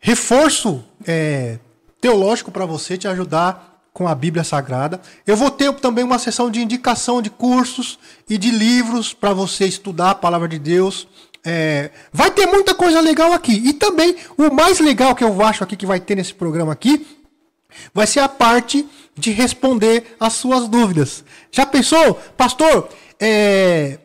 reforço 0.00 0.84
é, 1.06 1.58
teológico 2.00 2.50
para 2.50 2.66
você, 2.66 2.96
te 2.98 3.06
ajudar 3.06 3.80
com 3.92 4.08
a 4.08 4.14
Bíblia 4.14 4.42
Sagrada. 4.42 5.00
Eu 5.26 5.36
vou 5.36 5.50
ter 5.50 5.72
também 5.74 6.02
uma 6.02 6.18
sessão 6.18 6.50
de 6.50 6.60
indicação 6.60 7.22
de 7.22 7.30
cursos 7.30 7.98
e 8.28 8.36
de 8.36 8.50
livros 8.50 9.12
para 9.12 9.32
você 9.32 9.66
estudar 9.66 10.10
a 10.10 10.14
palavra 10.14 10.48
de 10.48 10.58
Deus. 10.58 11.06
É, 11.44 11.90
vai 12.12 12.30
ter 12.30 12.46
muita 12.46 12.74
coisa 12.74 13.00
legal 13.00 13.32
aqui. 13.32 13.52
E 13.52 13.72
também 13.72 14.16
o 14.36 14.52
mais 14.52 14.80
legal 14.80 15.14
que 15.14 15.22
eu 15.22 15.42
acho 15.42 15.62
aqui 15.62 15.76
que 15.76 15.86
vai 15.86 16.00
ter 16.00 16.16
nesse 16.16 16.34
programa 16.34 16.72
aqui 16.72 17.21
vai 17.92 18.06
ser 18.06 18.20
a 18.20 18.28
parte 18.28 18.86
de 19.16 19.30
responder 19.30 20.16
as 20.18 20.34
suas 20.34 20.68
dúvidas. 20.68 21.24
Já 21.50 21.66
pensou, 21.66 22.14
pastor? 22.36 22.88
É, 23.20 23.98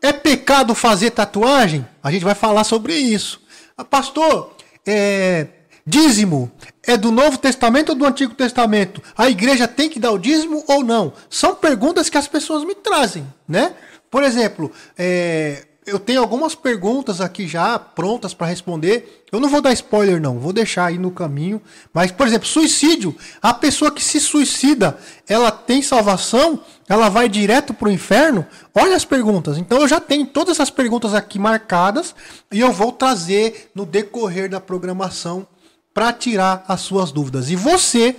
é 0.00 0.12
pecado 0.12 0.74
fazer 0.74 1.10
tatuagem? 1.10 1.86
A 2.02 2.10
gente 2.10 2.24
vai 2.24 2.34
falar 2.34 2.64
sobre 2.64 2.94
isso. 2.94 3.40
Ah, 3.76 3.84
pastor, 3.84 4.56
é, 4.86 5.48
dízimo 5.86 6.50
é 6.86 6.96
do 6.96 7.10
Novo 7.10 7.36
Testamento 7.38 7.90
ou 7.90 7.94
do 7.94 8.06
Antigo 8.06 8.34
Testamento? 8.34 9.02
A 9.16 9.28
igreja 9.28 9.68
tem 9.68 9.88
que 9.88 9.98
dar 9.98 10.12
o 10.12 10.18
dízimo 10.18 10.64
ou 10.66 10.82
não? 10.82 11.12
São 11.28 11.54
perguntas 11.54 12.08
que 12.08 12.16
as 12.16 12.28
pessoas 12.28 12.64
me 12.64 12.74
trazem, 12.74 13.26
né? 13.46 13.74
Por 14.10 14.22
exemplo, 14.22 14.72
é, 14.96 15.66
eu 15.88 15.98
tenho 15.98 16.20
algumas 16.20 16.54
perguntas 16.54 17.20
aqui 17.20 17.48
já 17.48 17.78
prontas 17.78 18.34
para 18.34 18.46
responder. 18.46 19.24
Eu 19.32 19.40
não 19.40 19.48
vou 19.48 19.60
dar 19.60 19.72
spoiler, 19.72 20.20
não, 20.20 20.38
vou 20.38 20.52
deixar 20.52 20.86
aí 20.86 20.98
no 20.98 21.10
caminho. 21.10 21.60
Mas, 21.92 22.12
por 22.12 22.26
exemplo, 22.26 22.46
suicídio. 22.46 23.16
A 23.42 23.52
pessoa 23.52 23.90
que 23.90 24.02
se 24.02 24.20
suicida, 24.20 24.98
ela 25.28 25.50
tem 25.50 25.82
salvação? 25.82 26.60
Ela 26.88 27.08
vai 27.08 27.28
direto 27.28 27.74
para 27.74 27.88
o 27.88 27.92
inferno? 27.92 28.46
Olha 28.74 28.96
as 28.96 29.04
perguntas. 29.04 29.58
Então, 29.58 29.80
eu 29.80 29.88
já 29.88 30.00
tenho 30.00 30.26
todas 30.26 30.56
essas 30.56 30.70
perguntas 30.70 31.14
aqui 31.14 31.38
marcadas 31.38 32.14
e 32.52 32.60
eu 32.60 32.72
vou 32.72 32.92
trazer 32.92 33.70
no 33.74 33.84
decorrer 33.84 34.48
da 34.48 34.60
programação 34.60 35.46
para 35.92 36.12
tirar 36.12 36.64
as 36.68 36.80
suas 36.80 37.10
dúvidas. 37.10 37.50
E 37.50 37.56
você 37.56 38.14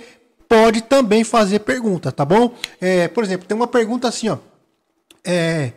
pode 0.48 0.82
também 0.82 1.22
fazer 1.22 1.60
perguntas, 1.60 2.12
tá 2.12 2.24
bom? 2.24 2.54
É, 2.80 3.06
por 3.08 3.22
exemplo, 3.22 3.46
tem 3.46 3.56
uma 3.56 3.68
pergunta 3.68 4.08
assim, 4.08 4.28
ó. 4.28 4.38
É, 5.24 5.72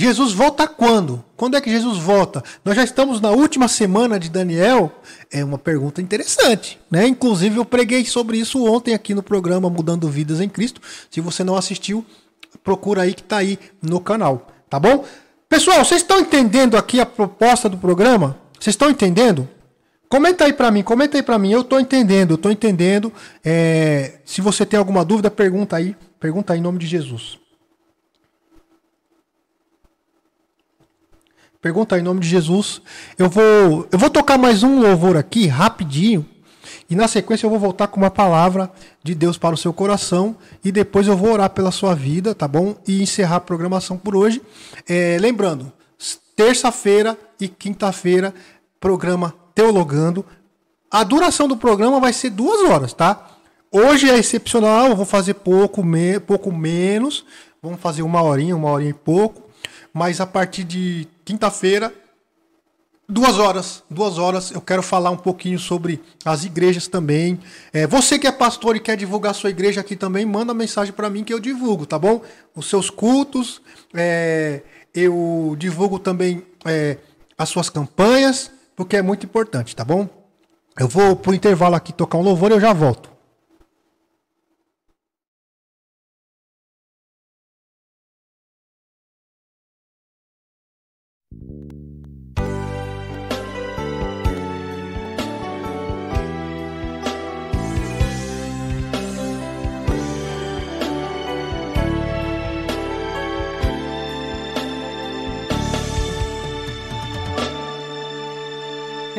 Jesus 0.00 0.32
volta 0.32 0.66
quando? 0.66 1.22
Quando 1.36 1.58
é 1.58 1.60
que 1.60 1.68
Jesus 1.68 1.98
volta? 1.98 2.42
Nós 2.64 2.74
já 2.74 2.82
estamos 2.82 3.20
na 3.20 3.32
última 3.32 3.68
semana 3.68 4.18
de 4.18 4.30
Daniel. 4.30 4.90
É 5.30 5.44
uma 5.44 5.58
pergunta 5.58 6.00
interessante, 6.00 6.80
né? 6.90 7.06
Inclusive 7.06 7.58
eu 7.58 7.66
preguei 7.66 8.06
sobre 8.06 8.38
isso 8.38 8.64
ontem 8.64 8.94
aqui 8.94 9.12
no 9.12 9.22
programa 9.22 9.68
Mudando 9.68 10.08
Vidas 10.08 10.40
em 10.40 10.48
Cristo. 10.48 10.80
Se 11.10 11.20
você 11.20 11.44
não 11.44 11.54
assistiu, 11.54 12.02
procura 12.64 13.02
aí 13.02 13.12
que 13.12 13.20
está 13.20 13.36
aí 13.36 13.58
no 13.82 14.00
canal, 14.00 14.50
tá 14.70 14.80
bom? 14.80 15.04
Pessoal, 15.46 15.84
vocês 15.84 16.00
estão 16.00 16.18
entendendo 16.18 16.78
aqui 16.78 16.98
a 16.98 17.04
proposta 17.04 17.68
do 17.68 17.76
programa? 17.76 18.38
Vocês 18.58 18.72
estão 18.72 18.88
entendendo? 18.88 19.46
Comenta 20.08 20.46
aí 20.46 20.54
para 20.54 20.70
mim, 20.70 20.82
comenta 20.82 21.18
aí 21.18 21.22
para 21.22 21.38
mim. 21.38 21.52
Eu 21.52 21.60
estou 21.60 21.78
entendendo, 21.78 22.30
eu 22.30 22.36
estou 22.36 22.50
entendendo. 22.50 23.12
É, 23.44 24.20
se 24.24 24.40
você 24.40 24.64
tem 24.64 24.78
alguma 24.78 25.04
dúvida, 25.04 25.30
pergunta 25.30 25.76
aí, 25.76 25.94
pergunta 26.18 26.54
aí 26.54 26.58
em 26.58 26.62
nome 26.62 26.78
de 26.78 26.86
Jesus. 26.86 27.39
Pergunta 31.60 31.98
em 31.98 32.02
nome 32.02 32.20
de 32.20 32.28
Jesus. 32.28 32.80
Eu 33.18 33.28
vou, 33.28 33.86
eu 33.92 33.98
vou 33.98 34.08
tocar 34.08 34.38
mais 34.38 34.62
um 34.62 34.80
louvor 34.80 35.18
aqui, 35.18 35.46
rapidinho. 35.46 36.26
E 36.88 36.96
na 36.96 37.06
sequência 37.06 37.44
eu 37.44 37.50
vou 37.50 37.58
voltar 37.58 37.88
com 37.88 38.00
uma 38.00 38.10
palavra 38.10 38.72
de 39.02 39.14
Deus 39.14 39.36
para 39.36 39.54
o 39.54 39.58
seu 39.58 39.70
coração. 39.70 40.34
E 40.64 40.72
depois 40.72 41.06
eu 41.06 41.14
vou 41.14 41.32
orar 41.32 41.50
pela 41.50 41.70
sua 41.70 41.94
vida, 41.94 42.34
tá 42.34 42.48
bom? 42.48 42.76
E 42.88 43.02
encerrar 43.02 43.36
a 43.36 43.40
programação 43.40 43.98
por 43.98 44.16
hoje. 44.16 44.40
É, 44.88 45.18
lembrando, 45.20 45.70
terça-feira 46.34 47.18
e 47.38 47.46
quinta-feira, 47.46 48.32
programa 48.80 49.34
Teologando. 49.54 50.24
A 50.90 51.04
duração 51.04 51.46
do 51.46 51.58
programa 51.58 52.00
vai 52.00 52.14
ser 52.14 52.30
duas 52.30 52.70
horas, 52.70 52.94
tá? 52.94 53.32
Hoje 53.70 54.08
é 54.08 54.16
excepcional, 54.16 54.86
eu 54.86 54.96
vou 54.96 55.04
fazer 55.04 55.34
pouco, 55.34 55.84
me, 55.84 56.18
pouco 56.20 56.50
menos. 56.50 57.22
Vamos 57.62 57.80
fazer 57.80 58.00
uma 58.00 58.22
horinha, 58.22 58.56
uma 58.56 58.70
horinha 58.70 58.92
e 58.92 58.94
pouco. 58.94 59.50
Mas 59.92 60.22
a 60.22 60.26
partir 60.26 60.64
de 60.64 61.06
quinta-feira, 61.30 61.94
duas 63.08 63.38
horas. 63.38 63.84
Duas 63.88 64.18
horas 64.18 64.50
eu 64.50 64.60
quero 64.60 64.82
falar 64.82 65.10
um 65.10 65.16
pouquinho 65.16 65.60
sobre 65.60 66.02
as 66.24 66.44
igrejas 66.44 66.88
também. 66.88 67.38
É, 67.72 67.86
você 67.86 68.18
que 68.18 68.26
é 68.26 68.32
pastor 68.32 68.74
e 68.74 68.80
quer 68.80 68.96
divulgar 68.96 69.32
sua 69.32 69.50
igreja 69.50 69.80
aqui 69.80 69.94
também, 69.94 70.26
manda 70.26 70.52
mensagem 70.52 70.92
para 70.92 71.08
mim 71.08 71.22
que 71.22 71.32
eu 71.32 71.38
divulgo, 71.38 71.86
tá 71.86 71.96
bom? 71.96 72.20
Os 72.54 72.68
seus 72.68 72.90
cultos, 72.90 73.62
é, 73.94 74.62
eu 74.92 75.54
divulgo 75.56 76.00
também 76.00 76.42
é, 76.64 76.98
as 77.38 77.48
suas 77.48 77.70
campanhas, 77.70 78.50
porque 78.74 78.96
é 78.96 79.02
muito 79.02 79.24
importante, 79.24 79.76
tá 79.76 79.84
bom? 79.84 80.08
Eu 80.76 80.88
vou 80.88 81.14
pro 81.14 81.32
intervalo 81.32 81.76
aqui 81.76 81.92
tocar 81.92 82.18
um 82.18 82.22
louvor 82.22 82.50
e 82.50 82.54
eu 82.54 82.60
já 82.60 82.72
volto. 82.72 83.08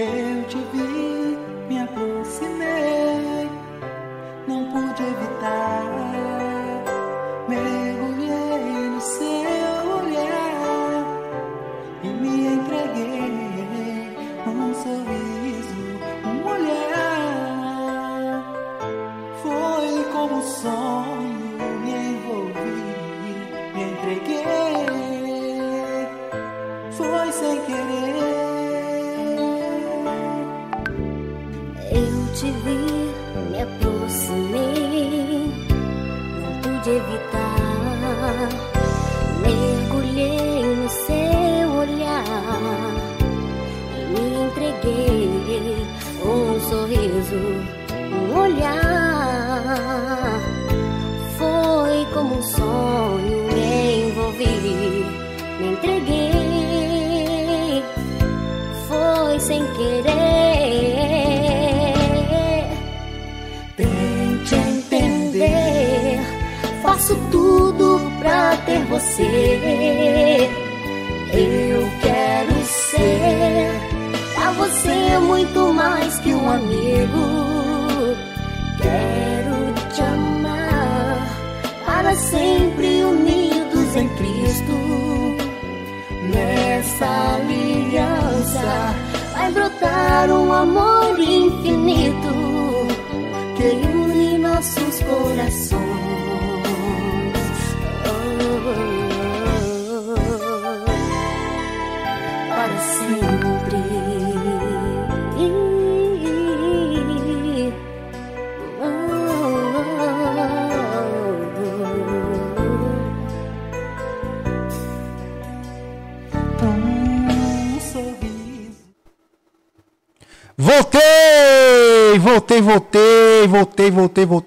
Eu 0.01 0.30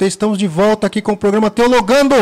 Estamos 0.06 0.38
de 0.38 0.46
volta 0.46 0.86
aqui 0.86 1.00
com 1.00 1.12
o 1.12 1.16
programa 1.16 1.50
Teologando. 1.50 2.14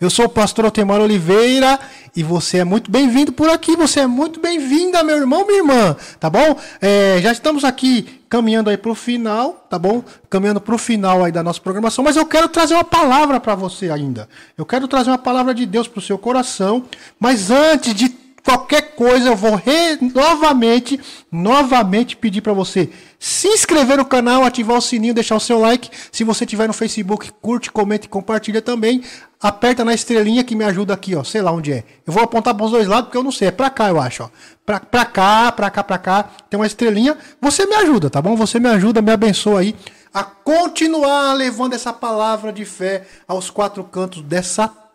Eu 0.00 0.10
sou 0.10 0.26
o 0.26 0.28
pastor 0.28 0.64
Altemar 0.64 1.00
Oliveira 1.00 1.78
e 2.14 2.22
você 2.22 2.58
é 2.58 2.64
muito 2.64 2.90
bem-vindo 2.90 3.32
por 3.32 3.48
aqui. 3.48 3.76
Você 3.76 4.00
é 4.00 4.06
muito 4.06 4.40
bem-vinda, 4.40 5.02
meu 5.02 5.16
irmão, 5.16 5.46
minha 5.46 5.58
irmã, 5.58 5.96
tá 6.18 6.28
bom? 6.28 6.56
É, 6.80 7.18
já 7.22 7.32
estamos 7.32 7.64
aqui 7.64 8.20
caminhando 8.28 8.70
aí 8.70 8.76
pro 8.76 8.94
final, 8.94 9.66
tá 9.70 9.78
bom? 9.78 10.02
Caminhando 10.28 10.60
pro 10.60 10.76
final 10.76 11.24
aí 11.24 11.32
da 11.32 11.42
nossa 11.42 11.60
programação, 11.60 12.04
mas 12.04 12.16
eu 12.16 12.26
quero 12.26 12.48
trazer 12.48 12.74
uma 12.74 12.84
palavra 12.84 13.40
para 13.40 13.54
você 13.54 13.90
ainda. 13.90 14.28
Eu 14.56 14.66
quero 14.66 14.86
trazer 14.86 15.10
uma 15.10 15.18
palavra 15.18 15.54
de 15.54 15.64
Deus 15.64 15.88
pro 15.88 16.00
seu 16.00 16.18
coração, 16.18 16.84
mas 17.18 17.50
antes 17.50 17.94
de 17.94 18.27
qualquer 18.44 18.94
coisa, 18.94 19.28
eu 19.28 19.36
vou 19.36 19.54
re- 19.56 19.98
novamente, 20.14 21.00
novamente 21.30 22.16
pedir 22.16 22.40
para 22.40 22.52
você 22.52 22.88
se 23.18 23.48
inscrever 23.48 23.96
no 23.98 24.04
canal, 24.04 24.44
ativar 24.44 24.76
o 24.76 24.80
sininho, 24.80 25.12
deixar 25.12 25.36
o 25.36 25.40
seu 25.40 25.58
like. 25.58 25.90
Se 26.12 26.22
você 26.24 26.46
tiver 26.46 26.66
no 26.68 26.72
Facebook, 26.72 27.32
curte, 27.42 27.70
comente 27.70 28.06
e 28.06 28.08
compartilha 28.08 28.62
também. 28.62 29.02
Aperta 29.40 29.84
na 29.84 29.92
estrelinha 29.94 30.44
que 30.44 30.54
me 30.54 30.64
ajuda 30.64 30.94
aqui, 30.94 31.14
ó. 31.16 31.24
Sei 31.24 31.42
lá 31.42 31.50
onde 31.52 31.72
é. 31.72 31.84
Eu 32.06 32.12
vou 32.12 32.22
apontar 32.22 32.54
para 32.54 32.64
os 32.64 32.70
dois 32.70 32.86
lados 32.86 33.06
porque 33.06 33.18
eu 33.18 33.22
não 33.22 33.32
sei. 33.32 33.48
É 33.48 33.50
para 33.50 33.70
cá, 33.70 33.88
eu 33.88 34.00
acho, 34.00 34.30
pra 34.64 34.78
cá, 34.80 35.52
pra 35.52 35.70
cá, 35.70 35.82
pra 35.84 35.98
cá. 35.98 36.30
Tem 36.48 36.58
uma 36.58 36.66
estrelinha. 36.66 37.16
Você 37.40 37.66
me 37.66 37.74
ajuda, 37.74 38.08
tá 38.08 38.22
bom? 38.22 38.36
Você 38.36 38.58
me 38.60 38.68
ajuda, 38.68 39.02
me 39.02 39.10
abençoa 39.12 39.60
aí 39.60 39.74
a 40.14 40.24
continuar 40.24 41.34
levando 41.34 41.74
essa 41.74 41.92
palavra 41.92 42.52
de 42.52 42.64
fé 42.64 43.06
aos 43.26 43.50
quatro 43.50 43.84
cantos 43.84 44.22
dessa 44.22 44.68
terra. 44.68 44.87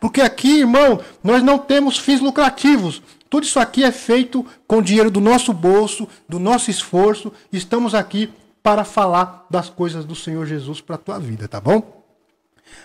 Porque 0.00 0.20
aqui, 0.20 0.60
irmão, 0.60 1.00
nós 1.22 1.42
não 1.42 1.58
temos 1.58 1.98
fins 1.98 2.20
lucrativos. 2.20 3.02
Tudo 3.30 3.44
isso 3.44 3.58
aqui 3.58 3.82
é 3.82 3.90
feito 3.90 4.44
com 4.66 4.82
dinheiro 4.82 5.10
do 5.10 5.20
nosso 5.20 5.52
bolso, 5.52 6.06
do 6.28 6.38
nosso 6.38 6.70
esforço. 6.70 7.32
Estamos 7.52 7.94
aqui 7.94 8.30
para 8.62 8.84
falar 8.84 9.46
das 9.48 9.68
coisas 9.68 10.04
do 10.04 10.14
Senhor 10.14 10.46
Jesus 10.46 10.80
para 10.80 10.96
a 10.96 10.98
tua 10.98 11.18
vida, 11.18 11.48
tá 11.48 11.60
bom? 11.60 12.02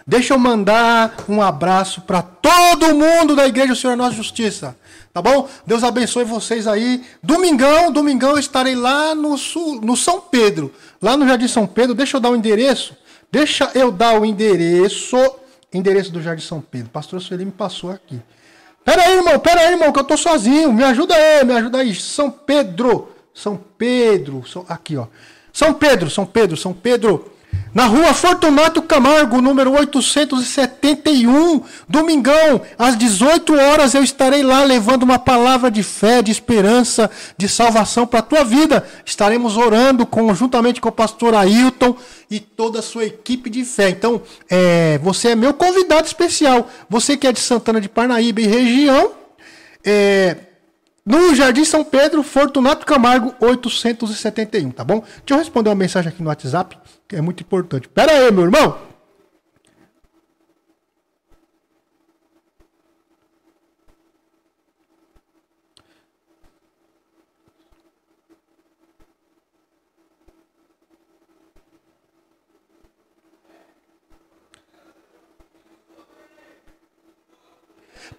Deixa 0.05 0.33
eu 0.33 0.39
mandar 0.39 1.25
um 1.27 1.41
abraço 1.41 2.01
para 2.01 2.21
todo 2.21 2.95
mundo 2.95 3.35
da 3.35 3.45
Igreja 3.45 3.73
do 3.73 3.75
Senhor 3.75 3.97
Nossa 3.97 4.15
Justiça. 4.15 4.77
Tá 5.13 5.21
bom? 5.21 5.49
Deus 5.65 5.83
abençoe 5.83 6.23
vocês 6.23 6.67
aí. 6.67 7.03
Domingão, 7.21 7.91
domingão 7.91 8.31
eu 8.31 8.39
estarei 8.39 8.75
lá 8.75 9.13
no, 9.13 9.37
sul, 9.37 9.81
no 9.81 9.97
São 9.97 10.21
Pedro. 10.21 10.73
Lá 11.01 11.17
no 11.17 11.27
Jardim 11.27 11.47
São 11.47 11.67
Pedro. 11.67 11.93
Deixa 11.93 12.17
eu 12.17 12.21
dar 12.21 12.29
o 12.29 12.35
endereço. 12.35 12.95
Deixa 13.31 13.69
eu 13.75 13.91
dar 13.91 14.19
o 14.19 14.23
endereço. 14.23 15.17
Endereço 15.73 16.11
do 16.11 16.21
Jardim 16.21 16.43
São 16.43 16.61
Pedro. 16.61 16.89
Pastor 16.89 17.21
Sueli 17.21 17.45
me 17.45 17.51
passou 17.51 17.91
aqui. 17.91 18.19
Pera 18.85 19.03
aí, 19.03 19.17
irmão. 19.17 19.37
Pera 19.39 19.61
aí, 19.61 19.71
irmão, 19.73 19.91
que 19.91 19.99
eu 19.99 20.03
tô 20.03 20.15
sozinho. 20.15 20.71
Me 20.71 20.83
ajuda 20.83 21.13
aí, 21.13 21.43
me 21.45 21.53
ajuda 21.53 21.79
aí. 21.79 21.93
São 21.93 22.31
Pedro. 22.31 23.11
São 23.33 23.57
Pedro. 23.77 24.45
São- 24.47 24.65
Aqui, 24.69 24.95
ó. 24.97 25.07
São 25.51 25.73
Pedro, 25.73 26.09
São 26.09 26.25
Pedro, 26.25 26.55
São 26.55 26.73
Pedro. 26.73 27.31
Na 27.73 27.85
rua 27.85 28.13
Fortunato 28.13 28.81
Camargo, 28.81 29.41
número 29.41 29.71
871, 29.71 31.61
domingão, 31.87 32.61
às 32.77 32.97
18 32.97 33.53
horas 33.55 33.93
eu 33.93 34.03
estarei 34.03 34.41
lá 34.41 34.63
levando 34.63 35.03
uma 35.03 35.19
palavra 35.19 35.69
de 35.69 35.83
fé, 35.83 36.21
de 36.21 36.31
esperança, 36.31 37.09
de 37.37 37.47
salvação 37.47 38.07
para 38.07 38.19
a 38.19 38.23
tua 38.23 38.43
vida. 38.43 38.87
Estaremos 39.05 39.57
orando 39.57 40.05
conjuntamente 40.05 40.81
com 40.81 40.89
o 40.89 40.91
pastor 40.91 41.35
Ailton 41.35 41.95
e 42.31 42.39
toda 42.39 42.79
a 42.79 42.81
sua 42.81 43.05
equipe 43.05 43.49
de 43.49 43.63
fé. 43.63 43.89
Então, 43.89 44.21
é, 44.49 44.97
você 44.99 45.29
é 45.29 45.35
meu 45.35 45.53
convidado 45.53 46.07
especial. 46.07 46.69
Você 46.89 47.15
que 47.15 47.27
é 47.27 47.31
de 47.31 47.39
Santana 47.39 47.79
de 47.79 47.89
Parnaíba 47.89 48.41
e 48.41 48.47
região, 48.47 49.11
é, 49.85 50.37
No 51.05 51.35
Jardim 51.35 51.63
São 51.63 51.83
Pedro, 51.83 52.23
Fortunato 52.23 52.85
Camargo, 52.85 53.35
871, 53.39 54.71
tá 54.71 54.83
bom? 54.83 54.99
Deixa 54.99 55.21
eu 55.29 55.37
responder 55.37 55.69
uma 55.69 55.75
mensagem 55.75 56.09
aqui 56.09 56.21
no 56.21 56.29
WhatsApp, 56.29 56.77
é 57.11 57.21
muito 57.21 57.43
importante. 57.43 57.87
Pera 57.87 58.11
aí, 58.11 58.31
meu 58.31 58.43
irmão. 58.43 58.87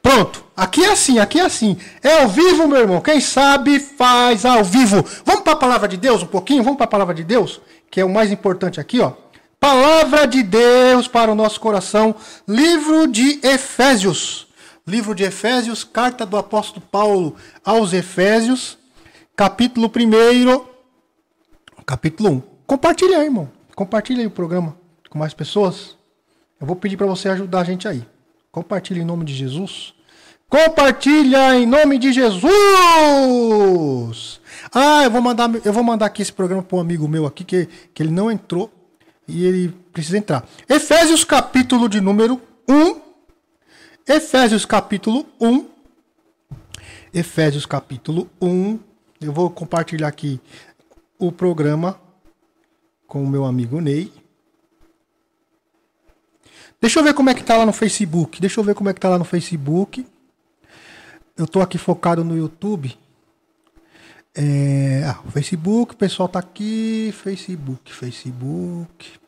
Pronto. 0.02 0.44
Aqui 0.56 0.84
é 0.84 0.90
assim, 0.90 1.18
aqui 1.18 1.38
é 1.38 1.44
assim. 1.44 1.76
É 2.02 2.22
ao 2.22 2.28
vivo, 2.28 2.66
meu 2.66 2.78
irmão. 2.78 3.00
Quem 3.00 3.20
sabe 3.20 3.78
faz 3.78 4.44
ao 4.44 4.64
vivo. 4.64 5.04
Vamos 5.24 5.42
para 5.42 5.52
a 5.52 5.56
palavra 5.56 5.86
de 5.86 5.96
Deus 5.96 6.22
um 6.22 6.26
pouquinho? 6.26 6.62
Vamos 6.62 6.78
para 6.78 6.86
a 6.86 6.90
palavra 6.90 7.14
de 7.14 7.22
Deus, 7.22 7.60
que 7.90 8.00
é 8.00 8.04
o 8.04 8.08
mais 8.08 8.30
importante 8.30 8.80
aqui, 8.80 9.00
ó. 9.00 9.12
Palavra 9.60 10.26
de 10.26 10.42
Deus 10.42 11.08
para 11.08 11.32
o 11.32 11.34
nosso 11.34 11.60
coração. 11.60 12.14
Livro 12.46 13.08
de 13.08 13.40
Efésios. 13.42 14.46
Livro 14.86 15.14
de 15.14 15.24
Efésios, 15.24 15.84
carta 15.84 16.24
do 16.24 16.36
apóstolo 16.36 16.80
Paulo 16.90 17.36
aos 17.62 17.92
Efésios, 17.92 18.78
capítulo 19.36 19.90
1, 19.94 20.64
capítulo 21.84 22.30
1. 22.30 22.42
Compartilha 22.66 23.18
aí, 23.18 23.26
irmão. 23.26 23.50
Compartilha 23.74 24.20
aí 24.20 24.26
o 24.26 24.30
programa 24.30 24.78
com 25.10 25.18
mais 25.18 25.34
pessoas. 25.34 25.96
Eu 26.60 26.66
vou 26.66 26.74
pedir 26.74 26.96
para 26.96 27.06
você 27.06 27.28
ajudar 27.28 27.60
a 27.60 27.64
gente 27.64 27.86
aí. 27.86 28.02
Compartilha 28.50 29.00
em 29.00 29.04
nome 29.04 29.24
de 29.24 29.34
Jesus. 29.34 29.94
Compartilha 30.48 31.54
em 31.56 31.66
nome 31.66 31.98
de 31.98 32.10
Jesus. 32.10 32.40
Ah, 34.72 35.04
eu 35.04 35.10
vou 35.10 35.20
mandar, 35.20 35.50
eu 35.62 35.72
vou 35.74 35.84
mandar 35.84 36.06
aqui 36.06 36.22
esse 36.22 36.32
programa 36.32 36.62
para 36.62 36.78
um 36.78 36.80
amigo 36.80 37.06
meu 37.06 37.26
aqui 37.26 37.44
que, 37.44 37.68
que 37.92 38.02
ele 38.02 38.10
não 38.10 38.30
entrou 38.30 38.72
e 39.26 39.44
ele 39.44 39.68
precisa 39.92 40.16
entrar. 40.16 40.48
Efésios 40.66 41.22
capítulo 41.22 41.86
de 41.86 42.00
número 42.00 42.40
1. 42.66 42.98
Efésios 44.06 44.64
capítulo 44.64 45.26
1. 45.38 45.66
Efésios 47.12 47.66
capítulo 47.66 48.26
1. 48.40 48.78
Eu 49.20 49.34
vou 49.34 49.50
compartilhar 49.50 50.08
aqui 50.08 50.40
o 51.18 51.30
programa 51.30 52.00
com 53.06 53.22
o 53.22 53.28
meu 53.28 53.44
amigo 53.44 53.82
Ney. 53.82 54.10
Deixa 56.80 57.00
eu 57.00 57.04
ver 57.04 57.12
como 57.12 57.28
é 57.28 57.34
que 57.34 57.44
tá 57.44 57.54
lá 57.54 57.66
no 57.66 57.72
Facebook. 57.74 58.40
Deixa 58.40 58.58
eu 58.58 58.64
ver 58.64 58.74
como 58.74 58.88
é 58.88 58.94
que 58.94 59.00
tá 59.00 59.10
lá 59.10 59.18
no 59.18 59.26
Facebook. 59.26 60.06
Eu 61.38 61.46
tô 61.46 61.60
aqui 61.60 61.78
focado 61.78 62.24
no 62.24 62.36
YouTube. 62.36 62.98
É, 64.34 65.04
ah, 65.04 65.22
Facebook, 65.30 65.94
o 65.94 65.96
pessoal 65.96 66.28
tá 66.28 66.40
aqui. 66.40 67.12
Facebook, 67.12 67.94
Facebook. 67.94 69.18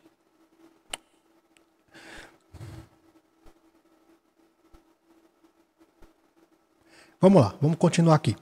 Vamos 7.21 7.41
lá, 7.41 7.55
vamos 7.61 7.77
continuar 7.77 8.15
aqui. 8.15 8.35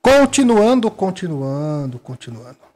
Continuando, 0.00 0.88
continuando, 0.88 1.98
continuando. 1.98 2.67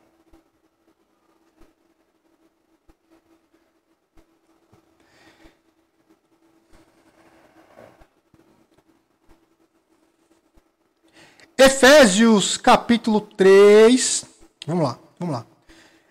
Efésios 11.64 12.56
capítulo 12.56 13.20
3. 13.20 14.24
Vamos 14.66 14.84
lá, 14.84 14.98
vamos 15.18 15.34
lá. 15.36 15.46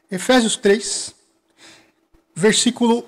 Efésios 0.09 0.55
3, 0.55 1.13
versículo. 2.33 3.05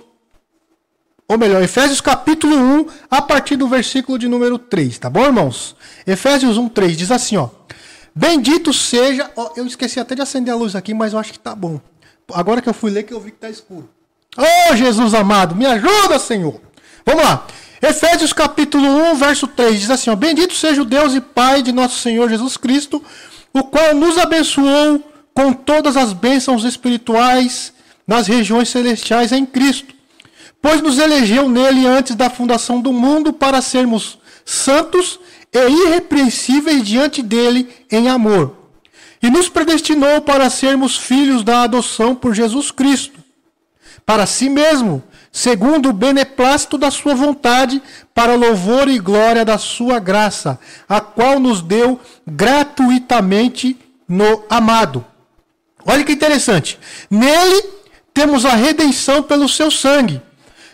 Ou 1.26 1.38
melhor, 1.38 1.64
Efésios 1.64 2.02
capítulo 2.02 2.56
1, 2.56 2.88
a 3.10 3.22
partir 3.22 3.56
do 3.56 3.68
versículo 3.68 4.20
de 4.20 4.28
número 4.28 4.60
3, 4.60 5.00
tá 5.00 5.10
bom, 5.10 5.24
irmãos? 5.24 5.76
Efésios 6.06 6.58
1, 6.58 6.68
3 6.68 6.98
diz 6.98 7.12
assim, 7.12 7.38
ó. 7.38 7.50
Bendito 8.14 8.74
seja. 8.74 9.32
Ó, 9.38 9.54
eu 9.56 9.66
esqueci 9.66 10.00
até 10.00 10.14
de 10.14 10.22
acender 10.22 10.54
a 10.54 10.58
luz 10.58 10.76
aqui, 10.76 10.94
mas 10.94 11.14
eu 11.14 11.20
acho 11.20 11.32
que 11.32 11.40
tá 11.40 11.56
bom. 11.56 11.80
Agora 12.34 12.62
que 12.62 12.68
eu 12.68 12.74
fui 12.74 12.92
ler, 12.92 13.04
que 13.04 13.14
eu 13.14 13.22
vi 13.22 13.32
que 13.32 13.38
tá 13.38 13.50
escuro. 13.50 13.90
Oh, 14.38 14.76
Jesus 14.76 15.14
amado, 15.14 15.56
me 15.56 15.66
ajuda, 15.66 16.20
Senhor. 16.20 16.60
Vamos 17.06 17.24
lá. 17.24 17.48
Efésios 17.86 18.32
capítulo 18.32 18.88
1, 19.12 19.16
verso 19.16 19.46
3 19.46 19.78
diz 19.78 19.90
assim: 19.90 20.10
ó, 20.10 20.16
Bendito 20.16 20.54
seja 20.54 20.82
o 20.82 20.86
Deus 20.86 21.14
e 21.14 21.20
Pai 21.20 21.62
de 21.62 21.74
nosso 21.74 22.00
Senhor 22.00 22.30
Jesus 22.30 22.56
Cristo, 22.56 23.04
o 23.52 23.62
qual 23.62 23.94
nos 23.94 24.18
abençoou 24.18 25.04
com 25.34 25.52
todas 25.52 25.98
as 25.98 26.14
bênçãos 26.14 26.64
espirituais 26.64 27.74
nas 28.08 28.26
regiões 28.26 28.70
celestiais 28.70 29.34
em 29.34 29.46
Cristo, 29.46 29.94
pois 30.62 30.82
nos 30.82 30.98
elegeu 30.98 31.50
nele 31.50 31.86
antes 31.86 32.16
da 32.16 32.30
fundação 32.30 32.80
do 32.80 32.94
mundo 32.94 33.34
para 33.34 33.62
sermos 33.62 34.18
santos 34.46 35.20
e 35.52 35.60
irrepreensíveis 35.60 36.84
diante 36.84 37.22
dele 37.22 37.68
em 37.92 38.08
amor, 38.08 38.56
e 39.22 39.30
nos 39.30 39.50
predestinou 39.50 40.22
para 40.22 40.50
sermos 40.50 40.96
filhos 40.96 41.44
da 41.44 41.64
adoção 41.64 42.16
por 42.16 42.34
Jesus 42.34 42.72
Cristo, 42.72 43.20
para 44.06 44.26
si 44.26 44.50
mesmo 44.50 45.04
segundo 45.34 45.90
o 45.90 45.94
beneplácito 45.94 46.78
da 46.78 46.92
sua 46.92 47.16
vontade, 47.16 47.82
para 48.14 48.36
louvor 48.36 48.88
e 48.88 49.00
glória 49.00 49.44
da 49.44 49.58
sua 49.58 49.98
graça, 49.98 50.60
a 50.88 51.02
qual 51.02 51.40
nos 51.40 51.60
deu 51.60 52.00
gratuitamente 52.26 53.76
no 54.08 54.44
amado. 54.48 55.04
Olha 55.84 56.04
que 56.04 56.12
interessante. 56.12 56.80
Nele 57.10 57.64
temos 58.14 58.46
a 58.46 58.54
redenção 58.54 59.24
pelo 59.24 59.50
seu 59.50 59.72
sangue, 59.72 60.22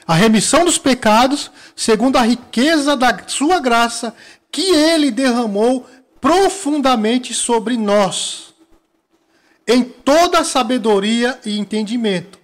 a 0.05 0.13
remissão 0.13 0.65
dos 0.65 0.77
pecados, 0.77 1.49
segundo 1.73 2.17
a 2.17 2.23
riqueza 2.23 2.97
da 2.97 3.17
sua 3.27 3.61
graça, 3.61 4.13
que 4.51 4.61
ele 4.61 5.09
derramou 5.09 5.87
profundamente 6.19 7.33
sobre 7.33 7.77
nós, 7.77 8.53
em 9.65 9.83
toda 9.83 10.43
sabedoria 10.43 11.39
e 11.45 11.57
entendimento 11.57 12.38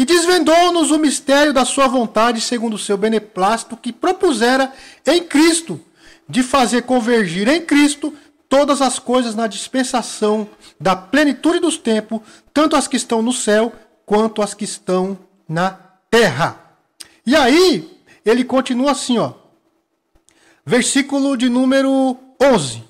e 0.00 0.04
desvendou-nos 0.06 0.90
o 0.90 0.98
mistério 0.98 1.52
da 1.52 1.66
sua 1.66 1.86
vontade, 1.86 2.40
segundo 2.40 2.72
o 2.72 2.78
seu 2.78 2.96
beneplácito, 2.96 3.76
que 3.76 3.92
propusera 3.92 4.72
em 5.06 5.22
Cristo, 5.22 5.78
de 6.26 6.42
fazer 6.42 6.84
convergir 6.84 7.46
em 7.48 7.60
Cristo 7.60 8.10
todas 8.48 8.80
as 8.80 8.98
coisas 8.98 9.34
na 9.34 9.46
dispensação 9.46 10.48
da 10.80 10.96
plenitude 10.96 11.60
dos 11.60 11.76
tempos, 11.76 12.22
tanto 12.54 12.76
as 12.76 12.88
que 12.88 12.96
estão 12.96 13.20
no 13.20 13.30
céu 13.30 13.74
quanto 14.06 14.40
as 14.40 14.54
que 14.54 14.64
estão 14.64 15.18
na 15.46 15.72
terra. 16.10 16.58
E 17.26 17.36
aí, 17.36 17.86
ele 18.24 18.42
continua 18.42 18.92
assim, 18.92 19.18
ó. 19.18 19.34
Versículo 20.64 21.36
de 21.36 21.50
número 21.50 22.16
11. 22.42 22.82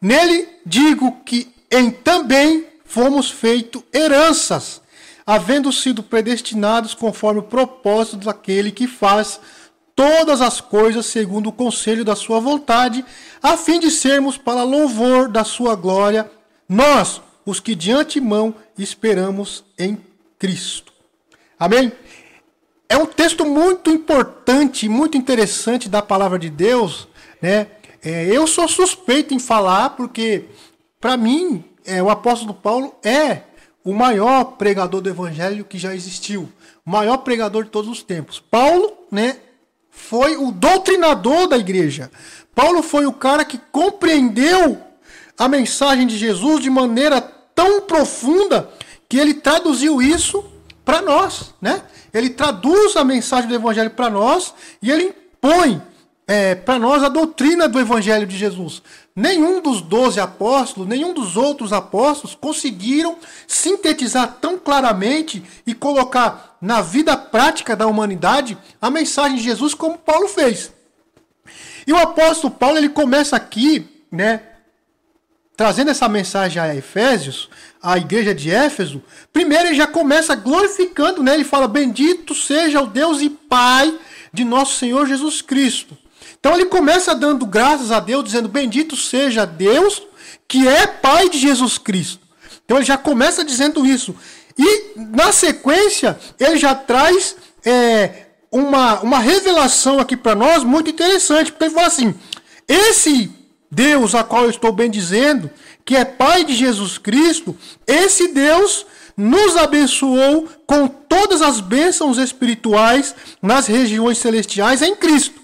Nele 0.00 0.48
digo 0.64 1.10
que 1.24 1.52
em 1.68 1.90
também 1.90 2.68
fomos 2.84 3.28
feitos 3.28 3.82
heranças 3.92 4.80
havendo 5.26 5.72
sido 5.72 6.02
predestinados 6.02 6.94
conforme 6.94 7.40
o 7.40 7.44
propósito 7.44 8.18
daquele 8.18 8.70
que 8.70 8.86
faz 8.86 9.40
todas 9.94 10.40
as 10.40 10.60
coisas 10.60 11.06
segundo 11.06 11.48
o 11.48 11.52
conselho 11.52 12.04
da 12.04 12.16
sua 12.16 12.40
vontade, 12.40 13.04
a 13.42 13.56
fim 13.56 13.78
de 13.78 13.90
sermos 13.90 14.38
para 14.38 14.62
louvor 14.62 15.28
da 15.28 15.44
sua 15.44 15.74
glória, 15.74 16.30
nós, 16.68 17.20
os 17.44 17.60
que 17.60 17.74
de 17.74 17.92
antemão 17.92 18.54
esperamos 18.78 19.64
em 19.78 19.98
Cristo. 20.38 20.92
Amém? 21.58 21.92
É 22.88 22.96
um 22.96 23.06
texto 23.06 23.44
muito 23.44 23.90
importante, 23.90 24.88
muito 24.88 25.16
interessante 25.16 25.88
da 25.88 26.00
palavra 26.00 26.38
de 26.38 26.48
Deus, 26.48 27.06
né? 27.40 27.66
É, 28.02 28.24
eu 28.24 28.46
sou 28.46 28.66
suspeito 28.66 29.34
em 29.34 29.38
falar 29.38 29.90
porque, 29.90 30.46
para 30.98 31.16
mim, 31.18 31.62
é, 31.84 32.02
o 32.02 32.08
apóstolo 32.08 32.54
Paulo 32.54 32.94
é 33.04 33.42
o 33.84 33.94
maior 33.94 34.44
pregador 34.56 35.00
do 35.00 35.08
evangelho 35.08 35.64
que 35.64 35.78
já 35.78 35.94
existiu, 35.94 36.48
o 36.84 36.90
maior 36.90 37.18
pregador 37.18 37.64
de 37.64 37.70
todos 37.70 37.90
os 37.90 38.02
tempos. 38.02 38.38
Paulo, 38.38 38.92
né, 39.10 39.38
foi 39.90 40.36
o 40.36 40.52
doutrinador 40.52 41.46
da 41.48 41.56
igreja. 41.56 42.10
Paulo 42.54 42.82
foi 42.82 43.06
o 43.06 43.12
cara 43.12 43.44
que 43.44 43.58
compreendeu 43.70 44.78
a 45.38 45.48
mensagem 45.48 46.06
de 46.06 46.18
Jesus 46.18 46.62
de 46.62 46.70
maneira 46.70 47.20
tão 47.54 47.82
profunda 47.82 48.68
que 49.08 49.18
ele 49.18 49.34
traduziu 49.34 50.00
isso 50.00 50.44
para 50.84 51.00
nós, 51.00 51.54
né? 51.60 51.82
Ele 52.12 52.30
traduz 52.30 52.96
a 52.96 53.04
mensagem 53.04 53.48
do 53.48 53.54
evangelho 53.54 53.90
para 53.90 54.10
nós 54.10 54.52
e 54.82 54.90
ele 54.90 55.04
impõe 55.04 55.80
é, 56.30 56.54
para 56.54 56.78
nós 56.78 57.02
a 57.02 57.08
doutrina 57.08 57.68
do 57.68 57.80
Evangelho 57.80 58.24
de 58.24 58.38
Jesus. 58.38 58.80
Nenhum 59.16 59.60
dos 59.60 59.82
doze 59.82 60.20
apóstolos, 60.20 60.88
nenhum 60.88 61.12
dos 61.12 61.36
outros 61.36 61.72
apóstolos 61.72 62.36
conseguiram 62.36 63.18
sintetizar 63.48 64.36
tão 64.40 64.56
claramente 64.56 65.42
e 65.66 65.74
colocar 65.74 66.56
na 66.62 66.82
vida 66.82 67.16
prática 67.16 67.74
da 67.74 67.88
humanidade 67.88 68.56
a 68.80 68.88
mensagem 68.88 69.38
de 69.38 69.42
Jesus 69.42 69.74
como 69.74 69.98
Paulo 69.98 70.28
fez. 70.28 70.72
E 71.84 71.92
o 71.92 71.98
apóstolo 71.98 72.54
Paulo 72.54 72.78
ele 72.78 72.90
começa 72.90 73.34
aqui, 73.34 73.88
né, 74.08 74.40
trazendo 75.56 75.90
essa 75.90 76.08
mensagem 76.08 76.62
a 76.62 76.72
Efésios, 76.72 77.50
a 77.82 77.98
igreja 77.98 78.32
de 78.32 78.52
Éfeso, 78.52 79.02
primeiro 79.32 79.66
ele 79.66 79.74
já 79.74 79.88
começa 79.88 80.36
glorificando, 80.36 81.24
né? 81.24 81.34
Ele 81.34 81.42
fala: 81.42 81.66
Bendito 81.66 82.36
seja 82.36 82.80
o 82.80 82.86
Deus 82.86 83.20
e 83.20 83.28
Pai 83.30 83.98
de 84.32 84.44
nosso 84.44 84.78
Senhor 84.78 85.08
Jesus 85.08 85.42
Cristo. 85.42 85.98
Então 86.40 86.54
ele 86.54 86.64
começa 86.64 87.14
dando 87.14 87.44
graças 87.46 87.92
a 87.92 88.00
Deus, 88.00 88.24
dizendo: 88.24 88.48
Bendito 88.48 88.96
seja 88.96 89.44
Deus, 89.44 90.02
que 90.48 90.66
é 90.66 90.86
Pai 90.86 91.28
de 91.28 91.38
Jesus 91.38 91.76
Cristo. 91.76 92.26
Então 92.64 92.78
ele 92.78 92.86
já 92.86 92.96
começa 92.96 93.44
dizendo 93.44 93.86
isso. 93.86 94.16
E 94.58 94.92
na 94.96 95.32
sequência, 95.32 96.18
ele 96.38 96.56
já 96.56 96.74
traz 96.74 97.36
é, 97.64 98.26
uma, 98.50 99.00
uma 99.00 99.18
revelação 99.18 100.00
aqui 100.00 100.16
para 100.16 100.34
nós 100.34 100.64
muito 100.64 100.90
interessante, 100.90 101.52
porque 101.52 101.64
ele 101.64 101.74
fala 101.74 101.86
assim: 101.86 102.14
esse 102.66 103.30
Deus 103.70 104.14
a 104.14 104.24
qual 104.24 104.44
eu 104.44 104.50
estou 104.50 104.72
bem 104.72 104.90
dizendo, 104.90 105.50
que 105.84 105.94
é 105.94 106.04
Pai 106.04 106.44
de 106.44 106.54
Jesus 106.54 106.98
Cristo, 106.98 107.56
esse 107.86 108.28
Deus 108.28 108.86
nos 109.16 109.56
abençoou 109.56 110.48
com 110.66 110.88
todas 110.88 111.42
as 111.42 111.60
bênçãos 111.60 112.16
espirituais 112.16 113.14
nas 113.42 113.66
regiões 113.66 114.18
celestiais 114.18 114.80
em 114.82 114.96
Cristo. 114.96 115.39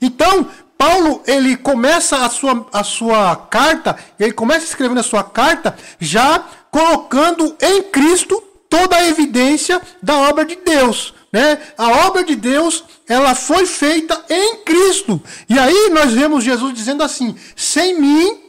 Então, 0.00 0.48
Paulo, 0.78 1.22
ele 1.26 1.56
começa 1.56 2.24
a 2.24 2.30
sua, 2.30 2.66
a 2.72 2.82
sua 2.82 3.36
carta, 3.36 3.98
ele 4.18 4.32
começa 4.32 4.64
escrevendo 4.64 5.00
a 5.00 5.02
sua 5.02 5.22
carta 5.22 5.76
já 5.98 6.42
colocando 6.70 7.54
em 7.60 7.82
Cristo 7.82 8.42
toda 8.68 8.96
a 8.96 9.06
evidência 9.06 9.80
da 10.02 10.16
obra 10.16 10.44
de 10.44 10.56
Deus. 10.56 11.12
Né? 11.32 11.58
A 11.76 12.06
obra 12.06 12.24
de 12.24 12.34
Deus, 12.34 12.84
ela 13.06 13.34
foi 13.34 13.66
feita 13.66 14.24
em 14.30 14.64
Cristo. 14.64 15.20
E 15.48 15.58
aí 15.58 15.90
nós 15.90 16.12
vemos 16.12 16.42
Jesus 16.42 16.72
dizendo 16.72 17.02
assim: 17.02 17.36
sem 17.54 18.00
mim 18.00 18.40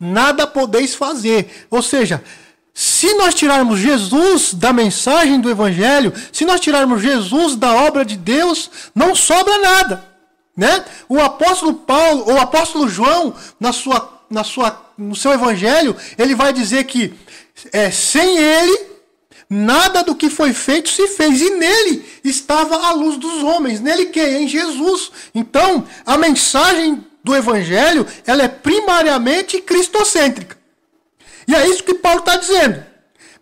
nada 0.00 0.46
podeis 0.46 0.94
fazer. 0.94 1.66
Ou 1.70 1.82
seja, 1.82 2.22
se 2.72 3.12
nós 3.14 3.34
tirarmos 3.34 3.80
Jesus 3.80 4.54
da 4.54 4.72
mensagem 4.72 5.40
do 5.40 5.50
Evangelho, 5.50 6.12
se 6.32 6.44
nós 6.44 6.60
tirarmos 6.60 7.02
Jesus 7.02 7.56
da 7.56 7.74
obra 7.74 8.04
de 8.04 8.16
Deus, 8.16 8.70
não 8.94 9.14
sobra 9.14 9.58
nada. 9.58 10.07
Né? 10.58 10.84
O 11.08 11.20
apóstolo 11.20 11.72
Paulo, 11.72 12.32
o 12.32 12.36
apóstolo 12.36 12.88
João, 12.88 13.32
na 13.60 13.72
sua, 13.72 14.20
na 14.28 14.42
sua, 14.42 14.90
no 14.98 15.14
seu 15.14 15.32
Evangelho, 15.32 15.96
ele 16.18 16.34
vai 16.34 16.52
dizer 16.52 16.82
que 16.82 17.14
é, 17.72 17.92
sem 17.92 18.36
ele 18.36 18.88
Nada 19.50 20.02
do 20.02 20.14
que 20.14 20.28
foi 20.28 20.52
feito 20.52 20.90
se 20.90 21.08
fez, 21.08 21.40
e 21.40 21.48
nele 21.52 22.04
estava 22.22 22.86
a 22.86 22.92
luz 22.92 23.16
dos 23.16 23.42
homens. 23.42 23.80
Nele 23.80 24.04
que? 24.06 24.20
Em 24.20 24.46
Jesus. 24.46 25.10
Então, 25.34 25.86
a 26.04 26.18
mensagem 26.18 27.02
do 27.24 27.34
Evangelho, 27.34 28.06
ela 28.26 28.42
é 28.42 28.48
primariamente 28.48 29.58
cristocêntrica. 29.62 30.58
E 31.46 31.54
é 31.54 31.66
isso 31.66 31.82
que 31.82 31.94
Paulo 31.94 32.18
está 32.18 32.36
dizendo. 32.36 32.84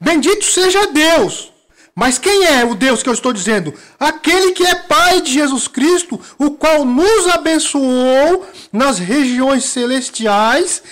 Bendito 0.01 0.45
seja 0.45 0.87
Deus. 0.87 1.53
Mas 1.99 2.19
quem 2.19 2.45
é 2.45 2.63
o 2.63 2.75
Deus 2.75 3.03
que 3.03 3.09
eu 3.09 3.15
estou 3.15 3.33
dizendo? 3.33 3.73
Aquele 3.99 4.53
que 4.53 4.67
é 4.67 4.75
Pai 4.75 5.23
de 5.23 5.33
Jesus 5.33 5.67
Cristo, 5.67 6.21
o 6.39 6.51
qual 6.51 6.85
nos 6.85 7.27
abençoou 7.29 8.47
nas 8.71 8.99
regiões 8.99 9.65
celestiais 9.65 10.83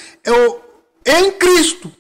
em 1.05 1.33
Cristo. 1.33 1.93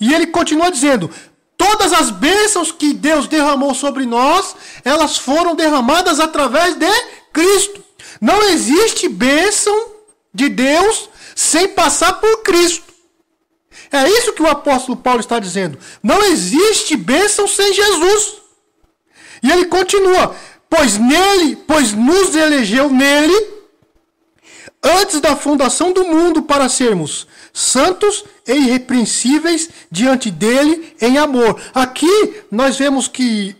E 0.00 0.14
ele 0.14 0.28
continua 0.28 0.70
dizendo: 0.70 1.10
Todas 1.56 1.92
as 1.92 2.10
bênçãos 2.10 2.70
que 2.70 2.94
Deus 2.94 3.26
derramou 3.26 3.74
sobre 3.74 4.06
nós, 4.06 4.54
elas 4.84 5.16
foram 5.16 5.56
derramadas 5.56 6.20
através 6.20 6.76
de 6.76 6.86
Cristo. 7.32 7.82
Não 8.20 8.40
existe 8.50 9.08
bênção 9.08 9.86
de 10.32 10.48
Deus 10.48 11.10
sem 11.34 11.66
passar 11.70 12.12
por 12.20 12.44
Cristo. 12.44 12.87
É 13.90 14.08
isso 14.08 14.32
que 14.32 14.42
o 14.42 14.48
apóstolo 14.48 14.96
Paulo 14.96 15.20
está 15.20 15.38
dizendo. 15.38 15.78
Não 16.02 16.22
existe 16.24 16.96
bênção 16.96 17.48
sem 17.48 17.72
Jesus. 17.72 18.34
E 19.42 19.50
ele 19.50 19.66
continua: 19.66 20.34
pois 20.68 20.98
nele, 20.98 21.56
pois 21.66 21.92
nos 21.92 22.34
elegeu 22.34 22.90
nele 22.90 23.58
antes 24.82 25.20
da 25.20 25.34
fundação 25.34 25.92
do 25.92 26.04
mundo 26.04 26.42
para 26.42 26.68
sermos 26.68 27.26
santos 27.52 28.24
e 28.46 28.52
irrepreensíveis 28.52 29.68
diante 29.90 30.30
dele 30.30 30.94
em 31.00 31.18
amor. 31.18 31.60
Aqui 31.74 32.42
nós 32.50 32.76
vemos 32.76 33.08
que 33.08 33.56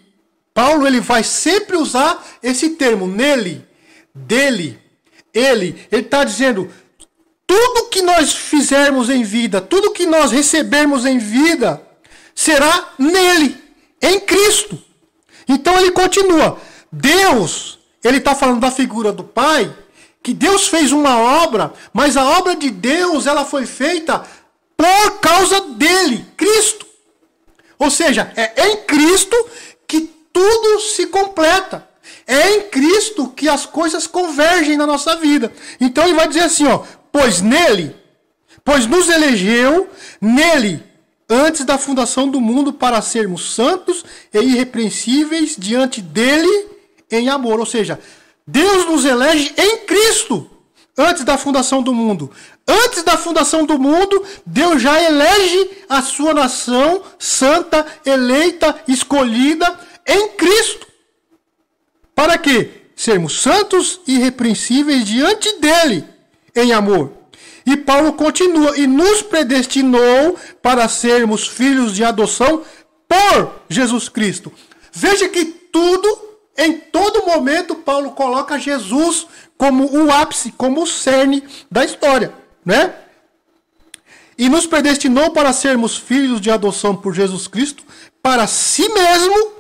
Paulo 0.54 0.86
ele 0.86 1.00
vai 1.00 1.22
sempre 1.22 1.76
usar 1.76 2.24
esse 2.42 2.70
termo 2.70 3.06
nele, 3.06 3.66
dele, 4.14 4.78
ele. 5.32 5.86
Ele 5.90 6.02
está 6.02 6.24
dizendo 6.24 6.70
tudo 7.48 7.88
que 7.88 8.02
nós 8.02 8.34
fizermos 8.34 9.08
em 9.08 9.24
vida, 9.24 9.58
tudo 9.58 9.90
que 9.90 10.06
nós 10.06 10.30
recebermos 10.30 11.06
em 11.06 11.16
vida, 11.16 11.82
será 12.34 12.90
nele, 12.98 13.56
em 14.02 14.20
Cristo. 14.20 14.78
Então 15.48 15.80
ele 15.80 15.90
continua. 15.92 16.60
Deus, 16.92 17.78
ele 18.04 18.18
está 18.18 18.34
falando 18.34 18.60
da 18.60 18.70
figura 18.70 19.10
do 19.10 19.24
Pai 19.24 19.74
que 20.22 20.34
Deus 20.34 20.68
fez 20.68 20.92
uma 20.92 21.18
obra, 21.42 21.72
mas 21.90 22.18
a 22.18 22.38
obra 22.38 22.54
de 22.54 22.70
Deus 22.70 23.26
ela 23.26 23.46
foi 23.46 23.64
feita 23.64 24.22
por 24.76 25.18
causa 25.20 25.60
dele, 25.62 26.26
Cristo. 26.36 26.86
Ou 27.78 27.90
seja, 27.90 28.30
é 28.36 28.68
em 28.68 28.76
Cristo 28.84 29.34
que 29.86 30.02
tudo 30.30 30.80
se 30.80 31.06
completa. 31.06 31.88
É 32.26 32.56
em 32.56 32.62
Cristo 32.68 33.28
que 33.28 33.48
as 33.48 33.64
coisas 33.64 34.06
convergem 34.06 34.76
na 34.76 34.86
nossa 34.86 35.16
vida. 35.16 35.50
Então 35.80 36.04
ele 36.04 36.12
vai 36.12 36.28
dizer 36.28 36.42
assim, 36.42 36.66
ó, 36.66 36.82
pois 37.12 37.40
nele, 37.40 37.94
pois 38.64 38.86
nos 38.86 39.08
elegeu 39.08 39.88
nele 40.20 40.82
antes 41.28 41.64
da 41.64 41.76
fundação 41.76 42.28
do 42.28 42.40
mundo 42.40 42.72
para 42.72 43.02
sermos 43.02 43.54
santos 43.54 44.04
e 44.32 44.38
irrepreensíveis 44.38 45.56
diante 45.58 46.00
dele 46.00 46.68
em 47.10 47.28
amor. 47.28 47.60
Ou 47.60 47.66
seja, 47.66 48.00
Deus 48.46 48.86
nos 48.86 49.04
elege 49.04 49.52
em 49.56 49.78
Cristo 49.78 50.50
antes 50.96 51.24
da 51.24 51.36
fundação 51.36 51.82
do 51.82 51.92
mundo. 51.92 52.30
Antes 52.66 53.02
da 53.02 53.16
fundação 53.16 53.64
do 53.64 53.78
mundo, 53.78 54.24
Deus 54.44 54.82
já 54.82 55.00
elege 55.02 55.70
a 55.88 56.02
sua 56.02 56.34
nação 56.34 57.02
santa, 57.18 57.86
eleita, 58.04 58.82
escolhida 58.88 59.78
em 60.06 60.30
Cristo. 60.30 60.86
Para 62.14 62.36
quê? 62.36 62.70
Sermos 62.96 63.40
santos 63.40 64.00
e 64.06 64.16
irrepreensíveis 64.16 65.04
diante 65.06 65.60
dele 65.60 66.04
em 66.62 66.72
amor. 66.72 67.12
E 67.64 67.76
Paulo 67.76 68.12
continua: 68.14 68.78
e 68.78 68.86
nos 68.86 69.22
predestinou 69.22 70.36
para 70.62 70.88
sermos 70.88 71.46
filhos 71.46 71.94
de 71.94 72.04
adoção 72.04 72.62
por 73.08 73.62
Jesus 73.68 74.08
Cristo. 74.08 74.52
Veja 74.92 75.28
que 75.28 75.44
tudo 75.44 76.28
em 76.56 76.72
todo 76.72 77.24
momento, 77.24 77.76
Paulo 77.76 78.10
coloca 78.10 78.58
Jesus 78.58 79.28
como 79.56 79.84
o 79.96 80.10
ápice, 80.10 80.50
como 80.50 80.82
o 80.82 80.86
cerne 80.86 81.44
da 81.70 81.84
história, 81.84 82.34
né? 82.64 82.94
E 84.36 84.48
nos 84.48 84.66
predestinou 84.66 85.30
para 85.30 85.52
sermos 85.52 85.96
filhos 85.96 86.40
de 86.40 86.50
adoção 86.50 86.96
por 86.96 87.14
Jesus 87.14 87.46
Cristo, 87.46 87.84
para 88.20 88.46
si 88.48 88.88
mesmo, 88.88 89.52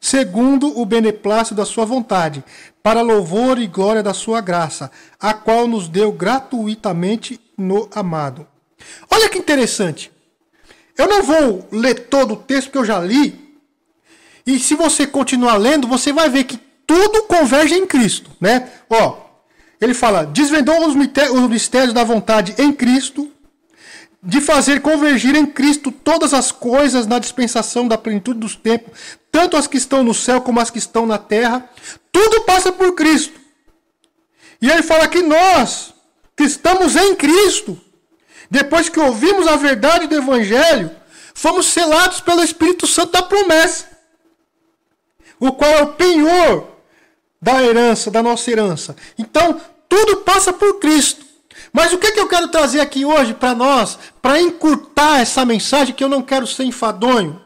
segundo 0.00 0.80
o 0.80 0.86
beneplácito 0.86 1.54
da 1.54 1.66
sua 1.66 1.84
vontade, 1.84 2.42
para 2.82 3.02
louvor 3.02 3.58
e 3.58 3.66
glória 3.66 4.02
da 4.02 4.14
sua 4.14 4.40
graça, 4.40 4.90
a 5.20 5.34
qual 5.34 5.68
nos 5.68 5.88
deu 5.88 6.10
gratuitamente 6.10 7.38
no 7.56 7.88
amado. 7.94 8.46
Olha 9.10 9.28
que 9.28 9.38
interessante. 9.38 10.10
Eu 10.96 11.06
não 11.06 11.22
vou 11.22 11.68
ler 11.70 12.08
todo 12.08 12.34
o 12.34 12.36
texto 12.36 12.70
que 12.70 12.78
eu 12.78 12.84
já 12.84 12.98
li, 12.98 13.50
e 14.46 14.58
se 14.58 14.74
você 14.74 15.06
continuar 15.06 15.58
lendo, 15.58 15.86
você 15.86 16.12
vai 16.12 16.30
ver 16.30 16.44
que 16.44 16.58
tudo 16.86 17.24
converge 17.24 17.74
em 17.74 17.86
Cristo, 17.86 18.30
né? 18.40 18.68
Ó, 18.88 19.18
ele 19.80 19.94
fala: 19.94 20.24
desvendou 20.24 20.86
os 20.86 21.48
mistérios 21.48 21.92
da 21.92 22.02
vontade 22.02 22.54
em 22.58 22.72
Cristo, 22.72 23.30
de 24.22 24.40
fazer 24.40 24.80
convergir 24.80 25.34
em 25.34 25.46
Cristo 25.46 25.90
todas 25.90 26.34
as 26.34 26.52
coisas 26.52 27.06
na 27.06 27.18
dispensação 27.18 27.88
da 27.88 27.96
plenitude 27.96 28.38
dos 28.38 28.54
tempos, 28.54 29.18
tanto 29.32 29.56
as 29.56 29.66
que 29.66 29.76
estão 29.76 30.02
no 30.02 30.12
céu 30.12 30.40
como 30.40 30.60
as 30.60 30.70
que 30.70 30.78
estão 30.78 31.06
na 31.06 31.18
terra. 31.18 31.68
Tudo 32.12 32.42
passa 32.42 32.70
por 32.70 32.94
Cristo. 32.94 33.40
E 34.60 34.70
ele 34.70 34.82
fala 34.82 35.08
que 35.08 35.22
nós, 35.22 35.94
que 36.36 36.44
estamos 36.44 36.96
em 36.96 37.14
Cristo, 37.14 37.80
depois 38.50 38.88
que 38.88 39.00
ouvimos 39.00 39.46
a 39.46 39.56
verdade 39.56 40.06
do 40.06 40.16
Evangelho, 40.16 40.90
fomos 41.32 41.66
selados 41.66 42.20
pelo 42.20 42.42
Espírito 42.42 42.86
Santo 42.86 43.12
da 43.12 43.22
promessa 43.22 43.90
o 45.40 45.50
qual 45.52 45.70
é 45.70 45.82
o 45.82 45.94
penhor 45.94 46.68
da 47.40 47.62
herança, 47.62 48.10
da 48.10 48.22
nossa 48.22 48.50
herança. 48.50 48.94
Então, 49.18 49.58
tudo 49.88 50.18
passa 50.18 50.52
por 50.52 50.78
Cristo. 50.78 51.24
Mas 51.72 51.92
o 51.92 51.98
que, 51.98 52.08
é 52.08 52.12
que 52.12 52.20
eu 52.20 52.28
quero 52.28 52.48
trazer 52.48 52.80
aqui 52.80 53.04
hoje 53.04 53.34
para 53.34 53.54
nós, 53.54 53.98
para 54.20 54.40
encurtar 54.40 55.20
essa 55.20 55.44
mensagem 55.44 55.94
que 55.94 56.02
eu 56.02 56.08
não 56.08 56.22
quero 56.22 56.46
ser 56.46 56.64
enfadonho? 56.64 57.40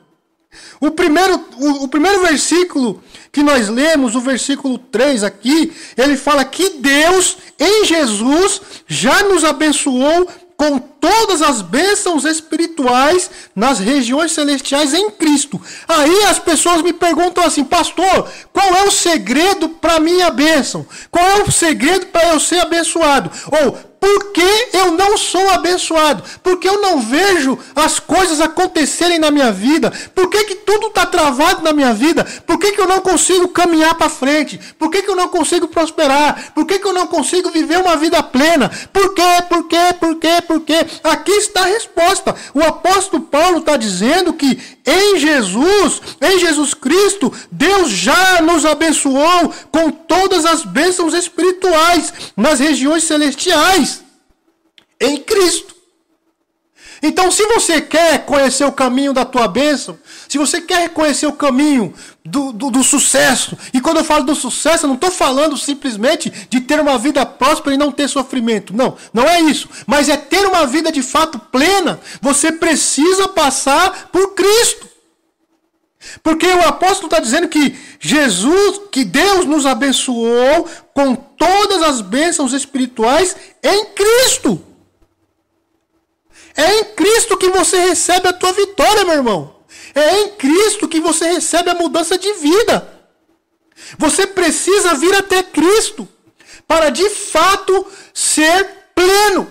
O 0.81 0.91
primeiro, 0.91 1.45
o, 1.59 1.85
o, 1.85 1.89
primeiro 1.89 2.22
versículo 2.22 3.03
que 3.33 3.43
nós 3.43 3.68
lemos, 3.68 4.14
o 4.14 4.20
versículo 4.20 4.79
3 4.79 5.25
aqui, 5.25 5.72
ele 5.97 6.16
fala 6.16 6.45
que 6.45 6.70
Deus, 6.70 7.37
em 7.59 7.85
Jesus, 7.85 8.61
já 8.87 9.22
nos 9.25 9.45
abençoou 9.45 10.29
com 10.57 10.79
todas 11.05 11.42
as 11.42 11.61
bênçãos 11.61 12.24
espirituais 12.24 13.30
nas 13.55 13.78
regiões 13.78 14.32
celestiais 14.32 14.94
em 14.94 15.11
Cristo. 15.11 15.61
Aí 15.86 16.24
as 16.24 16.38
pessoas 16.38 16.80
me 16.80 16.94
perguntam 16.94 17.44
assim, 17.44 17.62
pastor, 17.62 18.26
qual 18.50 18.74
é 18.74 18.84
o 18.84 18.90
segredo 18.90 19.68
para 19.68 20.00
minha 20.00 20.30
bênção? 20.30 20.86
Qual 21.11 21.22
é 21.22 21.42
o 21.42 21.52
segredo 21.52 22.07
para 22.07 22.32
eu 22.32 22.40
ser 22.40 22.61
abençoado? 22.61 23.30
Ou 23.52 23.94
por 24.05 24.32
que 24.32 24.68
eu 24.74 24.90
não 24.90 25.16
sou 25.16 25.48
abençoado? 25.48 26.22
Porque 26.42 26.68
eu 26.68 26.78
não 26.82 27.00
vejo 27.00 27.59
as 27.74 27.98
coisas 27.98 28.38
acontecerem 28.38 29.18
na 29.18 29.30
minha 29.30 29.50
vida? 29.50 29.90
Por 30.14 30.28
que, 30.28 30.44
que 30.44 30.57
tudo 30.57 30.88
está 30.88 31.07
travado 31.07 31.62
na 31.62 31.72
minha 31.72 31.94
vida? 31.94 32.22
Por 32.46 32.59
que, 32.59 32.72
que 32.72 32.80
eu 32.82 32.86
não 32.86 33.00
consigo 33.00 33.48
caminhar 33.48 33.94
para 33.94 34.11
frente? 34.11 34.61
Por 34.78 34.90
que, 34.90 35.00
que 35.00 35.09
eu 35.09 35.16
não 35.16 35.28
consigo 35.28 35.68
prosperar? 35.68 36.52
Por 36.55 36.66
que, 36.66 36.78
que 36.78 36.86
eu 36.86 36.92
não 36.92 37.07
consigo 37.07 37.50
viver 37.50 37.78
uma 37.78 37.96
vida 37.96 38.22
plena? 38.22 38.70
Por 38.92 39.14
quê? 39.14 39.22
Por 39.48 39.68
quê? 39.68 39.94
Por 39.98 40.16
quê? 40.16 40.42
Por 40.46 40.61
quê? 40.61 40.86
Aqui 41.03 41.32
está 41.32 41.62
a 41.62 41.66
resposta. 41.66 42.34
O 42.55 42.62
apóstolo 42.62 43.24
Paulo 43.24 43.59
está 43.59 43.76
dizendo 43.76 44.32
que 44.32 44.59
em 44.86 45.18
Jesus, 45.18 46.01
em 46.20 46.38
Jesus 46.38 46.74
Cristo, 46.74 47.32
Deus 47.51 47.90
já 47.90 48.40
nos 48.42 48.64
abençoou 48.64 49.53
com 49.70 49.90
todas 49.90 50.45
as 50.45 50.64
bênçãos 50.64 51.14
espirituais 51.14 52.12
nas 52.36 52.61
regiões 52.61 53.05
celestiais. 53.05 54.03
Em 55.01 55.16
Cristo. 55.18 55.74
Então, 57.07 57.30
se 57.30 57.44
você 57.48 57.82
quer 57.82 58.24
conhecer 58.24 58.64
o 58.64 58.72
caminho 58.72 59.12
da 59.12 59.26
tua 59.26 59.46
bênção, 59.46 59.98
se 60.26 60.38
você 60.38 60.59
quer 60.62 60.88
conhecer 60.88 61.26
o 61.26 61.34
caminho 61.34 61.92
do, 62.24 62.50
do, 62.50 62.70
do 62.70 62.82
sucesso, 62.82 63.59
e 63.74 63.80
quando 63.82 63.98
eu 63.98 64.05
falo 64.05 64.24
do 64.24 64.34
sucesso, 64.34 64.86
eu 64.86 64.88
não 64.88 64.94
estou 64.94 65.11
falando 65.11 65.55
simplesmente 65.55 66.32
de 66.48 66.62
ter 66.62 66.80
uma 66.80 66.96
vida 66.96 67.26
próspera 67.26 67.74
e 67.74 67.78
não 67.78 67.92
ter 67.92 68.09
sofrimento. 68.09 68.74
Não, 68.74 68.96
não 69.12 69.24
é 69.24 69.38
isso. 69.38 69.68
Mas 69.86 70.09
é 70.09 70.16
ter 70.16 70.46
uma 70.46 70.66
vida 70.66 70.90
de 70.90 71.02
fato 71.02 71.38
plena. 71.38 72.00
Você 72.22 72.50
precisa 72.50 73.28
passar 73.28 74.09
por 74.11 74.32
Cristo. 74.34 74.88
Porque 76.22 76.46
o 76.46 76.66
apóstolo 76.66 77.09
está 77.09 77.20
dizendo 77.20 77.48
que 77.48 77.76
Jesus, 78.00 78.80
que 78.90 79.05
Deus 79.05 79.44
nos 79.44 79.66
abençoou 79.66 80.66
com 80.94 81.14
todas 81.14 81.82
as 81.82 82.00
bênçãos 82.00 82.55
espirituais 82.55 83.36
em 83.62 83.92
Cristo. 83.92 84.74
É 86.57 86.80
em 86.80 86.84
Cristo 86.94 87.36
que 87.36 87.50
você 87.50 87.78
recebe 87.78 88.28
a 88.28 88.32
tua 88.32 88.52
vitória, 88.52 89.05
meu 89.05 89.14
irmão. 89.14 89.57
É 89.94 90.20
em 90.22 90.28
Cristo 90.30 90.88
que 90.88 91.00
você 91.00 91.26
recebe 91.32 91.70
a 91.70 91.74
mudança 91.74 92.16
de 92.16 92.32
vida. 92.34 92.88
Você 93.98 94.26
precisa 94.26 94.94
vir 94.94 95.14
até 95.14 95.42
Cristo 95.42 96.09
para 96.66 96.90
de 96.90 97.09
fato 97.11 97.86
ser 98.12 98.68
pleno. 98.94 99.50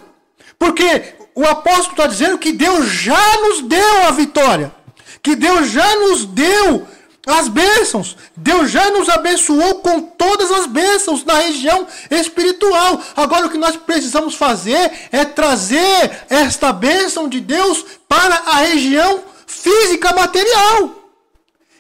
Porque 0.58 1.16
o 1.36 1.46
apóstolo 1.46 1.92
está 1.92 2.08
dizendo 2.08 2.38
que 2.38 2.52
Deus 2.52 2.88
já 2.88 3.38
nos 3.42 3.62
deu 3.62 4.04
a 4.08 4.12
vitória. 4.12 4.74
Que 5.22 5.36
Deus 5.36 5.70
já 5.70 5.96
nos 5.98 6.26
deu 6.26 6.88
as 7.26 7.48
bênçãos. 7.48 8.18
Deus 8.36 8.70
já 8.70 8.92
nos 8.92 9.08
abençoou 9.10 9.76
com 9.76 10.02
todas 10.02 10.52
as 10.52 10.66
bênçãos 10.66 11.24
na 11.24 11.36
região 11.36 11.88
espiritual. 12.12 13.02
Agora 13.16 13.46
o 13.48 13.50
que 13.50 13.58
nós 13.58 13.76
precisamos 13.76 14.36
fazer 14.36 14.92
é 15.12 15.24
trazer 15.24 16.26
esta 16.30 16.74
bênção 16.74 17.30
de 17.30 17.40
Deus 17.40 17.86
para 18.08 18.36
a 18.36 18.58
região 18.58 19.24
física 19.48 20.14
material. 20.14 21.04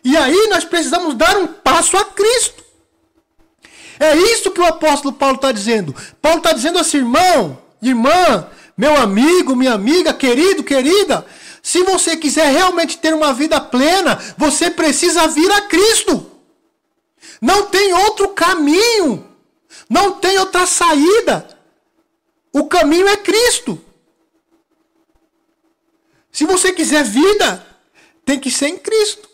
E 0.03 0.15
aí 0.15 0.47
nós 0.49 0.63
precisamos 0.63 1.15
dar 1.15 1.37
um 1.37 1.47
passo 1.47 1.97
a 1.97 2.05
Cristo. 2.05 2.63
É 3.99 4.15
isso 4.15 4.51
que 4.51 4.59
o 4.59 4.65
apóstolo 4.65 5.13
Paulo 5.13 5.35
está 5.35 5.51
dizendo. 5.51 5.95
Paulo 6.21 6.39
está 6.39 6.51
dizendo 6.51 6.79
assim, 6.79 6.97
irmão, 6.97 7.57
irmã, 7.81 8.47
meu 8.77 8.97
amigo, 8.97 9.55
minha 9.55 9.73
amiga, 9.73 10.13
querido, 10.13 10.63
querida, 10.63 11.25
se 11.63 11.81
você 11.81 12.17
quiser 12.17 12.51
realmente 12.51 12.97
ter 12.97 13.13
uma 13.13 13.33
vida 13.33 13.59
plena, 13.61 14.19
você 14.37 14.69
precisa 14.69 15.29
vir 15.29 15.49
a 15.49 15.61
Cristo. 15.61 16.29
Não 17.41 17.67
tem 17.67 17.93
outro 17.93 18.27
caminho. 18.33 19.25
Não 19.89 20.19
tem 20.19 20.37
outra 20.37 20.67
saída. 20.67 21.57
O 22.51 22.65
caminho 22.65 23.07
é 23.07 23.15
Cristo. 23.15 23.81
Se 26.29 26.45
você 26.45 26.73
quiser 26.73 27.05
vida, 27.05 27.65
tem 28.25 28.37
que 28.37 28.51
ser 28.51 28.67
em 28.67 28.77
Cristo. 28.77 29.29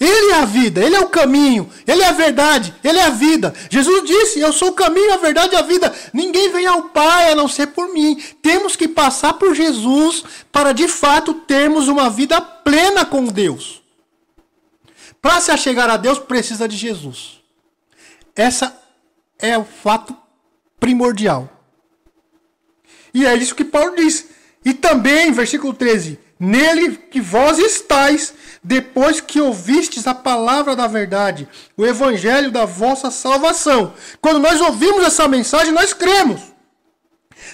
Ele 0.00 0.30
é 0.30 0.34
a 0.36 0.44
vida, 0.44 0.80
Ele 0.80 0.94
é 0.94 1.00
o 1.00 1.08
caminho, 1.08 1.68
Ele 1.84 2.02
é 2.02 2.06
a 2.06 2.12
verdade, 2.12 2.72
Ele 2.84 2.98
é 2.98 3.02
a 3.02 3.10
vida. 3.10 3.52
Jesus 3.68 4.04
disse: 4.04 4.38
Eu 4.38 4.52
sou 4.52 4.68
o 4.68 4.74
caminho, 4.74 5.12
a 5.12 5.16
verdade 5.16 5.54
e 5.54 5.58
a 5.58 5.62
vida. 5.62 5.92
Ninguém 6.12 6.52
vem 6.52 6.66
ao 6.66 6.84
Pai 6.84 7.32
a 7.32 7.34
não 7.34 7.48
ser 7.48 7.68
por 7.68 7.92
mim. 7.92 8.22
Temos 8.40 8.76
que 8.76 8.86
passar 8.86 9.34
por 9.34 9.54
Jesus 9.54 10.22
para 10.52 10.72
de 10.72 10.86
fato 10.86 11.34
termos 11.34 11.88
uma 11.88 12.08
vida 12.08 12.40
plena 12.40 13.04
com 13.04 13.24
Deus. 13.24 13.82
Para 15.20 15.40
se 15.40 15.50
achegar 15.50 15.90
a 15.90 15.96
Deus, 15.96 16.20
precisa 16.20 16.68
de 16.68 16.76
Jesus. 16.76 17.40
Essa 18.36 18.80
é 19.36 19.58
o 19.58 19.64
fato 19.64 20.16
primordial. 20.78 21.52
E 23.12 23.26
é 23.26 23.34
isso 23.34 23.54
que 23.56 23.64
Paulo 23.64 23.96
diz. 23.96 24.28
E 24.64 24.72
também, 24.72 25.32
versículo 25.32 25.74
13: 25.74 26.20
Nele 26.38 26.96
que 26.96 27.20
vós 27.20 27.58
estáis, 27.58 28.32
depois 28.62 29.20
que 29.20 29.40
ouvistes 29.40 30.06
a 30.06 30.14
palavra 30.14 30.76
da 30.76 30.86
verdade, 30.86 31.48
o 31.76 31.84
evangelho 31.84 32.52
da 32.52 32.64
vossa 32.64 33.10
salvação. 33.10 33.92
Quando 34.20 34.38
nós 34.38 34.60
ouvimos 34.60 35.04
essa 35.04 35.26
mensagem, 35.26 35.72
nós 35.72 35.92
cremos. 35.92 36.40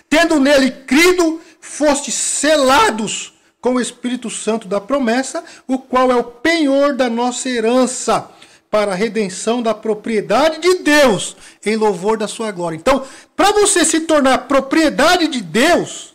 Tendo 0.09 0.39
nele 0.39 0.71
crido, 0.71 1.41
fostes 1.61 2.15
selados 2.15 3.33
com 3.61 3.75
o 3.75 3.81
Espírito 3.81 4.29
Santo 4.29 4.69
da 4.69 4.81
promessa, 4.81 5.43
o 5.67 5.79
qual 5.79 6.13
é 6.13 6.17
o 6.17 6.25
penhor 6.25 6.95
da 6.95 7.09
nossa 7.09 7.49
herança 7.49 8.29
para 8.71 8.93
a 8.93 8.95
redenção 8.95 9.63
da 9.63 9.73
propriedade 9.73 10.59
de 10.59 10.83
Deus, 10.83 11.37
em 11.65 11.77
louvor 11.77 12.19
da 12.19 12.29
sua 12.29 12.51
glória. 12.51 12.77
Então, 12.77 13.07
para 13.35 13.53
você 13.53 13.85
se 13.85 14.01
tornar 14.01 14.49
propriedade 14.49 15.29
de 15.29 15.41
Deus, 15.41 16.14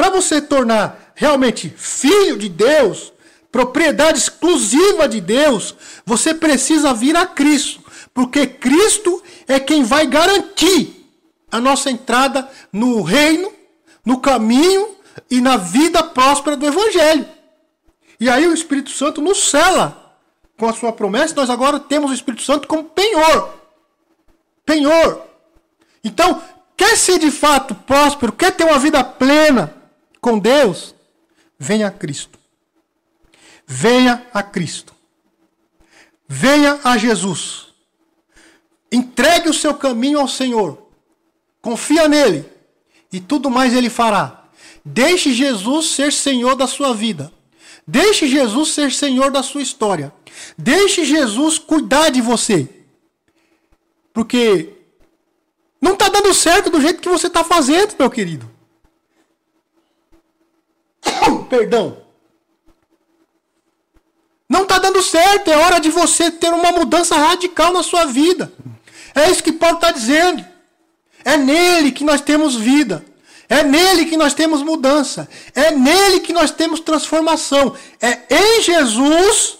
para 0.00 0.08
você 0.08 0.40
tornar 0.40 1.12
realmente 1.14 1.68
filho 1.68 2.38
de 2.38 2.48
Deus, 2.48 3.12
propriedade 3.52 4.16
exclusiva 4.16 5.06
de 5.06 5.20
Deus, 5.20 5.74
você 6.06 6.32
precisa 6.32 6.94
vir 6.94 7.14
a 7.14 7.26
Cristo, 7.26 7.84
porque 8.14 8.46
Cristo 8.46 9.22
é 9.46 9.60
quem 9.60 9.84
vai 9.84 10.06
garantir 10.06 11.06
a 11.52 11.60
nossa 11.60 11.90
entrada 11.90 12.48
no 12.72 13.02
reino, 13.02 13.52
no 14.02 14.22
caminho 14.22 14.88
e 15.30 15.38
na 15.38 15.58
vida 15.58 16.02
próspera 16.02 16.56
do 16.56 16.66
Evangelho. 16.66 17.28
E 18.18 18.30
aí 18.30 18.46
o 18.46 18.54
Espírito 18.54 18.88
Santo 18.88 19.20
nos 19.20 19.50
cela 19.50 20.16
com 20.56 20.66
a 20.66 20.72
sua 20.72 20.94
promessa, 20.94 21.34
nós 21.34 21.50
agora 21.50 21.78
temos 21.78 22.10
o 22.10 22.14
Espírito 22.14 22.42
Santo 22.42 22.66
como 22.66 22.84
penhor. 22.84 23.50
Penhor. 24.64 25.26
Então, 26.02 26.42
quer 26.74 26.96
ser 26.96 27.18
de 27.18 27.30
fato 27.30 27.74
próspero, 27.74 28.32
quer 28.32 28.52
ter 28.52 28.64
uma 28.64 28.78
vida 28.78 29.04
plena, 29.04 29.78
com 30.20 30.38
Deus, 30.38 30.94
venha 31.58 31.88
a 31.88 31.90
Cristo. 31.90 32.38
Venha 33.66 34.26
a 34.32 34.42
Cristo. 34.42 34.94
Venha 36.28 36.80
a 36.84 36.96
Jesus. 36.96 37.68
Entregue 38.90 39.48
o 39.48 39.54
seu 39.54 39.74
caminho 39.74 40.20
ao 40.20 40.28
Senhor. 40.28 40.86
Confia 41.62 42.08
nele. 42.08 42.44
E 43.12 43.20
tudo 43.20 43.50
mais 43.50 43.74
ele 43.74 43.90
fará. 43.90 44.44
Deixe 44.84 45.32
Jesus 45.32 45.90
ser 45.90 46.12
Senhor 46.12 46.56
da 46.56 46.66
sua 46.66 46.94
vida. 46.94 47.32
Deixe 47.86 48.28
Jesus 48.28 48.70
ser 48.70 48.92
Senhor 48.92 49.30
da 49.30 49.42
sua 49.42 49.62
história. 49.62 50.12
Deixe 50.56 51.04
Jesus 51.04 51.58
cuidar 51.58 52.10
de 52.10 52.20
você. 52.20 52.68
Porque 54.12 54.70
não 55.80 55.94
está 55.94 56.08
dando 56.08 56.34
certo 56.34 56.70
do 56.70 56.80
jeito 56.80 57.00
que 57.00 57.08
você 57.08 57.26
está 57.26 57.42
fazendo, 57.42 57.94
meu 57.98 58.10
querido. 58.10 58.50
Perdão. 61.50 61.98
Não 64.48 64.62
está 64.62 64.78
dando 64.78 65.02
certo. 65.02 65.50
É 65.50 65.56
hora 65.56 65.80
de 65.80 65.90
você 65.90 66.30
ter 66.30 66.52
uma 66.52 66.70
mudança 66.70 67.16
radical 67.16 67.72
na 67.72 67.82
sua 67.82 68.06
vida. 68.06 68.52
É 69.14 69.28
isso 69.28 69.42
que 69.42 69.52
Paulo 69.52 69.74
está 69.74 69.90
dizendo. 69.90 70.44
É 71.24 71.36
nele 71.36 71.90
que 71.90 72.04
nós 72.04 72.20
temos 72.20 72.54
vida. 72.54 73.04
É 73.48 73.64
nele 73.64 74.06
que 74.06 74.16
nós 74.16 74.32
temos 74.32 74.62
mudança. 74.62 75.28
É 75.52 75.72
nele 75.72 76.20
que 76.20 76.32
nós 76.32 76.52
temos 76.52 76.78
transformação. 76.78 77.76
É 78.00 78.22
em 78.30 78.62
Jesus 78.62 79.58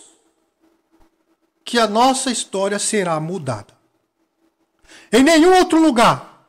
que 1.64 1.76
a 1.76 1.88
nossa 1.88 2.30
história 2.30 2.78
será 2.78 3.18
mudada. 3.18 3.74
Em 5.12 5.24
nenhum 5.24 5.56
outro 5.56 5.80
lugar, 5.80 6.46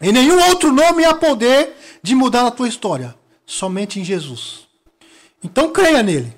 em 0.00 0.12
nenhum 0.12 0.42
outro 0.48 0.72
nome 0.72 1.04
há 1.04 1.14
poder 1.14 1.76
de 2.02 2.14
mudar 2.14 2.46
a 2.46 2.50
tua 2.50 2.68
história 2.68 3.14
somente 3.46 4.00
em 4.00 4.04
Jesus. 4.04 4.66
Então 5.42 5.70
creia 5.70 6.02
nele. 6.02 6.34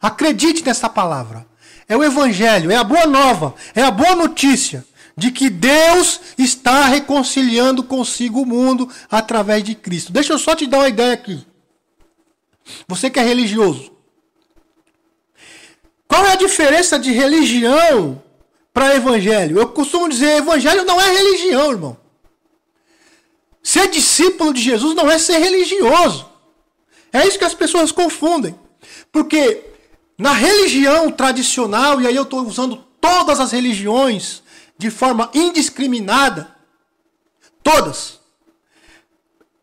Acredite 0.00 0.64
nessa 0.64 0.88
palavra. 0.88 1.46
É 1.88 1.96
o 1.96 2.04
evangelho, 2.04 2.70
é 2.70 2.76
a 2.76 2.84
boa 2.84 3.06
nova, 3.06 3.54
é 3.74 3.82
a 3.82 3.90
boa 3.90 4.14
notícia 4.14 4.84
de 5.16 5.30
que 5.30 5.50
Deus 5.50 6.20
está 6.38 6.86
reconciliando 6.86 7.82
consigo 7.82 8.42
o 8.42 8.46
mundo 8.46 8.88
através 9.10 9.62
de 9.62 9.74
Cristo. 9.74 10.12
Deixa 10.12 10.32
eu 10.32 10.38
só 10.38 10.54
te 10.54 10.66
dar 10.66 10.78
uma 10.78 10.88
ideia 10.88 11.12
aqui. 11.12 11.44
Você 12.86 13.10
que 13.10 13.18
é 13.18 13.22
religioso. 13.22 13.92
Qual 16.06 16.24
é 16.24 16.32
a 16.32 16.36
diferença 16.36 16.98
de 16.98 17.12
religião 17.12 18.22
para 18.72 18.96
evangelho? 18.96 19.58
Eu 19.58 19.68
costumo 19.68 20.08
dizer, 20.08 20.38
evangelho 20.38 20.84
não 20.84 21.00
é 21.00 21.10
religião, 21.10 21.70
irmão. 21.70 21.96
Ser 23.62 23.88
discípulo 23.88 24.54
de 24.54 24.60
Jesus 24.60 24.94
não 24.94 25.10
é 25.10 25.18
ser 25.18 25.38
religioso. 25.38 26.28
É 27.12 27.26
isso 27.26 27.38
que 27.38 27.44
as 27.44 27.54
pessoas 27.54 27.92
confundem. 27.92 28.54
Porque 29.10 29.64
na 30.18 30.32
religião 30.32 31.10
tradicional, 31.10 32.00
e 32.00 32.06
aí 32.06 32.14
eu 32.14 32.24
estou 32.24 32.46
usando 32.46 32.76
todas 33.00 33.40
as 33.40 33.52
religiões 33.52 34.42
de 34.76 34.90
forma 34.90 35.30
indiscriminada, 35.34 36.54
todas, 37.62 38.20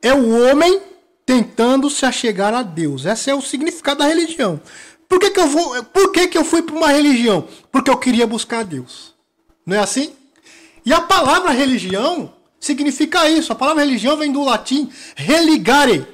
é 0.01 0.13
o 0.13 0.29
homem 0.43 0.81
tentando 1.25 1.89
se 1.89 2.05
achegar 2.05 2.53
a 2.53 2.63
Deus. 2.63 3.05
Esse 3.05 3.29
é 3.29 3.35
o 3.35 3.41
significado 3.41 3.99
da 3.99 4.07
religião. 4.07 4.61
Por 5.07 5.19
que, 5.19 5.29
que, 5.29 5.39
eu, 5.39 5.47
vou, 5.47 5.83
por 5.85 6.11
que, 6.11 6.27
que 6.27 6.37
eu 6.37 6.43
fui 6.43 6.61
para 6.61 6.75
uma 6.75 6.89
religião? 6.89 7.47
Porque 7.71 7.89
eu 7.89 7.97
queria 7.97 8.27
buscar 8.27 8.63
Deus. 8.63 9.15
Não 9.65 9.75
é 9.75 9.79
assim? 9.79 10.13
E 10.85 10.93
a 10.93 11.01
palavra 11.01 11.51
religião 11.51 12.33
significa 12.59 13.29
isso. 13.29 13.51
A 13.51 13.55
palavra 13.55 13.83
religião 13.83 14.17
vem 14.17 14.31
do 14.31 14.43
latim 14.43 14.89
religare. 15.15 16.07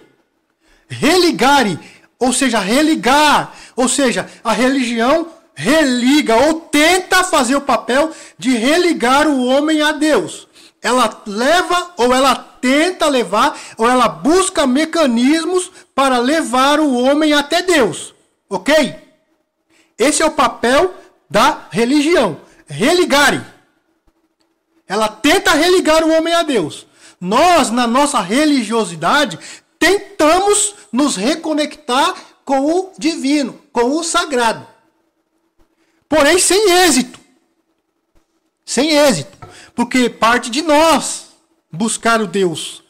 Religare, 0.94 1.80
ou 2.20 2.32
seja, 2.32 2.60
religar. 2.60 3.54
Ou 3.76 3.88
seja, 3.88 4.30
a 4.44 4.54
religião 4.54 5.28
religa 5.56 6.36
ou 6.36 6.62
tenta 6.62 7.24
fazer 7.24 7.56
o 7.56 7.62
papel 7.62 8.12
de 8.38 8.56
religar 8.56 9.28
o 9.28 9.46
homem 9.46 9.82
a 9.82 9.92
Deus. 9.92 10.48
Ela 10.82 11.22
leva 11.26 11.94
ou 11.98 12.14
ela 12.14 12.36
tenta 12.36 13.08
levar 13.08 13.58
ou 13.78 13.90
ela 13.90 14.08
busca 14.08 14.68
mecanismos 14.68 15.72
para 15.96 16.18
levar 16.18 16.80
o 16.80 16.94
homem 16.94 17.34
até 17.34 17.62
Deus. 17.62 18.14
Ok? 18.50 18.96
Esse 19.98 20.22
é 20.22 20.26
o 20.26 20.32
papel 20.32 20.94
da 21.30 21.68
religião. 21.72 22.38
Religare. 22.68 23.42
Ela 24.88 25.08
tenta 25.08 25.52
religar 25.54 26.04
o 26.04 26.12
homem 26.12 26.34
a 26.34 26.44
Deus. 26.44 26.86
Nós, 27.20 27.70
na 27.70 27.88
nossa 27.88 28.20
religiosidade, 28.20 29.40
tentamos 29.84 30.76
nos 30.94 31.18
reconectar 31.18 32.16
com 32.46 32.66
o 32.66 32.94
divino, 32.98 33.60
com 33.74 33.98
o 33.98 34.04
sagrado. 34.04 34.66
Porém, 36.08 36.40
sem 36.40 36.72
êxito. 36.72 37.20
Sem 38.66 38.92
êxito. 38.92 39.38
Porque 39.76 40.10
parte 40.10 40.50
de 40.50 40.62
nós 40.62 41.34
buscar 41.70 42.22
o 42.22 42.28
Deus, 42.28 42.82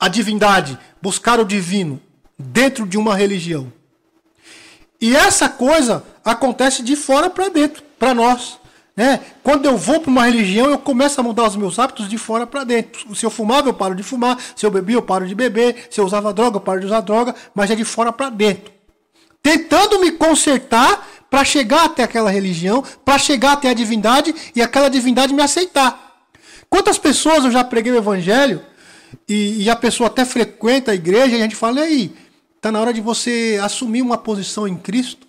a 0.00 0.08
divindade, 0.08 0.78
buscar 1.02 1.38
o 1.38 1.44
divino 1.44 2.00
dentro 2.38 2.86
de 2.86 2.96
uma 2.96 3.14
religião. 3.14 3.70
E 4.98 5.14
essa 5.14 5.46
coisa 5.46 6.02
acontece 6.24 6.82
de 6.82 6.96
fora 6.96 7.28
para 7.28 7.50
dentro, 7.50 7.82
para 7.98 8.14
nós. 8.14 8.58
Né? 8.96 9.20
Quando 9.42 9.66
eu 9.66 9.76
vou 9.76 10.00
para 10.00 10.10
uma 10.10 10.24
religião, 10.24 10.70
eu 10.70 10.78
começo 10.78 11.20
a 11.20 11.24
mudar 11.24 11.44
os 11.44 11.56
meus 11.56 11.78
hábitos 11.78 12.08
de 12.08 12.16
fora 12.16 12.46
para 12.46 12.62
dentro. 12.62 13.14
Se 13.14 13.26
eu 13.26 13.30
fumava, 13.30 13.68
eu 13.68 13.74
paro 13.74 13.94
de 13.94 14.02
fumar. 14.02 14.38
Se 14.54 14.64
eu 14.64 14.70
bebia, 14.70 14.96
eu 14.96 15.02
paro 15.02 15.26
de 15.26 15.34
beber. 15.34 15.88
Se 15.90 16.00
eu 16.00 16.04
usava 16.04 16.32
droga, 16.32 16.56
eu 16.56 16.60
paro 16.60 16.80
de 16.80 16.86
usar 16.86 17.00
droga. 17.00 17.34
Mas 17.54 17.70
é 17.70 17.74
de 17.74 17.84
fora 17.84 18.12
para 18.12 18.30
dentro. 18.30 18.72
Tentando 19.42 20.00
me 20.00 20.12
consertar 20.12 21.08
para 21.28 21.44
chegar 21.44 21.86
até 21.86 22.04
aquela 22.04 22.30
religião, 22.30 22.84
para 23.04 23.18
chegar 23.18 23.54
até 23.54 23.68
a 23.68 23.74
divindade 23.74 24.32
e 24.54 24.62
aquela 24.62 24.88
divindade 24.88 25.34
me 25.34 25.42
aceitar. 25.42 26.22
Quantas 26.70 26.96
pessoas 26.96 27.44
eu 27.44 27.50
já 27.50 27.64
preguei 27.64 27.92
o 27.92 27.96
evangelho 27.96 28.62
e, 29.28 29.64
e 29.64 29.70
a 29.70 29.74
pessoa 29.74 30.06
até 30.06 30.24
frequenta 30.24 30.92
a 30.92 30.94
igreja 30.94 31.36
e 31.36 31.40
a 31.40 31.42
gente 31.42 31.56
fala, 31.56 31.80
aí, 31.80 32.14
está 32.56 32.70
na 32.70 32.80
hora 32.80 32.92
de 32.92 33.00
você 33.00 33.58
assumir 33.62 34.00
uma 34.00 34.16
posição 34.16 34.66
em 34.68 34.76
Cristo? 34.76 35.26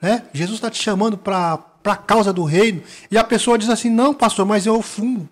Né? 0.00 0.22
Jesus 0.32 0.56
está 0.56 0.70
te 0.70 0.82
chamando 0.82 1.18
para 1.18 1.62
a 1.92 1.96
causa 1.96 2.32
do 2.32 2.44
reino. 2.44 2.82
E 3.10 3.18
a 3.18 3.24
pessoa 3.24 3.58
diz 3.58 3.68
assim: 3.68 3.90
Não, 3.90 4.14
pastor, 4.14 4.46
mas 4.46 4.66
eu 4.66 4.80
fumo. 4.82 5.28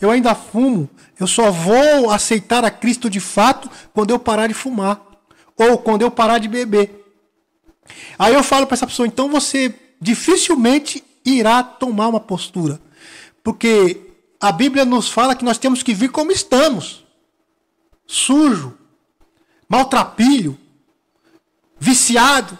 Eu 0.00 0.10
ainda 0.10 0.34
fumo. 0.34 0.88
Eu 1.18 1.26
só 1.26 1.50
vou 1.50 2.10
aceitar 2.10 2.64
a 2.64 2.70
Cristo 2.70 3.08
de 3.10 3.20
fato 3.20 3.70
quando 3.92 4.10
eu 4.10 4.18
parar 4.18 4.46
de 4.46 4.54
fumar. 4.54 5.00
Ou 5.56 5.78
quando 5.78 6.02
eu 6.02 6.10
parar 6.10 6.38
de 6.38 6.48
beber. 6.48 7.02
Aí 8.18 8.34
eu 8.34 8.42
falo 8.42 8.66
para 8.66 8.74
essa 8.74 8.86
pessoa: 8.86 9.06
então 9.06 9.28
você 9.28 9.74
dificilmente 10.00 11.02
irá 11.24 11.62
tomar 11.62 12.08
uma 12.08 12.20
postura. 12.20 12.80
Porque 13.42 14.00
a 14.40 14.50
Bíblia 14.50 14.84
nos 14.84 15.08
fala 15.08 15.36
que 15.36 15.44
nós 15.44 15.58
temos 15.58 15.82
que 15.82 15.94
vir 15.94 16.10
como 16.10 16.32
estamos: 16.32 17.04
sujo, 18.06 18.76
maltrapilho, 19.68 20.58
viciado, 21.78 22.58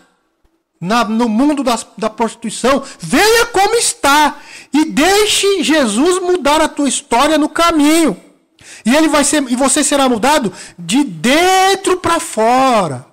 na, 0.82 1.04
no 1.04 1.28
mundo 1.28 1.62
das, 1.62 1.86
da 1.96 2.10
prostituição, 2.10 2.82
venha 2.98 3.46
como 3.46 3.76
está 3.76 4.36
e 4.72 4.86
deixe 4.86 5.62
Jesus 5.62 6.20
mudar 6.20 6.60
a 6.60 6.68
tua 6.68 6.88
história 6.88 7.38
no 7.38 7.48
caminho. 7.48 8.20
E 8.84 8.94
ele 8.94 9.06
vai 9.06 9.22
ser 9.22 9.44
e 9.48 9.54
você 9.54 9.84
será 9.84 10.08
mudado 10.08 10.52
de 10.76 11.04
dentro 11.04 11.98
para 11.98 12.18
fora. 12.18 13.06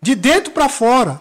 De 0.00 0.14
dentro 0.14 0.52
para 0.52 0.68
fora. 0.68 1.20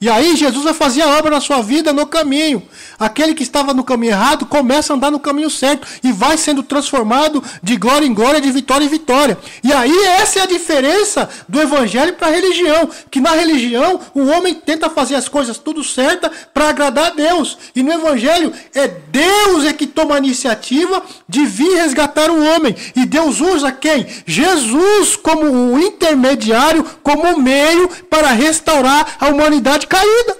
E 0.00 0.10
aí 0.10 0.36
Jesus 0.36 0.62
vai 0.62 0.74
fazer 0.74 1.02
a 1.02 1.08
obra 1.16 1.30
na 1.30 1.40
sua 1.40 1.62
vida 1.62 1.92
no 1.92 2.06
caminho. 2.06 2.62
Aquele 2.98 3.34
que 3.34 3.42
estava 3.42 3.72
no 3.72 3.82
caminho 3.82 4.12
errado 4.12 4.44
começa 4.44 4.92
a 4.92 4.96
andar 4.96 5.10
no 5.10 5.18
caminho 5.18 5.48
certo 5.48 5.86
e 6.04 6.12
vai 6.12 6.36
sendo 6.36 6.62
transformado 6.62 7.42
de 7.62 7.76
glória 7.76 8.06
em 8.06 8.12
glória, 8.12 8.40
de 8.40 8.50
vitória 8.50 8.84
em 8.84 8.88
vitória. 8.88 9.38
E 9.64 9.72
aí 9.72 9.96
essa 10.04 10.40
é 10.40 10.42
a 10.42 10.46
diferença 10.46 11.28
do 11.48 11.60
evangelho 11.60 12.12
para 12.14 12.28
a 12.28 12.30
religião, 12.30 12.88
que 13.10 13.20
na 13.20 13.30
religião 13.30 13.98
o 14.14 14.26
homem 14.26 14.54
tenta 14.54 14.90
fazer 14.90 15.14
as 15.14 15.28
coisas 15.28 15.56
tudo 15.58 15.82
certa 15.82 16.30
para 16.52 16.68
agradar 16.68 17.06
a 17.06 17.10
Deus. 17.10 17.56
E 17.74 17.82
no 17.82 17.92
evangelho 17.92 18.52
é 18.74 18.88
Deus 18.88 19.64
é 19.64 19.72
que 19.72 19.86
toma 19.86 20.16
a 20.16 20.18
iniciativa 20.18 21.02
de 21.26 21.46
vir 21.46 21.74
resgatar 21.76 22.30
o 22.30 22.44
homem. 22.44 22.76
E 22.94 23.06
Deus 23.06 23.40
usa 23.40 23.72
quem? 23.72 24.06
Jesus 24.26 25.16
como 25.16 25.46
o 25.72 25.78
intermediário, 25.78 26.84
como 27.02 27.22
o 27.22 27.40
meio 27.40 27.88
para 28.10 28.32
restaurar 28.32 29.16
a 29.18 29.28
humanidade 29.28 29.85
caída. 29.86 30.38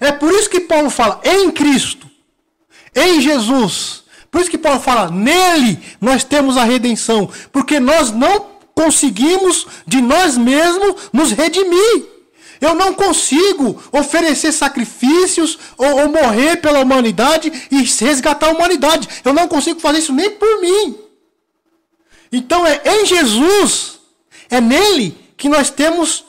É 0.00 0.12
por 0.12 0.32
isso 0.32 0.48
que 0.48 0.60
Paulo 0.60 0.88
fala 0.90 1.20
em 1.24 1.50
Cristo, 1.50 2.08
em 2.94 3.20
Jesus. 3.20 4.04
Por 4.30 4.40
isso 4.40 4.50
que 4.50 4.58
Paulo 4.58 4.80
fala, 4.80 5.10
nele 5.10 5.78
nós 6.00 6.24
temos 6.24 6.56
a 6.56 6.64
redenção. 6.64 7.30
Porque 7.52 7.80
nós 7.80 8.10
não 8.10 8.50
conseguimos 8.74 9.66
de 9.86 10.00
nós 10.00 10.38
mesmos 10.38 11.10
nos 11.12 11.32
redimir. 11.32 12.06
Eu 12.60 12.74
não 12.74 12.92
consigo 12.92 13.82
oferecer 13.90 14.52
sacrifícios 14.52 15.58
ou, 15.78 16.02
ou, 16.02 16.08
morrer 16.08 16.58
pela 16.58 16.80
humanidade 16.80 17.50
e 17.70 17.82
resgatar 18.04 18.48
a 18.48 18.52
humanidade. 18.52 19.08
Eu 19.24 19.32
não 19.32 19.48
consigo 19.48 19.80
fazer 19.80 19.98
isso 19.98 20.12
nem 20.12 20.30
por 20.30 20.60
mim. 20.60 20.98
Então 22.30 22.66
é 22.66 22.80
em 22.84 23.06
Jesus, 23.06 23.98
é 24.50 24.60
nele 24.60 25.16
que 25.36 25.48
nós 25.48 25.70
temos 25.70 26.24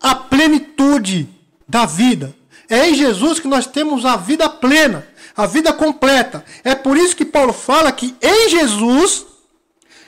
a 0.00 0.14
plenitude 0.14 1.28
da 1.68 1.86
vida. 1.86 2.34
É 2.68 2.88
em 2.88 2.94
Jesus 2.94 3.40
que 3.40 3.48
nós 3.48 3.66
temos 3.66 4.04
a 4.04 4.16
vida 4.16 4.48
plena, 4.48 5.06
a 5.36 5.46
vida 5.46 5.72
completa. 5.72 6.44
É 6.62 6.74
por 6.74 6.96
isso 6.96 7.16
que 7.16 7.24
Paulo 7.24 7.52
fala 7.52 7.92
que 7.92 8.14
em 8.20 8.48
Jesus, 8.48 9.24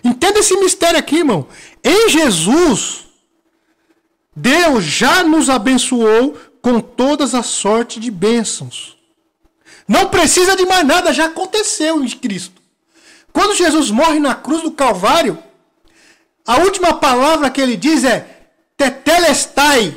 entenda 0.05 0.39
esse 0.41 0.57
mistério 0.57 0.99
aqui, 0.99 1.17
irmão. 1.17 1.47
Em 1.83 2.09
Jesus, 2.11 3.07
Deus 4.35 4.85
já 4.85 5.25
nos 5.25 5.49
abençoou 5.49 6.39
com 6.63 6.81
todas 6.81 7.35
as 7.35 7.47
sortes 7.47 8.03
de 8.03 8.11
bênçãos. 8.11 8.97
Não 9.89 10.09
precisa 10.09 10.55
de 10.55 10.65
mais 10.67 10.87
nada, 10.87 11.13
já 11.13 11.27
aconteceu 11.27 12.03
em 12.03 12.09
Cristo. 12.09 12.61
Quando 13.33 13.57
Jesus 13.57 13.91
morre 13.91 14.21
na 14.21 14.35
cruz 14.35 14.63
do 14.63 14.71
Calvário, 14.71 15.39
a 16.47 16.59
última 16.59 16.93
palavra 16.95 17.51
que 17.51 17.61
ele 17.61 17.77
diz 17.77 18.05
é 18.05 18.40
Tetelestai. 18.81 19.95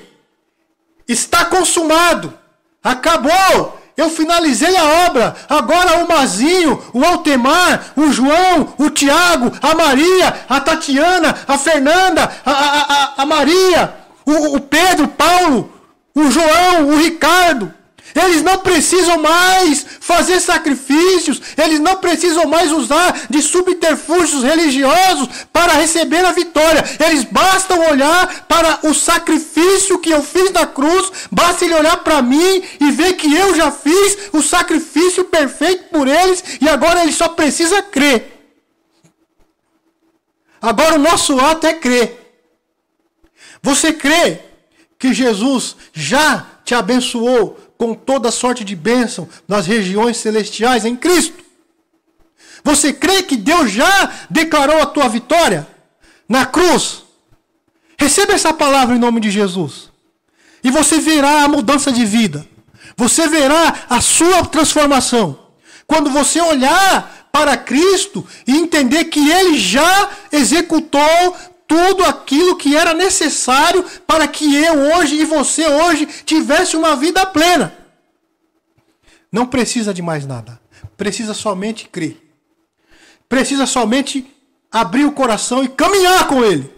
Está 1.07 1.45
consumado. 1.45 2.37
Acabou. 2.83 3.79
Eu 3.95 4.09
finalizei 4.09 4.75
a 4.75 5.07
obra. 5.07 5.35
Agora 5.47 6.03
o 6.03 6.07
Mazinho, 6.07 6.83
o 6.91 7.05
Altemar, 7.05 7.93
o 7.95 8.11
João, 8.11 8.73
o 8.77 8.89
Tiago, 8.89 9.53
a 9.61 9.73
Maria, 9.73 10.45
a 10.49 10.59
Tatiana, 10.59 11.33
a 11.47 11.57
Fernanda, 11.57 12.29
a, 12.43 12.51
a, 12.51 12.81
a, 12.81 13.13
a 13.21 13.25
Maria, 13.25 13.93
o, 14.25 14.57
o 14.57 14.59
Pedro, 14.59 15.07
Paulo, 15.07 15.71
o 16.13 16.29
João, 16.29 16.89
o 16.89 16.97
Ricardo. 16.97 17.73
Eles 18.15 18.43
não 18.43 18.59
precisam 18.59 19.17
mais 19.17 19.85
fazer 19.99 20.39
sacrifícios, 20.39 21.41
eles 21.57 21.79
não 21.79 21.95
precisam 21.95 22.45
mais 22.45 22.71
usar 22.71 23.27
de 23.29 23.41
subterfúgios 23.41 24.43
religiosos 24.43 25.29
para 25.51 25.73
receber 25.73 26.23
a 26.23 26.31
vitória. 26.31 26.83
Eles 27.05 27.23
bastam 27.23 27.89
olhar 27.89 28.45
para 28.47 28.79
o 28.83 28.93
sacrifício 28.93 29.99
que 29.99 30.11
eu 30.11 30.21
fiz 30.21 30.51
na 30.51 30.65
cruz, 30.65 31.11
basta 31.31 31.65
ele 31.65 31.73
olhar 31.73 31.97
para 31.97 32.21
mim 32.21 32.63
e 32.79 32.91
ver 32.91 33.13
que 33.13 33.33
eu 33.33 33.55
já 33.55 33.71
fiz 33.71 34.17
o 34.31 34.41
sacrifício 34.41 35.25
perfeito 35.25 35.85
por 35.85 36.07
eles 36.07 36.43
e 36.61 36.69
agora 36.69 37.01
ele 37.01 37.11
só 37.11 37.29
precisa 37.29 37.81
crer. 37.81 38.31
Agora 40.61 40.95
o 40.95 40.99
nosso 40.99 41.39
ato 41.39 41.67
é 41.67 41.73
crer. 41.73 42.19
Você 43.61 43.91
crê 43.91 44.39
que 44.99 45.13
Jesus 45.13 45.75
já 45.93 46.45
te 46.63 46.73
abençoou 46.73 47.59
com 47.83 47.93
toda 47.93 48.31
sorte 48.31 48.63
de 48.63 48.77
bênção 48.77 49.27
nas 49.45 49.67
regiões 49.67 50.15
celestiais 50.15 50.85
em 50.85 50.95
Cristo? 50.95 51.43
Você 52.63 52.93
crê 52.93 53.23
que 53.23 53.35
Deus 53.35 53.69
já 53.69 54.09
declarou 54.29 54.81
a 54.81 54.85
tua 54.85 55.09
vitória 55.09 55.67
na 56.29 56.45
cruz? 56.45 57.03
Receba 57.97 58.31
essa 58.31 58.53
palavra 58.53 58.95
em 58.95 58.99
nome 58.99 59.19
de 59.19 59.29
Jesus. 59.29 59.91
E 60.63 60.71
você 60.71 60.97
verá 60.99 61.43
a 61.43 61.47
mudança 61.49 61.91
de 61.91 62.05
vida. 62.05 62.47
Você 62.95 63.27
verá 63.27 63.85
a 63.89 63.99
sua 63.99 64.45
transformação. 64.45 65.37
Quando 65.85 66.09
você 66.09 66.39
olhar 66.39 67.27
para 67.33 67.57
Cristo 67.57 68.25
e 68.47 68.55
entender 68.55 69.05
que 69.05 69.29
Ele 69.29 69.59
já 69.59 70.09
executou 70.31 71.35
tudo 71.73 72.05
aquilo 72.05 72.55
que 72.55 72.75
era 72.77 72.93
necessário 72.93 73.83
para 74.05 74.27
que 74.27 74.55
eu 74.55 74.95
hoje 74.95 75.15
e 75.15 75.25
você 75.25 75.65
hoje 75.65 76.05
tivesse 76.23 76.77
uma 76.77 76.95
vida 76.95 77.25
plena. 77.25 77.75
Não 79.31 79.47
precisa 79.47 79.91
de 79.91 79.99
mais 79.99 80.23
nada. 80.23 80.61
Precisa 80.95 81.33
somente 81.33 81.89
crer. 81.89 82.21
Precisa 83.27 83.65
somente 83.65 84.31
abrir 84.71 85.05
o 85.05 85.13
coração 85.13 85.63
e 85.63 85.67
caminhar 85.67 86.27
com 86.27 86.45
Ele. 86.45 86.71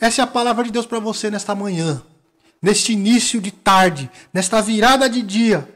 Essa 0.00 0.22
é 0.22 0.24
a 0.24 0.26
palavra 0.26 0.64
de 0.64 0.70
Deus 0.70 0.86
para 0.86 0.98
você 0.98 1.30
nesta 1.30 1.54
manhã, 1.54 2.02
neste 2.62 2.94
início 2.94 3.42
de 3.42 3.50
tarde, 3.50 4.10
nesta 4.32 4.62
virada 4.62 5.08
de 5.08 5.20
dia. 5.20 5.68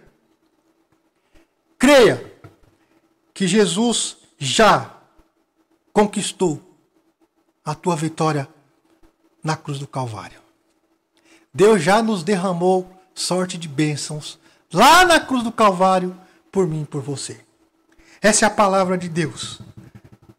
Creia 1.79 2.33
que 3.35 3.47
Jesus 3.47 4.17
já 4.39 4.91
conquistou 5.93 6.66
a 7.67 7.75
tua 7.75 7.97
vitória 7.97 8.49
na 9.43 9.57
cruz 9.57 9.81
do 9.81 9.89
Calvário. 9.89 10.41
Deus 11.53 11.83
já 11.83 12.01
nos 12.01 12.23
derramou 12.23 12.89
sorte 13.13 13.59
de 13.59 13.67
bênçãos 13.67 14.39
lá 14.73 15.05
na 15.05 15.19
cruz 15.19 15.43
do 15.43 15.51
Calvário 15.51 16.17
por 16.53 16.69
mim 16.69 16.83
e 16.83 16.87
por 16.87 17.03
você. 17.03 17.41
Essa 18.23 18.45
é 18.45 18.47
a 18.47 18.51
palavra 18.51 18.97
de 18.97 19.09
Deus 19.09 19.61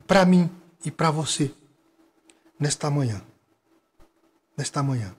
para 0.07 0.25
mim 0.25 0.49
e 0.86 0.89
para 0.89 1.11
você 1.11 1.51
nesta 2.57 2.89
manhã. 2.89 3.21
Nesta 4.57 4.82
manhã. 4.82 5.13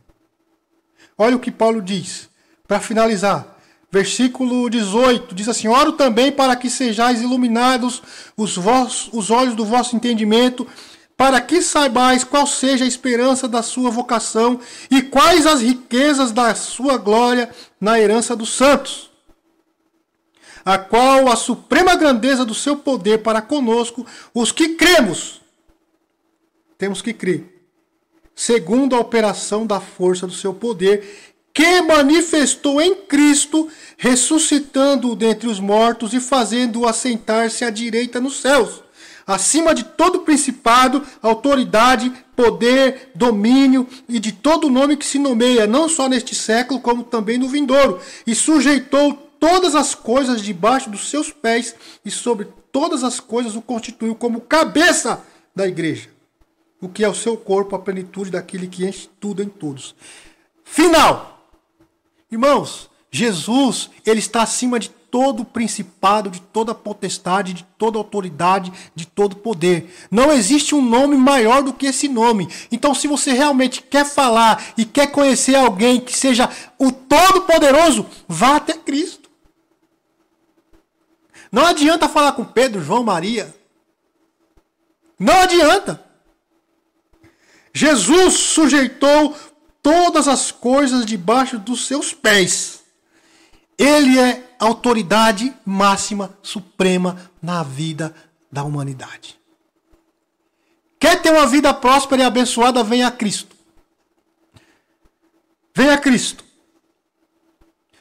Olha 1.16 1.36
o 1.36 1.40
que 1.40 1.50
Paulo 1.50 1.82
diz 1.82 2.30
para 2.66 2.80
finalizar. 2.80 3.56
Versículo 3.90 4.68
18 4.70 5.34
diz 5.34 5.48
assim: 5.48 5.68
Oro 5.68 5.92
também 5.92 6.32
para 6.32 6.56
que 6.56 6.70
sejais 6.70 7.20
iluminados 7.20 8.02
os, 8.36 8.56
vossos, 8.56 9.10
os 9.12 9.30
olhos 9.30 9.54
do 9.54 9.64
vosso 9.64 9.94
entendimento 9.94 10.66
para 11.18 11.40
que 11.40 11.60
saibais 11.60 12.22
qual 12.22 12.46
seja 12.46 12.84
a 12.84 12.88
esperança 12.88 13.48
da 13.48 13.60
sua 13.60 13.90
vocação 13.90 14.60
e 14.88 15.02
quais 15.02 15.46
as 15.46 15.60
riquezas 15.60 16.30
da 16.30 16.54
sua 16.54 16.96
glória 16.96 17.50
na 17.80 17.98
herança 17.98 18.36
dos 18.36 18.50
santos, 18.50 19.10
a 20.64 20.78
qual 20.78 21.28
a 21.28 21.34
suprema 21.34 21.96
grandeza 21.96 22.44
do 22.44 22.54
seu 22.54 22.76
poder 22.76 23.18
para 23.18 23.42
conosco, 23.42 24.06
os 24.32 24.52
que 24.52 24.76
cremos. 24.76 25.40
Temos 26.78 27.02
que 27.02 27.12
crer. 27.12 27.66
Segundo 28.32 28.94
a 28.94 29.00
operação 29.00 29.66
da 29.66 29.80
força 29.80 30.24
do 30.24 30.32
seu 30.32 30.54
poder, 30.54 31.34
que 31.52 31.82
manifestou 31.82 32.80
em 32.80 32.94
Cristo, 32.94 33.68
ressuscitando-o 33.96 35.16
dentre 35.16 35.48
os 35.48 35.58
mortos 35.58 36.14
e 36.14 36.20
fazendo-o 36.20 36.86
assentar-se 36.86 37.64
à 37.64 37.70
direita 37.70 38.20
nos 38.20 38.40
céus 38.40 38.86
acima 39.28 39.74
de 39.74 39.84
todo 39.84 40.20
principado, 40.20 41.06
autoridade, 41.20 42.10
poder, 42.34 43.10
domínio 43.14 43.86
e 44.08 44.18
de 44.18 44.32
todo 44.32 44.70
nome 44.70 44.96
que 44.96 45.04
se 45.04 45.18
nomeia, 45.18 45.66
não 45.66 45.86
só 45.86 46.08
neste 46.08 46.34
século, 46.34 46.80
como 46.80 47.04
também 47.04 47.36
no 47.36 47.46
vindouro, 47.46 48.00
e 48.26 48.34
sujeitou 48.34 49.12
todas 49.38 49.74
as 49.74 49.94
coisas 49.94 50.40
debaixo 50.40 50.88
dos 50.88 51.10
seus 51.10 51.30
pés, 51.30 51.76
e 52.02 52.10
sobre 52.10 52.48
todas 52.72 53.04
as 53.04 53.20
coisas 53.20 53.54
o 53.54 53.60
constituiu 53.60 54.14
como 54.14 54.40
cabeça 54.40 55.22
da 55.54 55.68
igreja, 55.68 56.08
o 56.80 56.88
que 56.88 57.04
é 57.04 57.08
o 57.08 57.14
seu 57.14 57.36
corpo, 57.36 57.76
a 57.76 57.78
plenitude 57.78 58.30
daquele 58.30 58.66
que 58.66 58.86
enche 58.86 59.10
tudo 59.20 59.42
em 59.42 59.48
todos. 59.48 59.94
Final. 60.64 61.46
Irmãos, 62.30 62.88
Jesus, 63.10 63.90
ele 64.04 64.20
está 64.20 64.42
acima 64.42 64.78
de 64.78 64.90
todo 65.10 65.44
principado, 65.44 66.30
de 66.30 66.40
toda 66.40 66.74
potestade, 66.74 67.52
de 67.52 67.64
toda 67.76 67.98
autoridade, 67.98 68.72
de 68.94 69.06
todo 69.06 69.36
poder. 69.36 69.94
Não 70.10 70.32
existe 70.32 70.74
um 70.74 70.82
nome 70.82 71.16
maior 71.16 71.62
do 71.62 71.72
que 71.72 71.86
esse 71.86 72.08
nome. 72.08 72.48
Então, 72.70 72.94
se 72.94 73.08
você 73.08 73.32
realmente 73.32 73.82
quer 73.82 74.04
falar 74.04 74.72
e 74.76 74.84
quer 74.84 75.10
conhecer 75.10 75.54
alguém 75.54 76.00
que 76.00 76.16
seja 76.16 76.48
o 76.78 76.92
Todo-Poderoso, 76.92 78.06
vá 78.26 78.56
até 78.56 78.74
Cristo. 78.74 79.28
Não 81.50 81.64
adianta 81.64 82.08
falar 82.08 82.32
com 82.32 82.44
Pedro, 82.44 82.82
João, 82.82 83.02
Maria. 83.02 83.54
Não 85.18 85.34
adianta. 85.40 86.04
Jesus 87.72 88.34
sujeitou 88.34 89.34
todas 89.82 90.28
as 90.28 90.50
coisas 90.50 91.06
debaixo 91.06 91.58
dos 91.58 91.86
seus 91.86 92.12
pés. 92.12 92.82
Ele 93.78 94.18
é 94.18 94.47
autoridade 94.58 95.54
máxima, 95.64 96.36
suprema 96.42 97.30
na 97.40 97.62
vida 97.62 98.14
da 98.50 98.64
humanidade. 98.64 99.38
Quer 100.98 101.22
ter 101.22 101.30
uma 101.30 101.46
vida 101.46 101.72
próspera 101.72 102.22
e 102.22 102.24
abençoada? 102.24 102.82
Venha 102.82 103.06
a 103.06 103.10
Cristo. 103.10 103.56
Venha 105.74 105.94
a 105.94 105.98
Cristo. 105.98 106.44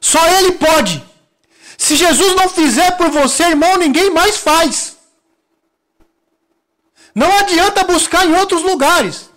Só 0.01 0.25
Ele 0.27 0.53
pode. 0.53 1.03
Se 1.77 1.95
Jesus 1.95 2.35
não 2.35 2.49
fizer 2.49 2.97
por 2.97 3.09
você, 3.09 3.43
irmão, 3.43 3.77
ninguém 3.77 4.09
mais 4.09 4.38
faz. 4.38 4.97
Não 7.13 7.31
adianta 7.38 7.84
buscar 7.84 8.25
em 8.25 8.34
outros 8.34 8.63
lugares. 8.63 9.29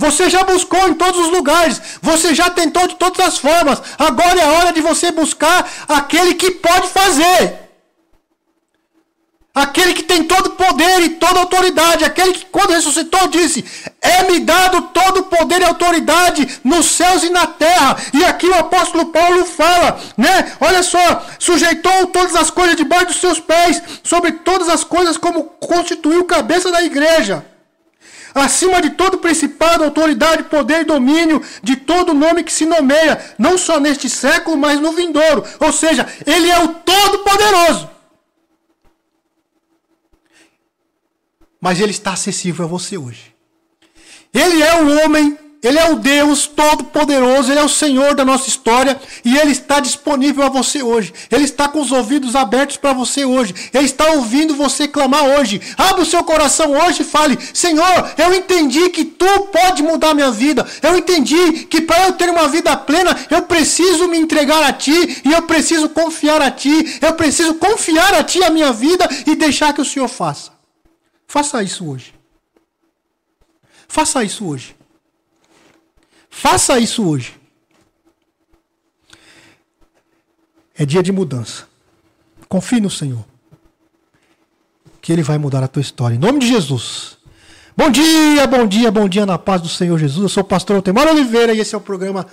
Você 0.00 0.30
já 0.30 0.42
buscou 0.42 0.88
em 0.88 0.94
todos 0.94 1.20
os 1.20 1.30
lugares. 1.30 1.80
Você 2.00 2.34
já 2.34 2.48
tentou 2.48 2.88
de 2.88 2.96
todas 2.96 3.20
as 3.20 3.36
formas. 3.36 3.82
Agora 3.98 4.40
é 4.40 4.44
a 4.44 4.52
hora 4.52 4.72
de 4.72 4.80
você 4.80 5.12
buscar 5.12 5.70
aquele 5.86 6.34
que 6.34 6.52
pode 6.52 6.88
fazer. 6.88 7.68
Aquele 9.54 9.92
que 9.92 10.04
tem 10.04 10.24
todo 10.24 10.52
poder 10.52 11.02
e 11.02 11.10
toda 11.10 11.40
autoridade. 11.40 12.04
Aquele 12.04 12.32
que, 12.32 12.46
quando 12.46 12.70
ressuscitou, 12.70 13.28
disse: 13.28 13.62
É-me 14.00 14.40
dado 14.40 14.80
todo 15.00 15.24
poder 15.24 15.60
e 15.60 15.64
autoridade 15.64 16.48
nos 16.64 16.86
céus 16.86 17.22
e 17.22 17.28
na 17.28 17.46
terra. 17.46 17.96
E 18.14 18.24
aqui 18.24 18.46
o 18.46 18.54
apóstolo 18.54 19.06
Paulo 19.06 19.44
fala, 19.44 20.00
né? 20.16 20.52
Olha 20.62 20.82
só: 20.82 21.26
sujeitou 21.38 22.06
todas 22.06 22.34
as 22.36 22.50
coisas 22.50 22.74
debaixo 22.74 23.08
dos 23.08 23.20
seus 23.20 23.38
pés, 23.38 23.82
sobre 24.02 24.32
todas 24.32 24.70
as 24.70 24.82
coisas, 24.82 25.18
como 25.18 25.44
constituiu 25.44 26.24
cabeça 26.24 26.72
da 26.72 26.82
igreja 26.82 27.44
acima 28.34 28.80
de 28.80 28.90
todo 28.90 29.18
principado, 29.18 29.84
autoridade, 29.84 30.44
poder 30.44 30.82
e 30.82 30.84
domínio, 30.84 31.42
de 31.62 31.76
todo 31.76 32.14
nome 32.14 32.44
que 32.44 32.52
se 32.52 32.66
nomeia, 32.66 33.34
não 33.38 33.56
só 33.58 33.80
neste 33.80 34.08
século, 34.08 34.56
mas 34.56 34.80
no 34.80 34.92
vindouro. 34.92 35.44
Ou 35.58 35.72
seja, 35.72 36.06
ele 36.26 36.50
é 36.50 36.58
o 36.62 36.68
Todo-Poderoso. 36.68 37.90
Mas 41.60 41.80
ele 41.80 41.90
está 41.90 42.12
acessível 42.12 42.64
a 42.64 42.68
você 42.68 42.96
hoje. 42.96 43.34
Ele 44.32 44.62
é 44.62 44.82
o 44.82 45.04
homem 45.04 45.36
ele 45.62 45.78
é 45.78 45.90
o 45.90 45.96
Deus 45.96 46.46
Todo-Poderoso, 46.46 47.50
Ele 47.52 47.60
é 47.60 47.64
o 47.64 47.68
Senhor 47.68 48.14
da 48.14 48.24
nossa 48.24 48.48
história 48.48 48.98
e 49.22 49.36
Ele 49.36 49.52
está 49.52 49.78
disponível 49.78 50.42
a 50.42 50.48
você 50.48 50.82
hoje. 50.82 51.12
Ele 51.30 51.44
está 51.44 51.68
com 51.68 51.80
os 51.80 51.92
ouvidos 51.92 52.34
abertos 52.34 52.78
para 52.78 52.94
você 52.94 53.26
hoje. 53.26 53.54
Ele 53.72 53.84
está 53.84 54.12
ouvindo 54.12 54.54
você 54.54 54.88
clamar 54.88 55.22
hoje. 55.22 55.60
Abra 55.76 56.00
o 56.00 56.06
seu 56.06 56.24
coração 56.24 56.72
hoje 56.72 57.02
e 57.02 57.04
fale: 57.04 57.38
Senhor, 57.52 58.14
eu 58.16 58.32
entendi 58.34 58.88
que 58.88 59.04
Tu 59.04 59.40
pode 59.52 59.82
mudar 59.82 60.14
minha 60.14 60.30
vida. 60.30 60.66
Eu 60.82 60.96
entendi 60.96 61.66
que 61.66 61.82
para 61.82 62.06
eu 62.06 62.14
ter 62.14 62.30
uma 62.30 62.48
vida 62.48 62.74
plena, 62.74 63.14
eu 63.30 63.42
preciso 63.42 64.08
me 64.08 64.16
entregar 64.16 64.62
a 64.62 64.72
Ti 64.72 65.20
e 65.24 65.32
eu 65.32 65.42
preciso 65.42 65.90
confiar 65.90 66.40
a 66.40 66.50
Ti. 66.50 66.98
Eu 67.02 67.12
preciso 67.12 67.54
confiar 67.54 68.14
a 68.14 68.24
Ti 68.24 68.42
a 68.42 68.50
minha 68.50 68.72
vida 68.72 69.06
e 69.26 69.36
deixar 69.36 69.74
que 69.74 69.82
o 69.82 69.84
Senhor 69.84 70.08
faça. 70.08 70.52
Faça 71.26 71.62
isso 71.62 71.86
hoje. 71.86 72.14
Faça 73.86 74.24
isso 74.24 74.46
hoje. 74.46 74.79
Faça 76.30 76.78
isso 76.78 77.06
hoje. 77.06 77.38
É 80.74 80.86
dia 80.86 81.02
de 81.02 81.12
mudança. 81.12 81.68
Confie 82.48 82.80
no 82.80 82.88
Senhor. 82.88 83.24
Que 85.02 85.12
Ele 85.12 85.22
vai 85.22 85.36
mudar 85.36 85.62
a 85.62 85.68
tua 85.68 85.82
história. 85.82 86.14
Em 86.14 86.18
nome 86.18 86.38
de 86.38 86.46
Jesus. 86.46 87.18
Bom 87.76 87.90
dia, 87.90 88.46
bom 88.46 88.66
dia, 88.66 88.90
bom 88.90 89.08
dia 89.08 89.26
na 89.26 89.38
paz 89.38 89.60
do 89.60 89.68
Senhor 89.68 89.98
Jesus. 89.98 90.22
Eu 90.22 90.28
sou 90.28 90.42
o 90.42 90.46
pastor 90.46 90.76
Altemar 90.76 91.08
Oliveira 91.08 91.52
e 91.52 91.60
esse 91.60 91.74
é 91.74 91.78
o 91.78 91.80
programa 91.80 92.26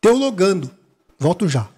Teologando. 0.00 0.70
Volto 1.18 1.48
já. 1.48 1.68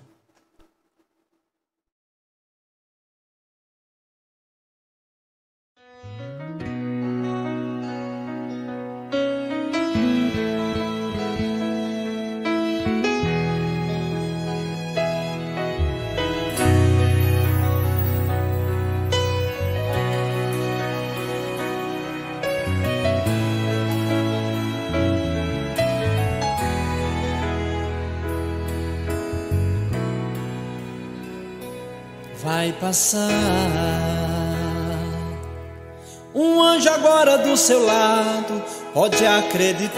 Vai 32.63 32.73
passar. 32.75 33.29
Um 36.33 36.63
anjo 36.63 36.89
agora 36.89 37.37
do 37.39 37.57
seu 37.57 37.85
lado, 37.85 38.63
pode 38.95 39.27
acreditar. 39.27 39.91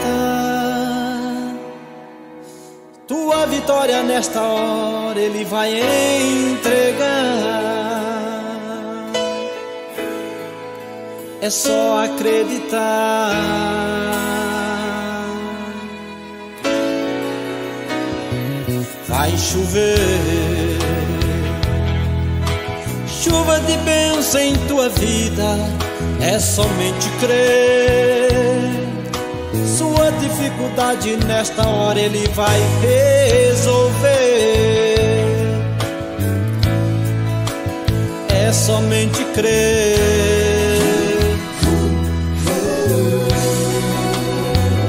Tua 3.07 3.47
vitória 3.47 4.03
nesta 4.03 4.41
hora 4.41 5.20
ele 5.20 5.45
vai 5.45 5.74
entregar. 5.74 7.05
É 11.43 11.51
só 11.51 12.05
acreditar. 12.05 13.35
Vai 19.07 19.36
chover 19.36 20.44
chuva 23.25 23.59
de 23.61 23.77
bênção 23.79 24.41
em 24.41 24.55
tua 24.69 24.91
vida 24.91 25.57
é 26.21 26.39
somente 26.39 27.09
crer. 27.21 28.29
Sua 29.79 30.13
dificuldade 30.13 31.17
nesta 31.25 31.67
hora 31.67 31.99
ele 31.99 32.29
vai 32.35 32.61
resolver. 32.83 34.15
É 38.29 38.53
somente 38.53 39.25
crer. 39.35 40.77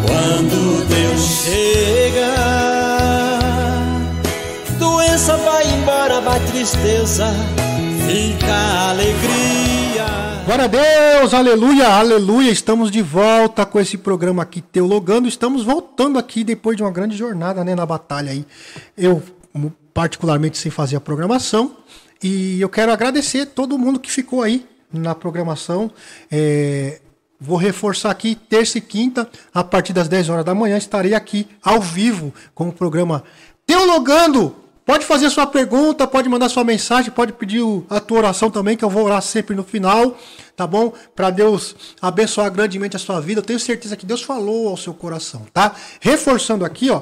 Quando 0.06 0.86
Deus 0.90 1.22
chega, 1.46 2.36
doença 4.78 5.38
vai 5.38 5.66
embora, 5.70 6.20
vai 6.20 6.40
tristeza 6.52 7.34
fica 8.06 8.90
alegria. 8.90 10.06
Glória 10.46 10.66
a 10.66 10.68
Deus, 10.68 11.34
aleluia, 11.34 11.88
aleluia. 11.88 12.52
Estamos 12.52 12.92
de 12.92 13.02
volta 13.02 13.66
com 13.66 13.80
esse 13.80 13.98
programa 13.98 14.44
aqui 14.44 14.62
Teologando. 14.62 15.28
Estamos 15.28 15.64
voltando 15.64 16.20
aqui 16.20 16.44
depois 16.44 16.78
de 16.78 16.84
uma 16.84 16.92
grande 16.92 17.18
jornada 17.18 17.64
né, 17.64 17.74
na 17.74 17.86
batalha 17.86 18.32
aí. 18.32 18.46
Eu, 18.96 19.24
particularmente, 19.94 20.58
sem 20.58 20.72
fazer 20.72 20.96
a 20.96 21.02
programação. 21.02 21.78
E 22.22 22.62
eu 22.62 22.70
quero 22.70 22.92
agradecer 22.92 23.48
todo 23.48 23.78
mundo 23.78 24.00
que 24.00 24.12
ficou 24.12 24.44
aí 24.44 24.66
na 24.94 25.16
programação. 25.16 25.92
É, 26.32 27.02
Vou 27.40 27.58
reforçar 27.58 28.12
aqui, 28.12 28.34
terça 28.34 28.78
e 28.78 28.82
quinta, 28.82 29.30
a 29.54 29.62
partir 29.62 29.92
das 29.92 30.08
10 30.08 30.30
horas 30.30 30.46
da 30.46 30.56
manhã, 30.56 30.78
estarei 30.78 31.14
aqui 31.14 31.48
ao 31.62 31.82
vivo 31.82 32.34
com 32.54 32.70
o 32.70 32.72
programa 32.72 33.24
Teologando 33.68 34.56
Pode 34.86 35.04
fazer 35.04 35.32
sua 35.32 35.48
pergunta, 35.48 36.06
pode 36.06 36.30
mandar 36.30 36.48
sua 36.48 36.64
mensagem, 36.64 37.12
pode 37.12 37.34
pedir 37.34 37.64
a 37.90 38.00
tua 38.00 38.20
oração 38.20 38.52
também, 38.52 38.78
que 38.78 38.86
eu 38.86 38.90
vou 38.90 39.06
orar 39.06 39.22
sempre 39.22 39.56
no 39.56 39.64
final, 39.64 40.16
tá 40.56 40.68
bom? 40.68 40.94
Para 41.16 41.32
Deus 41.32 41.76
abençoar 42.00 42.52
grandemente 42.52 42.96
a 42.96 43.00
sua 43.00 43.20
vida. 43.20 43.40
Eu 43.40 43.46
tenho 43.46 43.60
certeza 43.60 43.98
que 43.98 44.06
Deus 44.06 44.22
falou 44.22 44.70
ao 44.70 44.78
seu 44.78 44.94
coração, 44.94 45.48
tá? 45.52 45.74
Reforçando 46.00 46.64
aqui, 46.64 46.92
ó. 46.92 47.02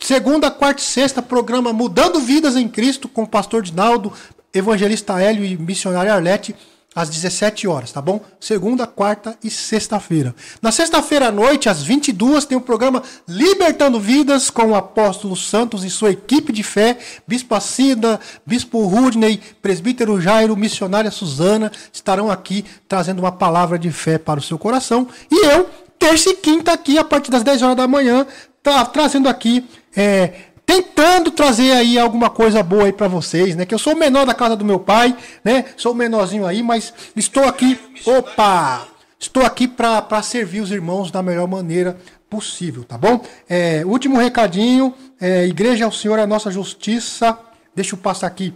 Segunda, 0.00 0.50
quarta 0.50 0.82
e 0.82 0.84
sexta, 0.84 1.22
programa 1.22 1.72
Mudando 1.72 2.18
Vidas 2.18 2.56
em 2.56 2.66
Cristo 2.66 3.06
com 3.06 3.22
o 3.22 3.28
pastor 3.28 3.62
Dinaldo, 3.62 4.12
evangelista 4.52 5.20
Hélio 5.20 5.44
e 5.44 5.56
missionário 5.56 6.12
Arlete 6.12 6.56
às 6.94 7.08
17 7.08 7.68
horas, 7.68 7.92
tá 7.92 8.02
bom? 8.02 8.20
Segunda, 8.40 8.86
quarta 8.86 9.38
e 9.44 9.50
sexta-feira. 9.50 10.34
Na 10.60 10.72
sexta-feira 10.72 11.28
à 11.28 11.32
noite, 11.32 11.68
às 11.68 11.82
22, 11.82 12.44
tem 12.44 12.58
o 12.58 12.60
programa 12.60 13.02
Libertando 13.28 14.00
Vidas 14.00 14.50
com 14.50 14.70
o 14.70 14.74
apóstolo 14.74 15.36
Santos 15.36 15.84
e 15.84 15.90
sua 15.90 16.10
equipe 16.10 16.52
de 16.52 16.62
fé, 16.62 16.98
Bispo 17.26 17.60
Cida, 17.60 18.18
Bispo 18.44 18.84
Rudney, 18.86 19.40
Presbítero 19.62 20.20
Jairo, 20.20 20.56
missionária 20.56 21.10
Suzana, 21.10 21.70
estarão 21.92 22.30
aqui 22.30 22.64
trazendo 22.88 23.20
uma 23.20 23.32
palavra 23.32 23.78
de 23.78 23.90
fé 23.92 24.18
para 24.18 24.40
o 24.40 24.42
seu 24.42 24.58
coração. 24.58 25.06
E 25.30 25.46
eu, 25.46 25.70
terça 25.96 26.30
e 26.30 26.34
quinta 26.34 26.72
aqui, 26.72 26.98
a 26.98 27.04
partir 27.04 27.30
das 27.30 27.44
10 27.44 27.62
horas 27.62 27.76
da 27.76 27.86
manhã, 27.86 28.26
tá 28.62 28.84
trazendo 28.84 29.28
aqui 29.28 29.64
é, 29.96 30.32
tentando 30.70 31.32
trazer 31.32 31.72
aí 31.72 31.98
alguma 31.98 32.30
coisa 32.30 32.62
boa 32.62 32.84
aí 32.84 32.92
para 32.92 33.08
vocês, 33.08 33.56
né? 33.56 33.66
Que 33.66 33.74
eu 33.74 33.78
sou 33.78 33.94
o 33.94 33.96
menor 33.96 34.24
da 34.24 34.32
casa 34.32 34.54
do 34.54 34.64
meu 34.64 34.78
pai, 34.78 35.16
né? 35.42 35.64
Sou 35.76 35.90
o 35.90 35.94
menorzinho 35.96 36.46
aí, 36.46 36.62
mas 36.62 36.94
estou 37.16 37.42
aqui, 37.42 37.76
opa, 38.06 38.86
estou 39.18 39.44
aqui 39.44 39.66
para 39.66 40.22
servir 40.22 40.60
os 40.60 40.70
irmãos 40.70 41.10
da 41.10 41.24
melhor 41.24 41.48
maneira 41.48 41.98
possível, 42.28 42.84
tá 42.84 42.96
bom? 42.96 43.20
É, 43.48 43.84
último 43.84 44.16
recadinho, 44.16 44.94
é, 45.20 45.44
Igreja 45.44 45.86
ao 45.86 45.90
Senhor 45.90 46.20
é 46.20 46.22
a 46.22 46.26
nossa 46.26 46.52
justiça. 46.52 47.36
Deixa 47.74 47.96
eu 47.96 47.98
passar 47.98 48.28
aqui, 48.28 48.54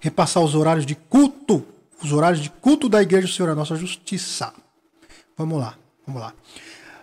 repassar 0.00 0.42
os 0.42 0.56
horários 0.56 0.84
de 0.84 0.96
culto, 0.96 1.64
os 2.02 2.12
horários 2.12 2.40
de 2.40 2.50
culto 2.50 2.88
da 2.88 3.00
Igreja 3.00 3.28
ao 3.28 3.32
Senhor 3.32 3.50
é 3.50 3.52
a 3.52 3.56
nossa 3.56 3.76
justiça. 3.76 4.52
Vamos 5.38 5.60
lá, 5.60 5.76
vamos 6.04 6.20
lá. 6.20 6.32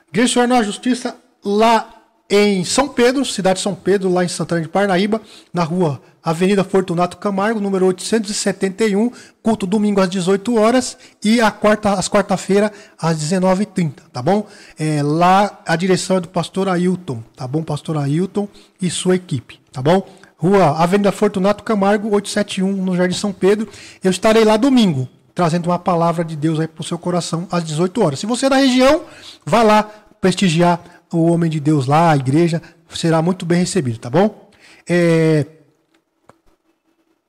Igreja 0.10 0.28
ao 0.28 0.34
Senhor 0.34 0.44
é 0.44 0.46
a 0.46 0.50
nossa 0.50 0.66
justiça 0.66 1.16
lá 1.46 2.01
em 2.32 2.64
São 2.64 2.88
Pedro, 2.88 3.26
cidade 3.26 3.58
de 3.58 3.64
São 3.64 3.76
Pedro, 3.76 4.10
lá 4.10 4.24
em 4.24 4.28
Santana 4.30 4.62
de 4.62 4.70
Parnaíba, 4.70 5.20
na 5.54 5.66
rua 5.66 6.02
Avenida 6.24 6.64
Fortunato 6.64 7.18
Camargo, 7.18 7.60
número 7.60 7.86
871, 7.88 9.12
culto 9.44 9.68
domingo 9.68 10.00
às 10.00 10.10
18 10.10 10.56
horas 10.56 10.98
e 11.22 11.42
a 11.42 11.52
quarta, 11.52 11.94
às 11.94 12.08
quarta-feira 12.08 12.72
às 12.98 13.18
19h30, 13.18 13.96
tá 14.14 14.22
bom? 14.22 14.48
É, 14.80 15.04
lá 15.04 15.60
a 15.66 15.76
direção 15.76 16.18
é 16.18 16.20
do 16.22 16.30
pastor 16.30 16.70
Ailton, 16.70 17.22
tá 17.36 17.46
bom? 17.46 17.64
Pastor 17.64 17.98
Ailton 17.98 18.48
e 18.82 18.90
sua 18.90 19.18
equipe, 19.18 19.60
tá 19.70 19.82
bom? 19.82 20.08
Rua 20.38 20.78
Avenida 20.78 21.12
Fortunato 21.12 21.66
Camargo, 21.66 22.08
871, 22.16 22.72
no 22.72 22.96
Jardim 22.96 23.16
São 23.16 23.34
Pedro. 23.34 23.68
Eu 24.02 24.10
estarei 24.10 24.46
lá 24.46 24.56
domingo, 24.56 25.08
trazendo 25.36 25.68
uma 25.68 25.78
palavra 25.78 26.24
de 26.24 26.38
Deus 26.38 26.62
aí 26.62 26.68
para 26.68 26.82
o 26.82 26.86
seu 26.86 26.98
coração 26.98 27.46
às 27.52 27.64
18 27.64 28.02
horas. 28.02 28.20
Se 28.20 28.26
você 28.26 28.46
é 28.46 28.50
da 28.50 28.56
região, 28.56 29.02
vá 29.46 29.64
lá 29.64 29.90
prestigiar 30.22 30.80
o 31.12 31.32
homem 31.32 31.50
de 31.50 31.60
Deus 31.60 31.86
lá, 31.86 32.12
a 32.12 32.16
igreja, 32.16 32.62
será 32.90 33.22
muito 33.22 33.46
bem 33.46 33.60
recebido, 33.60 34.00
tá 34.00 34.10
bom? 34.10 34.50
É... 34.88 35.46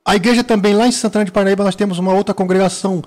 A 0.05 0.15
igreja 0.15 0.43
também 0.43 0.73
lá 0.73 0.85
em 0.87 0.91
Santana 0.91 1.23
de 1.23 1.31
Parnaíba, 1.31 1.63
nós 1.63 1.75
temos 1.75 1.97
uma 1.97 2.13
outra 2.13 2.33
congregação 2.33 3.01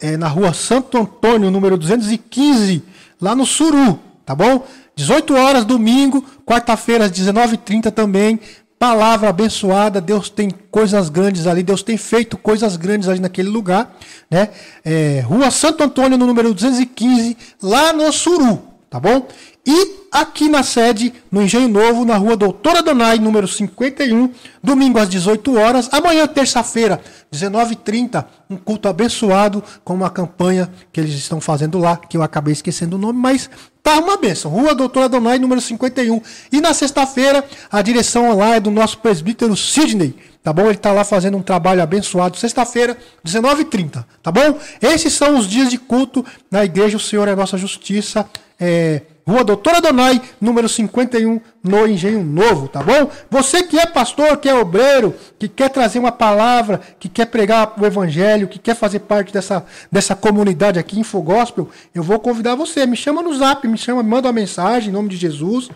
é, 0.00 0.16
na 0.16 0.26
rua 0.26 0.52
Santo 0.52 0.98
Antônio, 0.98 1.50
número 1.50 1.76
215, 1.78 2.82
lá 3.20 3.36
no 3.36 3.46
Suru, 3.46 4.00
tá 4.26 4.34
bom? 4.34 4.66
18 4.96 5.34
horas, 5.34 5.64
domingo, 5.64 6.24
quarta-feira, 6.44 7.04
às 7.04 7.12
19h30 7.12 7.92
também. 7.92 8.40
Palavra 8.78 9.28
abençoada, 9.28 10.00
Deus 10.00 10.28
tem 10.28 10.50
coisas 10.70 11.08
grandes 11.08 11.46
ali, 11.46 11.62
Deus 11.62 11.82
tem 11.82 11.96
feito 11.96 12.36
coisas 12.36 12.76
grandes 12.76 13.08
ali 13.08 13.20
naquele 13.20 13.48
lugar, 13.48 13.96
né? 14.30 14.48
É, 14.84 15.20
rua 15.20 15.50
Santo 15.50 15.84
Antônio, 15.84 16.18
no 16.18 16.26
número 16.26 16.52
215, 16.52 17.36
lá 17.62 17.92
no 17.92 18.10
Suru, 18.10 18.69
tá 18.90 18.98
bom? 18.98 19.26
E 19.64 20.00
aqui 20.10 20.48
na 20.48 20.64
sede, 20.64 21.14
no 21.30 21.40
Engenho 21.40 21.68
Novo, 21.68 22.04
na 22.04 22.16
rua 22.16 22.36
Doutora 22.36 22.82
Donai, 22.82 23.18
número 23.18 23.46
51, 23.46 24.32
domingo 24.62 24.98
às 24.98 25.08
18 25.08 25.56
horas. 25.56 25.88
Amanhã, 25.92 26.26
terça-feira, 26.26 27.00
19h30, 27.32 28.24
um 28.50 28.56
culto 28.56 28.88
abençoado 28.88 29.62
com 29.84 29.94
uma 29.94 30.10
campanha 30.10 30.68
que 30.92 31.00
eles 31.00 31.14
estão 31.14 31.40
fazendo 31.40 31.78
lá, 31.78 31.96
que 31.96 32.16
eu 32.16 32.22
acabei 32.22 32.52
esquecendo 32.52 32.96
o 32.96 32.98
nome, 32.98 33.18
mas 33.20 33.48
tá 33.82 33.98
uma 33.98 34.16
benção. 34.16 34.50
Rua 34.50 34.74
Doutora 34.74 35.08
Donai, 35.08 35.38
número 35.38 35.60
51. 35.60 36.20
E 36.50 36.60
na 36.60 36.74
sexta-feira, 36.74 37.44
a 37.70 37.80
direção 37.80 38.36
lá 38.36 38.56
é 38.56 38.60
do 38.60 38.70
nosso 38.70 38.98
presbítero 38.98 39.56
Sidney. 39.56 40.16
Tá 40.42 40.54
bom? 40.54 40.62
Ele 40.62 40.72
está 40.72 40.90
lá 40.90 41.04
fazendo 41.04 41.36
um 41.36 41.42
trabalho 41.42 41.82
abençoado. 41.82 42.36
Sexta-feira, 42.38 42.96
19h30. 43.24 44.04
Tá 44.22 44.32
bom? 44.32 44.58
Esses 44.80 45.12
são 45.12 45.38
os 45.38 45.46
dias 45.46 45.68
de 45.68 45.76
culto 45.76 46.24
na 46.50 46.64
igreja. 46.64 46.96
O 46.96 47.00
Senhor 47.00 47.28
é 47.28 47.36
nossa 47.36 47.58
justiça. 47.58 48.26
É, 48.60 49.02
Rua 49.26 49.44
Doutora 49.44 49.80
Donai, 49.80 50.20
número 50.40 50.68
51, 50.68 51.40
no 51.62 51.86
Engenho 51.86 52.24
Novo, 52.24 52.66
tá 52.68 52.82
bom? 52.82 53.10
Você 53.30 53.62
que 53.62 53.78
é 53.78 53.86
pastor, 53.86 54.36
que 54.38 54.48
é 54.48 54.54
obreiro, 54.54 55.14
que 55.38 55.48
quer 55.48 55.70
trazer 55.70 55.98
uma 55.98 56.10
palavra, 56.10 56.80
que 56.98 57.08
quer 57.08 57.26
pregar 57.26 57.74
o 57.80 57.86
evangelho, 57.86 58.48
que 58.48 58.58
quer 58.58 58.74
fazer 58.74 59.00
parte 59.00 59.32
dessa, 59.32 59.64
dessa 59.90 60.16
comunidade 60.16 60.78
aqui, 60.78 60.98
Infogóspel, 60.98 61.68
eu 61.94 62.02
vou 62.02 62.18
convidar 62.18 62.54
você. 62.56 62.84
Me 62.86 62.96
chama 62.96 63.22
no 63.22 63.32
zap, 63.36 63.66
me 63.68 63.78
chama, 63.78 64.02
me 64.02 64.10
manda 64.10 64.26
uma 64.26 64.34
mensagem 64.34 64.88
em 64.88 64.92
nome 64.92 65.08
de 65.08 65.16
Jesus, 65.16 65.70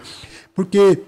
porque 0.54 1.00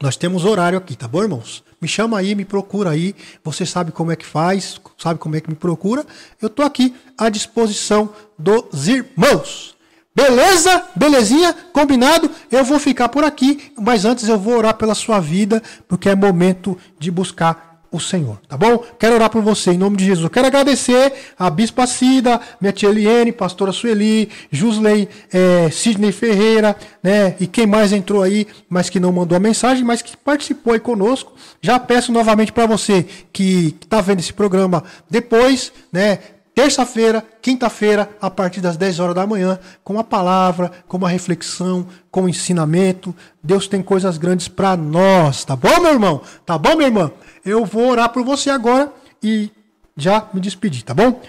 nós 0.00 0.16
temos 0.16 0.44
horário 0.44 0.76
aqui, 0.76 0.94
tá 0.94 1.08
bom, 1.08 1.22
irmãos? 1.22 1.64
Me 1.80 1.88
chama 1.88 2.18
aí, 2.18 2.34
me 2.34 2.44
procura 2.44 2.90
aí. 2.90 3.14
Você 3.42 3.64
sabe 3.64 3.92
como 3.92 4.12
é 4.12 4.16
que 4.16 4.26
faz, 4.26 4.80
sabe 4.98 5.18
como 5.18 5.36
é 5.36 5.40
que 5.40 5.48
me 5.48 5.56
procura. 5.56 6.04
Eu 6.42 6.50
tô 6.50 6.62
aqui 6.62 6.94
à 7.16 7.28
disposição 7.28 8.10
dos 8.38 8.88
irmãos. 8.88 9.77
Beleza? 10.18 10.82
Belezinha? 10.96 11.54
Combinado? 11.72 12.28
Eu 12.50 12.64
vou 12.64 12.80
ficar 12.80 13.08
por 13.08 13.22
aqui, 13.22 13.70
mas 13.78 14.04
antes 14.04 14.28
eu 14.28 14.36
vou 14.36 14.58
orar 14.58 14.74
pela 14.74 14.92
sua 14.92 15.20
vida, 15.20 15.62
porque 15.86 16.08
é 16.08 16.14
momento 16.16 16.76
de 16.98 17.08
buscar 17.08 17.68
o 17.90 18.00
Senhor, 18.00 18.38
tá 18.48 18.56
bom? 18.56 18.84
Quero 18.98 19.14
orar 19.14 19.30
por 19.30 19.40
você 19.40 19.70
em 19.70 19.78
nome 19.78 19.96
de 19.96 20.04
Jesus. 20.04 20.28
Quero 20.30 20.48
agradecer 20.48 21.12
a 21.38 21.48
Bispa 21.48 21.86
Cida, 21.86 22.40
minha 22.60 22.72
tia 22.72 22.88
Eliane, 22.88 23.30
pastora 23.30 23.70
Sueli, 23.70 24.28
Jusley, 24.50 25.08
é, 25.32 25.70
Sidney 25.70 26.10
Ferreira, 26.10 26.76
né? 27.00 27.36
E 27.38 27.46
quem 27.46 27.66
mais 27.66 27.92
entrou 27.92 28.20
aí, 28.20 28.48
mas 28.68 28.90
que 28.90 28.98
não 28.98 29.12
mandou 29.12 29.36
a 29.36 29.40
mensagem, 29.40 29.84
mas 29.84 30.02
que 30.02 30.16
participou 30.16 30.72
aí 30.72 30.80
conosco. 30.80 31.32
Já 31.62 31.78
peço 31.78 32.10
novamente 32.10 32.52
para 32.52 32.66
você 32.66 33.06
que 33.32 33.76
está 33.80 34.00
vendo 34.00 34.18
esse 34.18 34.32
programa 34.32 34.82
depois, 35.08 35.72
né? 35.92 36.18
Terça-feira, 36.58 37.24
quinta-feira, 37.40 38.10
a 38.20 38.28
partir 38.28 38.60
das 38.60 38.76
10 38.76 38.98
horas 38.98 39.14
da 39.14 39.24
manhã, 39.24 39.60
com 39.84 39.96
a 39.96 40.02
palavra, 40.02 40.72
com 40.88 40.96
uma 40.96 41.08
reflexão, 41.08 41.86
com 42.10 42.22
um 42.22 42.28
ensinamento. 42.28 43.14
Deus 43.40 43.68
tem 43.68 43.80
coisas 43.80 44.18
grandes 44.18 44.48
para 44.48 44.76
nós, 44.76 45.44
tá 45.44 45.54
bom, 45.54 45.80
meu 45.80 45.92
irmão? 45.92 46.20
Tá 46.44 46.58
bom, 46.58 46.74
minha 46.74 46.88
irmã? 46.88 47.12
Eu 47.44 47.64
vou 47.64 47.88
orar 47.88 48.08
por 48.08 48.24
você 48.24 48.50
agora 48.50 48.92
e 49.22 49.52
já 49.96 50.28
me 50.34 50.40
despedir, 50.40 50.82
tá 50.82 50.92
bom? 50.92 51.22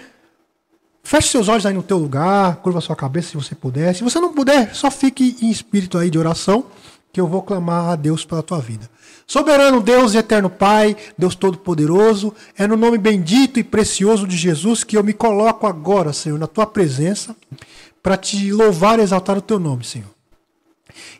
Feche 1.04 1.28
seus 1.28 1.48
olhos 1.48 1.64
aí 1.64 1.74
no 1.74 1.84
teu 1.84 1.98
lugar, 1.98 2.56
curva 2.56 2.80
sua 2.80 2.96
cabeça 2.96 3.28
se 3.28 3.36
você 3.36 3.54
puder. 3.54 3.94
Se 3.94 4.02
você 4.02 4.18
não 4.18 4.34
puder, 4.34 4.74
só 4.74 4.90
fique 4.90 5.36
em 5.40 5.48
espírito 5.48 5.96
aí 5.96 6.10
de 6.10 6.18
oração, 6.18 6.64
que 7.12 7.20
eu 7.20 7.28
vou 7.28 7.42
clamar 7.42 7.90
a 7.90 7.94
Deus 7.94 8.24
pela 8.24 8.42
tua 8.42 8.58
vida. 8.58 8.90
Soberano 9.30 9.80
Deus 9.80 10.12
e 10.12 10.18
eterno 10.18 10.50
Pai, 10.50 10.96
Deus 11.16 11.36
Todo-Poderoso, 11.36 12.34
é 12.58 12.66
no 12.66 12.76
nome 12.76 12.98
bendito 12.98 13.60
e 13.60 13.62
precioso 13.62 14.26
de 14.26 14.36
Jesus 14.36 14.82
que 14.82 14.96
eu 14.96 15.04
me 15.04 15.12
coloco 15.12 15.68
agora, 15.68 16.12
Senhor, 16.12 16.36
na 16.36 16.48
tua 16.48 16.66
presença, 16.66 17.36
para 18.02 18.16
te 18.16 18.50
louvar 18.50 18.98
e 18.98 19.02
exaltar 19.02 19.38
o 19.38 19.40
teu 19.40 19.60
nome, 19.60 19.84
Senhor. 19.84 20.08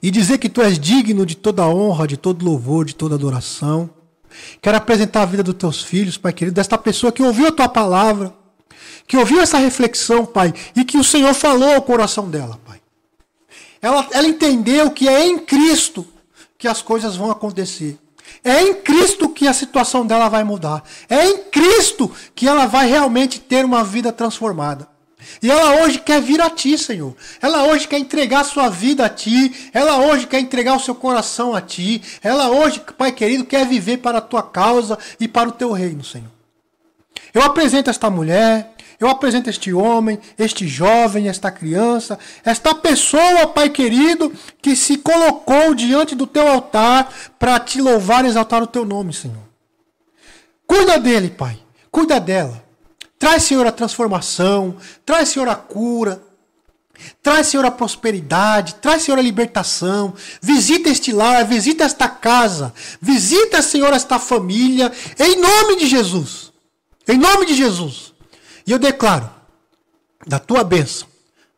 E 0.03 0.11
dizer 0.11 0.39
que 0.39 0.49
tu 0.49 0.61
és 0.61 0.77
digno 0.77 1.25
de 1.25 1.37
toda 1.37 1.69
honra, 1.69 2.09
de 2.09 2.17
todo 2.17 2.45
louvor, 2.45 2.85
de 2.85 2.97
toda 2.97 3.15
adoração. 3.15 3.89
Quero 4.61 4.77
apresentar 4.77 5.23
a 5.23 5.27
vida 5.27 5.45
dos 5.45 5.55
teus 5.55 5.81
filhos, 5.81 6.19
Pai 6.19 6.33
querido, 6.33 6.57
desta 6.57 6.77
pessoa 6.77 7.13
que 7.13 7.23
ouviu 7.23 7.47
a 7.47 7.53
tua 7.53 7.69
palavra, 7.69 8.35
que 9.07 9.17
ouviu 9.17 9.41
essa 9.41 9.59
reflexão, 9.59 10.27
Pai, 10.27 10.53
e 10.75 10.85
que 10.85 10.99
o 10.99 11.05
Senhor 11.05 11.33
falou 11.33 11.75
ao 11.75 11.83
coração 11.83 12.29
dela, 12.29 12.59
Pai. 12.67 12.81
Ela, 13.81 14.09
ela 14.11 14.27
entendeu 14.27 14.91
que 14.91 15.09
é 15.09 15.29
em 15.29 15.39
Cristo 15.39 16.05
que 16.61 16.69
as 16.69 16.83
coisas 16.83 17.17
vão 17.17 17.31
acontecer. 17.31 17.99
É 18.45 18.63
em 18.63 18.75
Cristo 18.75 19.31
que 19.31 19.49
a 19.49 19.53
situação 19.53 20.07
dela 20.07 20.29
vai 20.29 20.45
mudar. 20.45 20.85
É 21.09 21.27
em 21.27 21.39
Cristo 21.45 22.13
que 22.35 22.47
ela 22.47 22.67
vai 22.67 22.87
realmente 22.89 23.41
ter 23.41 23.65
uma 23.65 23.83
vida 23.83 24.13
transformada. 24.13 24.87
E 25.43 25.51
ela 25.51 25.83
hoje 25.83 25.99
quer 25.99 26.21
vir 26.21 26.41
a 26.41 26.51
ti, 26.51 26.77
Senhor. 26.77 27.17
Ela 27.41 27.65
hoje 27.65 27.89
quer 27.89 27.99
entregar 27.99 28.45
sua 28.45 28.69
vida 28.69 29.07
a 29.07 29.09
ti. 29.09 29.71
Ela 29.73 29.99
hoje 29.99 30.27
quer 30.27 30.39
entregar 30.39 30.77
o 30.77 30.81
seu 30.81 30.95
coração 30.95 31.55
a 31.55 31.63
ti. 31.63 32.03
Ela 32.23 32.51
hoje, 32.51 32.81
Pai 32.97 33.11
querido, 33.11 33.45
quer 33.45 33.67
viver 33.67 33.97
para 33.99 34.19
a 34.19 34.23
tua 34.23 34.43
causa 34.43 34.99
e 35.19 35.27
para 35.27 35.49
o 35.49 35.53
teu 35.53 35.73
reino, 35.73 36.05
Senhor. 36.05 36.31
Eu 37.33 37.43
apresento 37.43 37.89
esta 37.89 38.11
mulher, 38.11 38.75
eu 39.01 39.09
apresento 39.09 39.49
este 39.49 39.73
homem, 39.73 40.19
este 40.39 40.69
jovem, 40.69 41.27
esta 41.27 41.51
criança, 41.51 42.19
esta 42.45 42.75
pessoa, 42.75 43.47
Pai 43.47 43.71
querido, 43.71 44.31
que 44.61 44.77
se 44.77 44.99
colocou 44.99 45.75
diante 45.75 46.15
do 46.15 46.27
teu 46.27 46.47
altar 46.47 47.11
para 47.39 47.59
te 47.59 47.81
louvar 47.81 48.27
e 48.27 48.29
exaltar 48.29 48.63
o 48.63 48.67
teu 48.67 48.85
nome, 48.85 49.15
Senhor. 49.15 49.43
Cuida 50.67 50.99
dele, 50.99 51.31
Pai. 51.31 51.59
Cuida 51.91 52.21
dela. 52.21 52.63
Traz, 53.19 53.45
Senhor, 53.45 53.67
a 53.67 53.73
transformação. 53.73 54.77
Traz, 55.05 55.31
Senhor, 55.31 55.49
a 55.49 55.55
cura. 55.55 56.23
Traz, 57.23 57.47
Senhor, 57.47 57.65
a 57.65 57.71
prosperidade. 57.71 58.75
Traz, 58.77 59.03
Senhor, 59.03 59.19
a 59.19 59.23
libertação. 59.23 60.13
Visita 60.43 60.91
este 60.91 61.11
lar, 61.11 61.47
visita 61.47 61.85
esta 61.85 62.07
casa. 62.07 62.75
Visita, 63.01 63.63
Senhor, 63.63 63.95
esta 63.95 64.19
família. 64.19 64.93
Em 65.19 65.41
nome 65.41 65.77
de 65.77 65.87
Jesus. 65.87 66.53
Em 67.09 67.17
nome 67.17 67.47
de 67.47 67.55
Jesus. 67.55 68.10
E 68.71 68.73
eu 68.73 68.79
declaro 68.79 69.29
da 70.25 70.39
tua 70.39 70.63
bênção, 70.63 71.09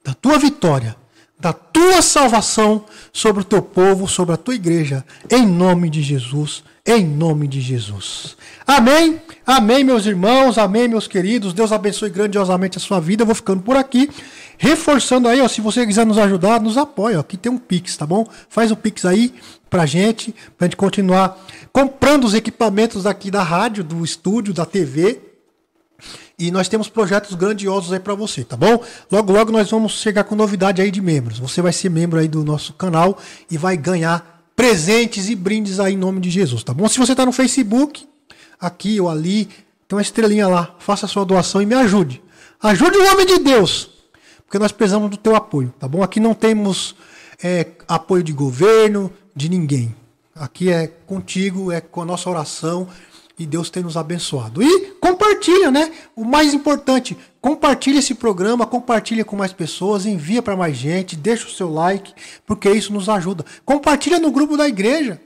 da 0.03 0.15
tua 0.15 0.39
vitória, 0.39 0.97
da 1.39 1.53
tua 1.53 2.01
salvação 2.01 2.87
sobre 3.13 3.43
o 3.43 3.45
teu 3.45 3.61
povo, 3.61 4.09
sobre 4.09 4.33
a 4.33 4.39
tua 4.39 4.55
igreja, 4.55 5.05
em 5.31 5.47
nome 5.47 5.91
de 5.91 6.01
Jesus, 6.01 6.65
em 6.87 7.07
nome 7.07 7.47
de 7.47 7.61
Jesus. 7.61 8.35
Amém, 8.67 9.21
amém, 9.47 9.85
meus 9.85 10.07
irmãos, 10.07 10.57
amém, 10.57 10.89
meus 10.89 11.07
queridos. 11.07 11.53
Deus 11.53 11.71
abençoe 11.71 12.09
grandiosamente 12.09 12.79
a 12.79 12.81
sua 12.81 12.99
vida. 12.99 13.25
Eu 13.25 13.27
vou 13.27 13.35
ficando 13.35 13.61
por 13.61 13.77
aqui, 13.77 14.09
reforçando 14.57 15.29
aí, 15.29 15.43
ó, 15.43 15.49
se 15.49 15.61
você 15.61 15.87
quiser 15.87 16.07
nos 16.07 16.17
ajudar, 16.17 16.63
nos 16.63 16.79
apoia. 16.79 17.19
Ó, 17.19 17.21
aqui 17.21 17.37
tem 17.37 17.53
um 17.53 17.59
Pix, 17.59 17.95
tá 17.95 18.07
bom? 18.07 18.27
Faz 18.49 18.71
o 18.71 18.77
Pix 18.77 19.05
aí 19.05 19.35
pra 19.69 19.85
gente, 19.85 20.35
pra 20.57 20.65
gente 20.65 20.79
continuar 20.79 21.39
comprando 21.75 22.25
os 22.25 22.33
equipamentos 22.33 23.05
aqui 23.05 23.31
da 23.31 23.43
rádio, 23.43 23.85
do 23.85 24.03
estúdio, 24.03 24.55
da 24.55 24.65
TV 24.65 25.32
e 26.43 26.51
nós 26.51 26.69
temos 26.69 26.89
projetos 26.89 27.37
grandiosos 27.37 27.93
aí 27.93 28.01
para 28.01 28.17
você, 28.17 28.43
tá 28.43 28.57
bom? 28.57 28.83
Logo, 29.09 29.33
logo 29.33 29.53
nós 29.53 29.71
vamos 29.71 29.93
chegar 29.93 30.25
com 30.25 30.35
novidade 30.35 30.83
aí 30.83 30.91
de 30.91 31.01
membros. 31.01 31.39
Você 31.39 31.63
vai 31.63 31.73
ser 31.73 31.89
membro 31.89 32.19
aí 32.19 32.27
do 32.27 32.45
nosso 32.45 32.73
canal 32.73 33.17
e 33.49 33.57
vai 33.57 33.77
ganhar 33.77 34.43
presentes 34.57 35.29
e 35.29 35.37
brindes 35.37 35.79
aí 35.79 35.95
em 35.95 35.97
nome 35.97 36.21
de 36.21 36.31
Jesus, 36.31 36.65
tá 36.65 36.75
bom? 36.75 36.89
Se 36.89 36.99
você 36.99 37.15
tá 37.15 37.25
no 37.25 37.31
Facebook, 37.31 38.09
aqui 38.59 39.01
ou 39.01 39.09
ali, 39.09 39.45
tem 39.87 39.97
uma 39.97 40.03
estrelinha 40.03 40.49
lá. 40.49 40.75
Faça 40.81 41.07
a 41.07 41.09
sua 41.09 41.25
doação 41.25 41.63
e 41.63 41.67
me 41.67 41.77
ajude. 41.77 42.21
Ajude 42.61 42.99
o 42.99 43.13
homem 43.13 43.25
de 43.25 43.39
Deus, 43.39 43.91
porque 44.45 44.59
nós 44.59 44.73
precisamos 44.73 45.11
do 45.11 45.17
teu 45.17 45.37
apoio, 45.37 45.73
tá 45.79 45.87
bom? 45.87 46.03
Aqui 46.03 46.19
não 46.19 46.35
temos 46.35 46.97
é, 47.41 47.69
apoio 47.87 48.25
de 48.25 48.33
governo, 48.33 49.13
de 49.33 49.49
ninguém. 49.49 49.95
Aqui 50.35 50.71
é 50.71 50.89
contigo, 51.07 51.71
é 51.71 51.81
com 51.81 52.03
a 52.03 52.05
nossa 52.05 52.29
oração 52.29 52.89
e 53.39 53.47
Deus 53.47 53.71
tem 53.71 53.83
nos 53.83 53.97
abençoado. 53.97 54.63
E 54.63 54.93
compartilha, 55.01 55.71
né? 55.71 55.93
O 56.15 56.25
mais 56.25 56.55
importante, 56.55 57.17
compartilha 57.41 57.99
esse 57.99 58.15
programa, 58.15 58.67
compartilha 58.67 59.25
com 59.25 59.37
mais 59.37 59.53
pessoas, 59.53 60.07
envia 60.07 60.43
para 60.43 60.57
mais 60.57 60.77
gente, 60.77 61.17
deixa 61.17 61.47
o 61.47 61.51
seu 61.51 61.73
like, 61.73 62.15
porque 62.47 62.71
isso 62.71 62.93
nos 62.93 63.09
ajuda. 63.09 63.45
Compartilha 63.65 64.19
no 64.19 64.31
grupo 64.31 64.57
da 64.57 64.69
igreja. 64.69 65.21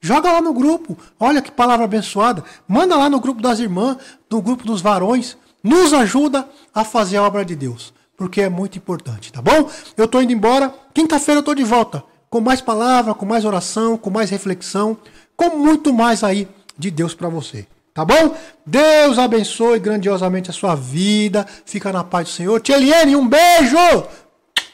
Joga 0.00 0.32
lá 0.32 0.40
no 0.40 0.52
grupo. 0.52 0.96
Olha 1.18 1.42
que 1.42 1.50
palavra 1.50 1.84
abençoada. 1.84 2.44
Manda 2.68 2.96
lá 2.96 3.08
no 3.08 3.20
grupo 3.20 3.40
das 3.40 3.58
irmãs, 3.58 3.96
no 4.30 4.40
grupo 4.42 4.64
dos 4.64 4.80
varões. 4.80 5.36
Nos 5.62 5.92
ajuda 5.92 6.48
a 6.74 6.84
fazer 6.84 7.16
a 7.16 7.22
obra 7.22 7.44
de 7.44 7.56
Deus, 7.56 7.92
porque 8.16 8.40
é 8.40 8.48
muito 8.48 8.78
importante, 8.78 9.32
tá 9.32 9.42
bom? 9.42 9.68
Eu 9.96 10.06
tô 10.06 10.20
indo 10.20 10.32
embora. 10.32 10.72
Quinta-feira 10.94 11.40
eu 11.40 11.44
tô 11.44 11.54
de 11.54 11.64
volta 11.64 12.04
com 12.30 12.40
mais 12.40 12.60
palavra, 12.60 13.14
com 13.14 13.24
mais 13.24 13.44
oração, 13.44 13.96
com 13.96 14.10
mais 14.10 14.30
reflexão, 14.30 14.96
com 15.36 15.56
muito 15.56 15.92
mais 15.92 16.22
aí 16.22 16.48
de 16.78 16.90
Deus 16.90 17.14
para 17.14 17.28
você. 17.28 17.66
Tá 17.92 18.04
bom? 18.04 18.36
Deus 18.66 19.18
abençoe 19.18 19.78
grandiosamente 19.78 20.50
a 20.50 20.52
sua 20.52 20.74
vida. 20.74 21.46
Fica 21.64 21.92
na 21.92 22.04
paz 22.04 22.28
do 22.28 22.34
Senhor. 22.34 22.60
Tia 22.60 22.76
Eliane, 22.76 23.16
um 23.16 23.26
beijo! 23.26 24.04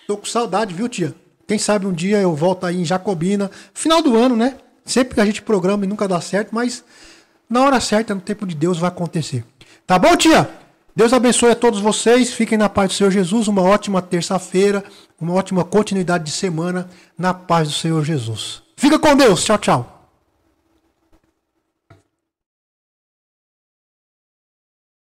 Tô 0.07 0.17
com 0.17 0.27
saudade, 0.27 0.75
viu, 0.75 0.89
tia? 0.89 1.15
Quem 1.47 1.59
sabe 1.59 1.87
um 1.87 1.93
dia 1.93 2.19
eu 2.19 2.35
volto 2.35 2.67
aí 2.67 2.81
em 2.81 2.85
Jacobina. 2.85 3.51
Final 3.73 4.03
do 4.03 4.17
ano, 4.17 4.35
né? 4.35 4.57
Sempre 4.85 5.15
que 5.15 5.21
a 5.21 5.25
gente 5.25 5.41
programa 5.41 5.85
e 5.85 5.89
nunca 5.89 6.09
dá 6.09 6.21
certo, 6.21 6.53
mas 6.53 6.83
na 7.49 7.63
hora 7.63 7.79
certa, 7.81 8.15
no 8.15 8.21
tempo 8.21 8.47
de 8.47 8.55
Deus, 8.55 8.79
vai 8.79 8.89
acontecer. 8.89 9.45
Tá 9.87 9.99
bom, 9.99 10.17
tia? 10.17 10.49
Deus 10.97 11.13
abençoe 11.13 11.51
a 11.51 11.55
todos 11.55 11.81
vocês. 11.81 12.33
Fiquem 12.33 12.59
na 12.59 12.69
paz 12.69 12.91
do 12.91 12.95
Senhor 12.95 13.11
Jesus. 13.11 13.47
Uma 13.47 13.63
ótima 13.63 14.03
terça-feira. 14.03 14.83
Uma 15.21 15.35
ótima 15.35 15.65
continuidade 15.65 16.25
de 16.25 16.33
semana 16.33 16.89
na 17.17 17.33
paz 17.33 17.69
do 17.69 17.75
Senhor 17.75 18.05
Jesus. 18.05 18.63
Fica 18.77 18.99
com 18.99 19.15
Deus. 19.15 19.45
Tchau, 19.45 19.59
tchau. 19.59 19.92